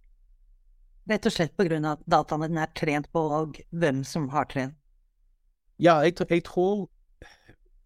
Rett 1.11 1.27
og 1.29 1.35
slett 1.35 1.55
på 1.55 1.67
av 1.69 1.93
at 1.93 2.07
dataene 2.11 2.63
er 2.63 2.73
trent 2.75 3.11
på, 3.13 3.21
og 3.21 3.61
hvem 3.71 4.03
som 4.05 4.29
har 4.33 4.49
trent? 4.51 4.75
Ja, 5.79 6.01
jeg, 6.01 6.17
jeg 6.31 6.45
tror 6.45 6.89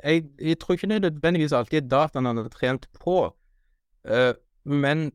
jeg, 0.05 0.31
jeg, 0.41 0.59
tror 0.59 0.75
ikke 0.75 0.89
det 0.89 1.03
nødvendigvis 1.03 1.53
alltid 1.53 1.83
er 1.83 1.89
dataene 1.89 2.31
han 2.31 2.39
er 2.39 2.49
trent 2.49 2.87
på, 2.97 3.35
uh, 4.09 4.33
men 4.65 5.11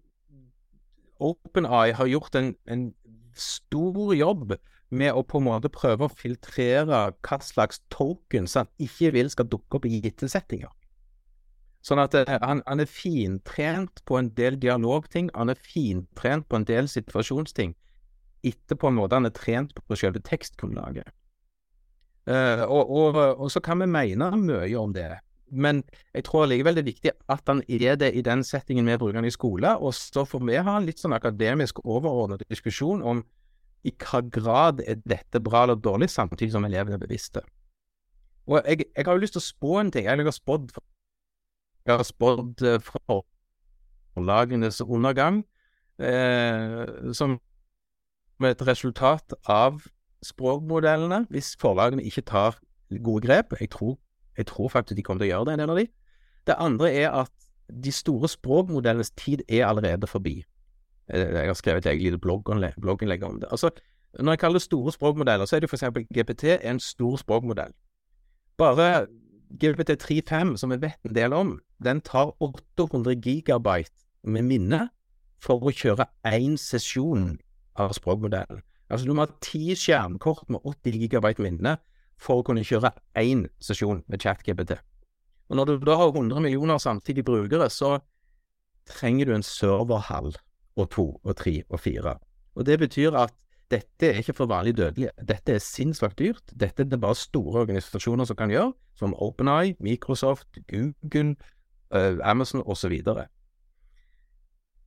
OpenAI 1.19 1.95
har 1.95 2.11
gjort 2.11 2.35
en, 2.35 2.53
en, 2.67 2.93
stor 3.35 4.13
jobb 4.15 4.53
med 4.89 5.13
å 5.13 5.23
på 5.25 5.39
en 5.41 5.47
måte 5.47 5.71
prøve 5.73 6.05
å 6.05 6.13
filtrere 6.13 6.99
hva 7.13 7.37
slags 7.41 7.81
tokens 7.93 8.55
han 8.59 8.69
ikke 8.81 9.11
vil 9.15 9.31
skal 9.33 9.49
dukke 9.49 9.79
opp 9.79 9.87
i 9.89 9.97
gitte 9.97 10.29
settinger. 10.31 10.71
Sånn 11.85 12.01
at 12.01 12.15
uh, 12.17 12.37
han, 12.41 12.63
han, 12.65 12.81
er 12.81 12.89
fintrent 12.89 14.01
på 14.09 14.17
en 14.17 14.31
del 14.37 14.57
dialogting, 14.61 15.29
han 15.35 15.53
er 15.53 15.59
fintrent 15.61 16.47
på 16.49 16.57
en 16.57 16.65
del 16.65 16.89
situasjonsting, 16.89 17.75
etter 18.45 18.77
på 18.77 18.89
en 18.89 18.97
måte 18.97 19.17
han 19.17 19.29
er 19.29 19.35
trent 19.35 19.77
på 19.77 19.99
selve 19.99 20.21
tekstgrunnlaget. 20.25 21.09
Uh, 22.25 22.65
og, 22.65 22.89
og, 22.89 23.19
og, 23.37 23.47
så 23.53 23.61
kan 23.61 23.83
vi 23.83 23.89
mene 23.89 24.31
mye 24.33 24.73
om 24.81 24.95
det, 24.95 25.11
men 25.53 25.83
jeg 26.15 26.25
tror 26.25 26.47
likevel 26.49 26.73
det 26.73 26.81
er 26.81 26.89
viktig 26.89 27.11
at 27.29 27.51
han 27.51 27.61
er 27.69 27.99
det 28.01 28.15
i 28.17 28.23
den 28.25 28.41
settingen 28.43 28.89
vi 28.89 28.97
bruker 28.97 29.19
han 29.19 29.29
i 29.29 29.33
skole, 29.33 29.75
og 29.77 29.93
så 29.93 30.25
får 30.25 30.41
vi 30.47 30.57
ha 30.57 30.77
en 30.79 30.87
litt 30.89 31.01
sånn 31.01 31.13
akademisk 31.13 31.83
overordnet 31.85 32.47
diskusjon 32.49 33.05
om 33.05 33.21
i 33.85 33.93
hva 34.01 34.21
grad 34.33 34.81
er 34.85 34.99
dette 35.05 35.41
bra 35.43 35.63
eller 35.65 35.77
dårlig, 35.77 36.09
samtidig 36.09 36.53
som 36.55 36.65
elevene 36.65 36.97
er 36.97 37.03
bevisste. 37.03 37.43
Og 38.45 38.59
jeg, 38.65 38.85
jeg, 38.95 39.05
har 39.05 39.13
jo 39.13 39.23
lyst 39.23 39.37
til 39.37 39.41
å 39.41 39.45
spå 39.45 39.79
en 39.81 39.91
ting. 39.93 40.05
Jeg 40.05 40.25
har 40.25 40.35
spådd 40.35 40.75
Jeg 41.85 41.97
har 41.99 42.05
spådd 42.05 42.61
eh, 42.65 42.93
forlagenes 44.15 44.81
undergang 44.81 45.43
eh, 46.01 47.11
som 47.13 47.37
et 48.43 48.61
resultat 48.67 49.35
av 49.47 49.83
språkmodellene, 50.25 51.25
hvis 51.29 51.53
forlagene 51.61 52.03
ikke 52.03 52.25
tar 52.25 52.57
gode 53.05 53.27
grep. 53.27 53.53
Jeg 53.59 53.69
tror, 53.73 53.97
jeg 54.37 54.49
tror 54.49 54.73
faktisk 54.73 54.97
de 54.97 55.05
kommer 55.05 55.23
til 55.23 55.29
å 55.29 55.33
gjøre 55.33 55.49
det, 55.49 55.53
en 55.53 55.63
del 55.63 55.73
av 55.73 55.81
de. 55.81 55.87
Det 56.45 56.57
andre 56.61 56.91
er 56.93 57.09
at 57.23 57.31
de 57.69 57.91
store 57.93 58.29
språkmodellenes 58.29 59.13
tid 59.17 59.45
er 59.49 59.65
allerede 59.67 60.09
forbi. 60.09 60.43
Eh, 61.13 61.33
jeg 61.33 61.47
har 61.47 61.53
skrevet 61.53 61.85
et 61.85 61.91
eget 61.91 62.01
lite 62.01 62.21
blogginnlegg 62.21 63.23
om 63.23 63.39
det. 63.39 63.49
Altså, 63.51 63.69
når 64.19 64.31
jeg 64.31 64.39
kaller 64.39 64.59
det 64.59 64.65
store 64.65 64.91
språkmodeller, 64.91 65.45
så 65.45 65.55
er 65.55 65.59
det 65.59 65.69
f.eks. 65.69 65.83
GPT 66.13 66.43
er 66.43 66.71
en 66.71 66.79
stor 66.79 67.17
språkmodell. 67.17 67.73
Bare 68.57 69.07
GPT 69.59 69.89
3.5, 70.01 70.57
som 70.57 70.71
vi 70.71 70.81
vet 70.81 70.99
en 71.03 71.15
del 71.15 71.33
om, 71.33 71.59
den 71.83 72.01
tar 72.01 72.35
800 72.39 73.15
gigabyte 73.21 73.91
med 74.23 74.47
minne 74.47 74.87
for 75.43 75.61
å 75.61 75.73
kjøre 75.73 76.07
én 76.25 76.55
sesjon 76.57 77.35
av 77.75 77.93
språkmodellen. 77.93 78.63
Altså, 78.89 79.05
du 79.05 79.13
må 79.13 79.25
ha 79.25 79.37
ti 79.43 79.75
skjermkort 79.75 80.49
med 80.49 80.63
80 80.63 80.99
gigabyte 81.03 81.43
minne 81.43 81.77
for 82.17 82.39
å 82.39 82.45
kunne 82.47 82.63
kjøre 82.65 82.93
én 83.19 83.45
sesjon 83.59 84.03
med 84.07 84.23
ChatGPT. 84.23 84.77
Og 85.49 85.59
når 85.59 85.69
du 85.69 85.85
da 85.85 85.97
har 85.99 86.13
100 86.13 86.41
millioner 86.41 86.79
samtidig 86.81 87.25
brukere, 87.25 87.69
så 87.69 87.99
trenger 88.89 89.25
du 89.25 89.35
en 89.35 89.45
serverhall 89.45 90.33
og 90.75 90.89
to 90.91 91.07
og 91.23 91.35
tre 91.35 91.63
og 91.69 91.79
fire. 91.79 92.17
Og 92.55 92.65
Det 92.65 92.79
betyr 92.79 93.15
at 93.15 93.33
dette 93.71 94.07
er 94.07 94.19
ikke 94.21 94.33
for 94.33 94.45
vanlig 94.45 94.77
dødelige. 94.77 95.09
Dette 95.27 95.53
er 95.53 95.57
sinnssvakt 95.57 96.19
dyrt. 96.19 96.53
Dette 96.59 96.83
er 96.83 96.89
det 96.89 97.01
bare 97.01 97.15
store 97.15 97.61
organisasjoner 97.65 98.25
som 98.25 98.35
kan 98.35 98.49
gjøre, 98.49 98.73
som 98.95 99.15
OpenEye, 99.17 99.75
Microsoft, 99.79 100.47
Google, 100.69 101.35
uh, 101.95 102.17
Amazon 102.23 102.61
osv. 102.65 103.01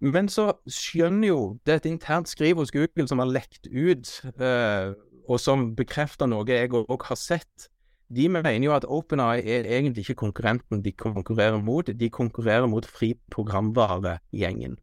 Men 0.00 0.28
så 0.28 0.52
skjønner 0.70 1.28
jo 1.28 1.40
det 1.66 1.72
er 1.72 1.82
et 1.82 1.90
internt 1.90 2.28
skriv 2.28 2.56
hos 2.62 2.70
Google 2.70 3.08
som 3.08 3.18
har 3.18 3.26
lekt 3.26 3.66
ut, 3.66 4.12
uh, 4.38 4.94
og 5.28 5.40
som 5.40 5.74
bekrefter 5.76 6.30
noe 6.30 6.46
jeg 6.46 6.70
òg 6.72 7.08
har 7.10 7.18
sett. 7.18 7.68
De 8.08 8.28
mener 8.28 8.64
jo 8.64 8.72
at 8.72 8.86
OpenEye 8.88 9.42
er 9.42 9.66
egentlig 9.66 10.06
ikke 10.06 10.22
konkurrenten 10.22 10.84
de 10.84 10.92
konkurrerer 10.92 11.58
mot, 11.60 11.90
de 12.00 12.10
konkurrerer 12.10 12.66
mot 12.70 12.86
fri 12.86 13.12
programvaregjengen. 13.34 14.78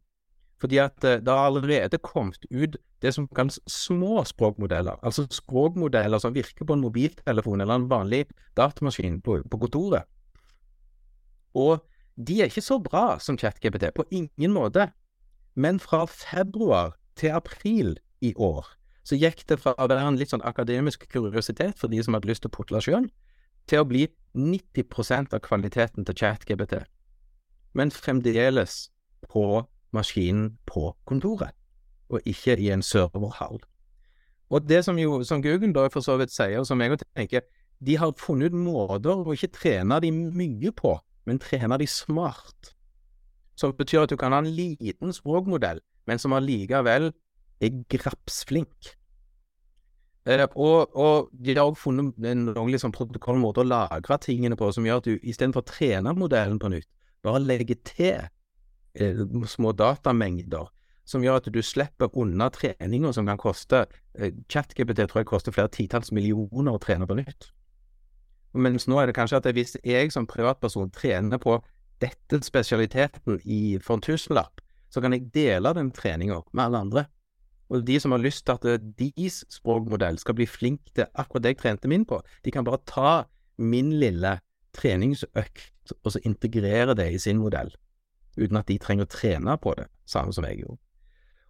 Fordi 0.60 0.78
at 0.80 0.96
uh, 1.04 1.18
det 1.20 1.28
har 1.28 1.50
allerede 1.50 1.98
kommet 2.02 2.46
ut 2.50 2.76
det 3.04 3.12
som 3.14 3.28
kalles 3.28 3.58
små 3.68 4.24
språkmodeller, 4.24 4.96
altså 5.04 5.26
språkmodeller 5.30 6.18
som 6.18 6.34
virker 6.34 6.64
på 6.64 6.76
en 6.76 6.80
mobiltelefon 6.80 7.60
eller 7.60 7.74
en 7.74 7.90
vanlig 7.90 8.24
datamaskin 8.56 9.20
på, 9.22 9.42
på 9.50 9.60
kontoret. 9.60 10.08
Og 11.56 11.84
de 12.16 12.40
er 12.40 12.48
ikke 12.48 12.64
så 12.64 12.78
bra 12.80 13.18
som 13.20 13.36
ChatGPT, 13.38 13.90
på 13.94 14.04
ingen 14.10 14.52
måte. 14.52 14.88
Men 15.54 15.80
fra 15.80 16.04
februar 16.08 16.96
til 17.16 17.36
april 17.36 17.96
i 18.20 18.32
år 18.36 18.66
så 19.06 19.16
gikk 19.16 19.44
det 19.48 19.60
fra 19.62 19.76
å 19.78 19.86
være 19.86 20.02
en 20.02 20.18
litt 20.18 20.32
sånn 20.32 20.44
akademisk 20.44 21.06
kuriositet 21.12 21.78
for 21.78 21.92
de 21.92 22.00
som 22.02 22.16
hadde 22.16 22.26
lyst 22.26 22.42
til 22.42 22.50
å 22.50 22.56
putle 22.56 22.80
sjøl, 22.82 23.06
til 23.70 23.82
å 23.82 23.86
bli 23.86 24.08
90% 24.34 25.36
av 25.36 25.42
kvaliteten 25.44 26.06
til 26.06 26.16
ChatGPT. 26.18 26.80
Men 27.76 27.92
fremdeles 27.94 28.88
på 29.30 29.62
maskinen 29.94 30.56
på 30.66 30.90
kontoret, 31.06 31.54
og 32.08 32.20
ikke 32.26 32.58
i 32.60 32.70
en 32.74 32.82
serverhall. 32.82 33.60
Og 34.50 34.68
det 34.68 34.84
som, 34.86 34.98
jo, 34.98 35.22
som 35.26 35.42
Google 35.42 35.72
da 35.74 35.88
for 35.90 36.04
så 36.04 36.16
vidt 36.20 36.34
sier, 36.34 36.60
og 36.60 36.66
som 36.68 36.80
jeg 36.82 36.98
tenker, 37.02 37.46
de 37.86 37.96
har 37.98 38.14
funnet 38.18 38.54
ut 38.54 38.58
måter 38.58 39.18
å 39.18 39.34
ikke 39.34 39.52
trene 39.54 39.98
de 40.00 40.12
mye 40.14 40.72
på, 40.72 40.94
men 41.26 41.40
trene 41.42 41.78
de 41.82 41.88
smart. 41.90 42.72
Som 43.58 43.74
betyr 43.76 44.04
at 44.04 44.12
du 44.12 44.16
kan 44.20 44.32
ha 44.32 44.42
en 44.42 44.52
liten 44.52 45.12
språkmodell, 45.12 45.80
men 46.06 46.22
som 46.22 46.36
allikevel 46.36 47.10
er 47.60 47.82
grapsflink. 47.90 48.94
Eh, 50.26 50.42
og, 50.58 50.94
og, 50.94 51.28
de 51.32 51.54
har 51.54 51.64
også 51.64 51.86
funnet 51.86 52.26
en 52.26 52.48
liksom 52.70 52.94
protokollmåte 52.94 53.62
å 53.62 53.68
lagre 53.68 54.18
tingene 54.22 54.58
på, 54.58 54.72
som 54.74 54.86
gjør 54.86 55.02
at 55.02 55.10
du 55.10 55.18
istedenfor 55.22 55.62
å 55.62 55.70
trene 55.70 56.14
modellen 56.18 56.58
på 56.62 56.70
nytt, 56.72 56.88
bare 57.26 57.42
legger 57.42 57.78
til 57.86 58.26
små 59.50 59.72
datamengder 59.76 60.70
som 61.06 61.22
gjør 61.22 61.38
at 61.38 61.50
du 61.54 61.60
slipper 61.62 62.10
unna 62.18 62.48
treninger 62.50 63.14
som 63.14 63.28
kan 63.28 63.38
koste 63.38 63.84
eh, 64.18 64.32
ChatGPT 64.50 65.06
tror 65.06 65.22
jeg 65.22 65.30
koster 65.30 65.54
flere 65.54 65.70
titalls 65.72 66.10
millioner 66.14 66.74
å 66.74 66.82
trene 66.82 67.06
på 67.06 67.18
nytt. 67.18 67.50
Mens 68.56 68.88
nå 68.88 68.98
er 68.98 69.08
det 69.08 69.16
kanskje 69.18 69.38
at 69.38 69.48
hvis 69.54 69.76
jeg 69.84 70.10
som 70.14 70.26
privatperson 70.26 70.90
trener 70.94 71.38
på 71.38 71.60
dette 72.02 72.40
spesialiteten 72.44 73.38
i, 73.44 73.76
for 73.82 73.96
en 73.96 74.04
tusenlapp, 74.04 74.60
så 74.90 75.02
kan 75.02 75.14
jeg 75.14 75.28
dele 75.34 75.72
den 75.76 75.92
treninga 75.94 76.40
med 76.52 76.64
alle 76.64 76.82
andre. 76.86 77.04
Og 77.70 77.82
de 77.86 77.98
som 78.00 78.14
har 78.14 78.22
lyst 78.22 78.46
til 78.46 78.56
at 78.56 78.84
deres 78.98 79.40
språkmodell 79.52 80.18
skal 80.22 80.36
bli 80.38 80.46
flink 80.48 80.92
til 80.94 81.08
akkurat 81.18 81.44
det 81.44 81.54
jeg 81.54 81.62
trente 81.62 81.90
min 81.90 82.06
på, 82.08 82.20
de 82.44 82.52
kan 82.54 82.66
bare 82.66 82.82
ta 82.86 83.14
min 83.58 83.94
lille 84.00 84.36
treningsøkt 84.76 85.94
og 86.02 86.12
så 86.12 86.22
integrere 86.26 86.94
det 86.98 87.08
i 87.14 87.20
sin 87.22 87.38
modell, 87.40 87.70
uten 88.36 88.58
at 88.60 88.68
de 88.68 88.78
trenger 88.82 89.06
å 89.06 89.12
trene 89.12 89.56
på 89.60 89.74
det, 89.78 89.86
samme 90.08 90.34
som 90.36 90.46
jeg 90.48 90.62
gjorde. 90.62 90.80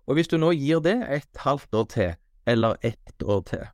Og 0.06 0.18
hvis 0.18 0.30
du 0.30 0.36
nå 0.38 0.52
gir 0.54 0.82
det 0.84 0.96
et 1.10 1.42
halvt 1.42 1.74
år 1.74 1.88
til, 1.90 2.12
eller 2.46 2.76
ett 2.86 3.22
år 3.24 3.42
til, 3.48 3.64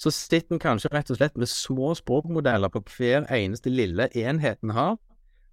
så 0.00 0.10
sitter 0.10 0.56
en 0.56 0.62
kanskje 0.62 0.90
rett 0.92 1.10
og 1.12 1.18
slett 1.18 1.36
med 1.38 1.48
små 1.48 1.92
språkmodeller 1.94 2.72
på 2.72 2.82
hver 2.96 3.28
eneste 3.32 3.70
lille 3.70 4.08
enhet 4.16 4.64
en 4.64 4.74
har, 4.74 4.96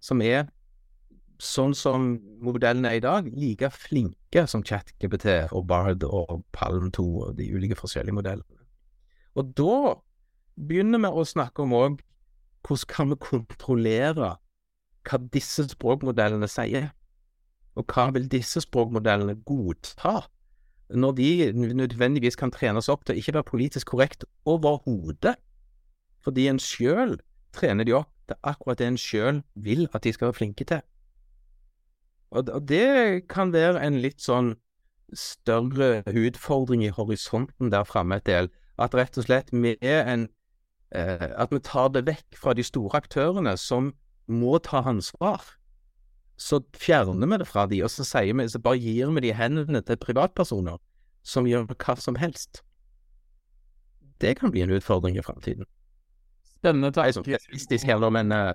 som 0.01 0.23
er 0.25 0.47
sånn 1.41 1.73
som 1.77 2.13
modellene 2.43 2.91
er 2.91 2.99
i 2.99 3.03
dag, 3.03 3.27
like 3.33 3.69
flinke 3.73 4.45
som 4.49 4.63
ChatGPT 4.65 5.27
og 5.51 5.65
Bard 5.69 6.05
og 6.05 6.43
Palm 6.53 6.91
2 6.93 7.05
og 7.25 7.35
de 7.39 7.49
ulike 7.53 7.77
forskjellige 7.79 8.17
modellene. 8.17 8.61
Og 9.37 9.53
da 9.57 9.95
begynner 10.59 11.01
vi 11.01 11.11
å 11.11 11.25
snakke 11.25 11.63
om 11.65 11.75
òg 11.77 11.99
hvordan 12.67 12.89
kan 12.91 13.09
vi 13.09 13.17
kontrollere 13.23 14.35
hva 15.07 15.19
disse 15.33 15.67
språkmodellene 15.71 16.49
sier, 16.51 16.91
og 17.75 17.87
hva 17.87 18.09
vil 18.15 18.27
disse 18.31 18.61
språkmodellene 18.65 19.37
godta, 19.47 20.21
når 20.91 21.11
de 21.15 21.31
nødvendigvis 21.55 22.35
kan 22.35 22.51
trenes 22.51 22.89
opp 22.91 23.05
til 23.05 23.15
å 23.15 23.21
ikke 23.21 23.35
være 23.37 23.47
politisk 23.47 23.93
korrekt 23.93 24.25
overhodet, 24.45 25.37
fordi 26.21 26.47
en 26.51 26.59
sjøl 26.59 27.15
trener 27.55 27.87
de 27.87 27.95
opp 27.95 28.11
til 28.27 28.39
akkurat 28.47 28.79
det 28.79 28.87
en 28.87 28.99
sjøl 28.99 29.41
vil 29.55 29.87
at 29.93 30.03
de 30.03 30.13
skal 30.13 30.29
være 30.29 30.39
flinke 30.39 30.67
til. 30.67 30.81
Og, 32.31 32.47
det 32.67 33.27
kan 33.27 33.51
være 33.53 33.81
en 33.83 33.99
litt 33.99 34.21
sånn 34.23 34.53
større 35.17 36.03
utfordring 36.07 36.85
i 36.85 36.93
horisonten 36.95 37.71
der 37.71 37.83
framme 37.83 38.21
et 38.21 38.27
del. 38.29 38.47
At 38.79 38.95
rett 38.95 39.17
og 39.19 39.27
slett 39.27 39.51
vi 39.51 39.75
er 39.81 40.07
en 40.07 40.29
eh, 40.95 41.27
At 41.35 41.51
vi 41.51 41.59
tar 41.59 41.91
det 41.91 42.05
vekk 42.07 42.39
fra 42.39 42.53
de 42.55 42.63
store 42.63 43.01
aktørene 43.03 43.57
som 43.59 43.91
må 44.27 44.57
ta 44.63 44.83
ansvar. 44.89 45.43
Så 46.41 46.61
fjerner 46.77 47.29
vi 47.29 47.37
det 47.41 47.47
fra 47.49 47.67
de, 47.69 47.83
og 47.85 47.91
så 47.93 48.05
vi, 48.25 48.47
så 48.49 48.59
bare 48.59 48.81
gir 48.81 49.11
vi 49.13 49.27
de 49.27 49.35
hendene 49.37 49.81
til 49.85 49.99
privatpersoner 50.01 50.79
som 51.21 51.45
gjør 51.45 51.69
hva 51.75 51.95
som 52.01 52.17
helst. 52.17 52.63
Det 54.21 54.35
kan 54.39 54.51
bli 54.53 54.63
en 54.65 54.73
utfordring 54.73 55.17
i 55.17 55.23
framtiden. 55.25 55.65
Spennende 56.57 56.91
tanker. 56.93 57.39
heller, 57.85 58.09
men 58.09 58.31
uh... 58.31 58.53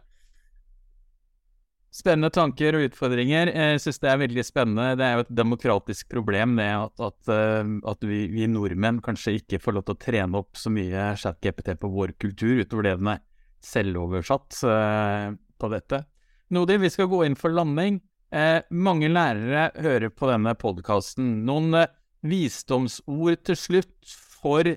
Spennende 1.96 2.28
tanker 2.30 2.76
og 2.76 2.90
utfordringer. 2.90 3.48
Jeg 3.48 3.80
syns 3.80 3.98
det 4.02 4.10
er 4.10 4.18
veldig 4.20 4.42
spennende. 4.44 4.98
Det 5.00 5.06
er 5.06 5.14
jo 5.14 5.24
et 5.24 5.32
demokratisk 5.38 6.10
problem 6.12 6.58
det 6.58 6.66
at, 6.68 7.00
at, 7.00 7.30
eh, 7.32 7.70
at 7.88 8.04
vi, 8.04 8.18
vi, 8.34 8.44
nordmenn 8.52 9.00
kanskje 9.00 9.38
ikke 9.38 9.62
får 9.62 9.78
lov 9.78 9.86
til 9.86 9.96
å 9.96 10.02
trene 10.04 10.42
opp 10.42 10.60
så 10.60 10.72
mye 10.74 11.06
ChatGPT 11.16 11.72
på 11.80 11.90
vår 11.94 12.12
kultur, 12.20 12.60
utover 12.60 12.90
det 12.90 12.98
den 13.00 13.14
er 13.14 13.24
selvoversatt 13.64 14.60
uh, 14.68 15.32
på 15.58 15.70
dette. 15.72 16.04
Nodi, 16.54 16.78
vi 16.78 16.90
skal 16.92 17.10
gå 17.10 17.24
inn 17.26 17.38
for 17.38 17.54
landing. 17.54 18.00
Eh, 18.34 18.60
mange 18.70 19.08
lærere 19.10 19.70
hører 19.82 20.12
på 20.14 20.28
denne 20.30 20.54
podkasten. 20.58 21.44
Noen 21.46 21.74
eh, 21.78 21.92
visdomsord 22.26 23.42
til 23.46 23.58
slutt 23.58 24.16
for 24.40 24.76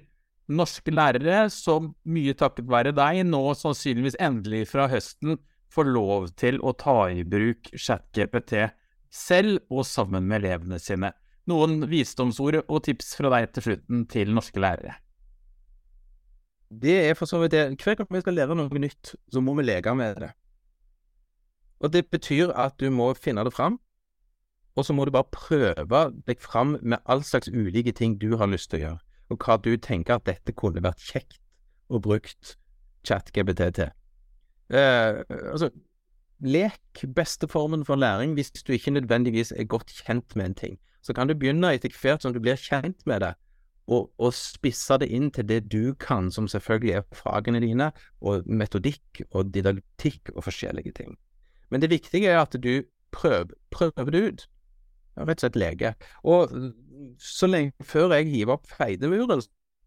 norske 0.49 0.93
lærere 0.93 1.45
som 1.53 1.93
mye 2.09 2.33
takket 2.37 2.69
være 2.69 2.93
deg 2.97 3.21
nå 3.29 3.41
sannsynligvis 3.57 4.17
endelig 4.21 4.65
fra 4.71 4.87
høsten 4.89 5.37
får 5.69 5.89
lov 5.93 6.29
til 6.39 6.57
å 6.65 6.73
ta 6.77 7.03
i 7.13 7.21
bruk 7.27 7.69
ChatGPT 7.75 8.55
selv 9.13 9.61
og 9.69 9.85
sammen 9.85 10.25
med 10.29 10.43
elevene 10.43 10.79
sine. 10.81 11.11
Noen 11.49 11.83
visdomsord 11.89 12.63
og 12.63 12.81
tips 12.85 13.15
fra 13.17 13.31
deg 13.33 13.53
til 13.53 13.69
slutten 13.69 14.03
til 14.09 14.33
norske 14.33 14.61
lærere. 14.61 14.97
Det 16.69 16.97
er 17.09 17.15
for 17.17 17.29
så 17.29 17.39
vidt 17.41 17.55
det. 17.55 17.63
Hver 17.81 17.97
gang 17.97 18.09
vi 18.13 18.21
skal 18.21 18.35
lære 18.37 18.57
noe 18.57 18.81
nytt, 18.81 19.15
så 19.33 19.41
må 19.41 19.55
vi 19.57 19.65
leke 19.65 19.93
med 19.97 20.19
det. 20.21 20.29
Og 21.79 21.93
det 21.93 22.07
betyr 22.11 22.51
at 22.51 22.75
du 22.79 22.89
må 22.91 23.13
finne 23.13 23.43
det 23.47 23.53
fram, 23.53 23.79
og 24.75 24.85
så 24.85 24.93
må 24.93 25.05
du 25.05 25.11
bare 25.11 25.27
prøve 25.31 26.01
deg 26.27 26.39
fram 26.39 26.77
med 26.81 26.99
all 27.05 27.23
slags 27.23 27.49
ulike 27.51 27.91
ting 27.91 28.19
du 28.21 28.37
har 28.37 28.47
lyst 28.51 28.71
til 28.71 28.79
å 28.79 28.83
gjøre 28.83 28.99
og 29.29 29.45
hva 29.45 29.57
du 29.61 29.75
tenker 29.77 30.17
at 30.17 30.25
dette 30.27 30.55
kunne 30.57 30.83
vært 30.83 31.03
kjekt 31.03 31.39
å 31.89 32.01
brukt 32.01 32.55
ChatGPT 33.07 33.69
til. 33.77 33.91
Eh, 34.69 35.21
altså, 35.51 35.69
lek 36.39 37.03
beste 37.15 37.49
formen 37.49 37.85
for 37.85 37.99
læring 37.99 38.35
hvis 38.37 38.51
du 38.65 38.73
ikke 38.73 38.93
nødvendigvis 38.97 39.53
er 39.55 39.69
godt 39.69 39.93
kjent 40.01 40.35
med 40.35 40.51
en 40.51 40.57
ting. 40.63 40.79
Så 41.01 41.13
kan 41.13 41.29
du 41.29 41.35
begynne 41.37 41.73
etter 41.73 41.93
hvert 41.93 42.25
som 42.25 42.33
du 42.35 42.41
blir 42.43 42.59
kjent 42.59 43.05
med 43.07 43.23
det, 43.23 43.33
og, 43.89 44.11
og 44.21 44.35
spisse 44.37 44.99
det 45.01 45.09
inn 45.09 45.31
til 45.33 45.47
det 45.49 45.63
du 45.71 45.95
kan, 45.97 46.29
som 46.31 46.47
selvfølgelig 46.47 46.93
er 46.99 47.07
fagene 47.15 47.61
dine, 47.63 47.89
og 48.21 48.45
metodikk 48.45 49.23
og 49.31 49.53
didaktikk 49.53 50.33
og 50.35 50.43
forskjellige 50.45 50.93
ting. 50.99 51.15
Men 51.69 51.81
det 51.81 51.91
viktige 51.91 52.31
er 52.31 52.41
at 52.41 52.55
du 52.57 52.83
prøver, 53.11 53.53
prøver 53.71 54.11
det 54.13 54.23
ut. 54.27 54.47
Rett 55.19 55.39
og 55.39 55.43
slett 55.43 55.59
leke. 55.59 55.93
Og 56.23 56.53
så 57.19 57.49
lenge 57.49 57.73
før 57.85 58.15
jeg 58.15 58.29
hiver 58.31 58.57
opp 58.57 58.69
feidemuren, 58.71 59.43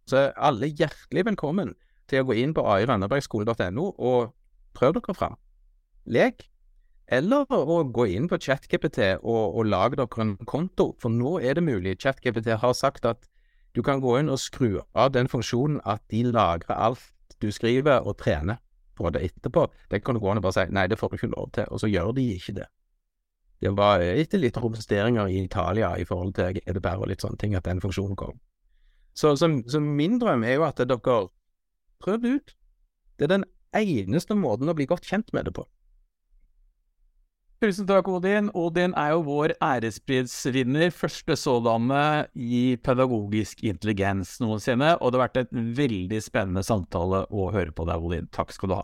så 0.07 0.19
er 0.19 0.37
alle 0.37 0.71
hjertelig 0.71 1.27
velkommen 1.31 1.75
til 2.11 2.23
å 2.23 2.29
gå 2.29 2.37
inn 2.43 2.55
på 2.57 2.65
airandebergskole.no 2.69 3.93
og 3.97 4.33
prøv 4.77 4.97
dere 4.99 5.17
fram. 5.17 5.39
Lek. 6.05 6.49
Eller 7.13 7.45
å 7.53 7.83
gå 7.93 8.07
inn 8.15 8.29
på 8.31 8.39
ChatGPT 8.41 9.01
og, 9.21 9.57
og 9.59 9.67
lage 9.69 9.99
dere 10.01 10.23
en 10.25 10.37
konto, 10.49 10.93
for 11.03 11.13
nå 11.13 11.39
er 11.43 11.59
det 11.59 11.65
mulig. 11.67 11.99
ChatGPT 12.01 12.55
har 12.63 12.77
sagt 12.79 13.05
at 13.09 13.27
du 13.77 13.83
kan 13.85 14.01
gå 14.01 14.19
inn 14.21 14.31
og 14.33 14.41
skru 14.41 14.81
av 14.95 15.13
den 15.13 15.29
funksjonen 15.29 15.81
at 15.89 16.03
de 16.13 16.23
lagrer 16.29 16.77
alt 16.77 17.37
du 17.43 17.51
skriver, 17.53 18.05
og 18.07 18.21
trener 18.21 18.61
på 18.97 19.11
det 19.15 19.25
etterpå. 19.29 19.67
Det 19.91 20.03
kan 20.05 20.17
du 20.17 20.23
gå 20.23 20.31
an 20.31 20.41
og 20.41 20.47
bare 20.47 20.61
si 20.61 20.69
nei, 20.75 20.87
det 20.91 20.99
får 21.01 21.13
du 21.13 21.19
ikke 21.19 21.35
lov 21.35 21.51
til, 21.57 21.69
og 21.71 21.83
så 21.83 21.91
gjør 21.91 22.15
de 22.17 22.29
ikke 22.37 22.57
det 22.61 22.69
det 23.63 23.71
var 23.79 24.03
etter 24.03 24.41
litt 24.43 24.59
protesteringer 24.59 25.31
i 25.31 25.45
Italia 25.45 25.93
i 25.95 26.07
forhold 26.07 26.35
til 26.35 26.57
GDPR 26.59 27.05
og 27.05 27.13
litt 27.13 27.23
sånne 27.23 27.39
ting, 27.39 27.55
at 27.55 27.69
den 27.69 27.81
funksjonen 27.83 28.19
kom. 28.19 28.41
Så, 29.15 29.37
så, 29.39 29.47
så 29.71 29.79
min 29.83 30.19
drøm 30.19 30.43
er 30.43 30.57
jo 30.57 30.65
at 30.67 30.83
dere 30.83 31.19
prøver 32.03 32.23
det 32.25 32.33
ut. 32.33 32.55
Det 33.19 33.29
er 33.29 33.35
den 33.37 33.47
eneste 33.79 34.35
måten 34.35 34.73
å 34.73 34.75
bli 34.75 34.89
godt 34.91 35.07
kjent 35.07 35.31
med 35.37 35.47
det 35.47 35.55
på. 35.55 35.67
Tusen 37.63 37.87
takk, 37.87 38.09
Odin. 38.11 38.49
Odin 38.59 38.91
er 38.99 39.13
jo 39.13 39.21
vår 39.23 39.53
æresprisvinner, 39.63 40.91
første 40.91 41.37
sådanne 41.39 42.01
i 42.35 42.75
pedagogisk 42.83 43.63
intelligens 43.63 44.33
noensinne. 44.43 44.97
Og 44.99 45.13
det 45.13 45.21
har 45.21 45.29
vært 45.29 45.41
et 45.45 45.55
veldig 45.79 46.19
spennende 46.27 46.67
samtale 46.67 47.23
å 47.31 47.53
høre 47.55 47.71
på 47.71 47.87
deg, 47.87 48.03
Odin. 48.03 48.27
Takk 48.35 48.51
skal 48.57 48.73
du 48.73 48.77
ha. 48.81 48.83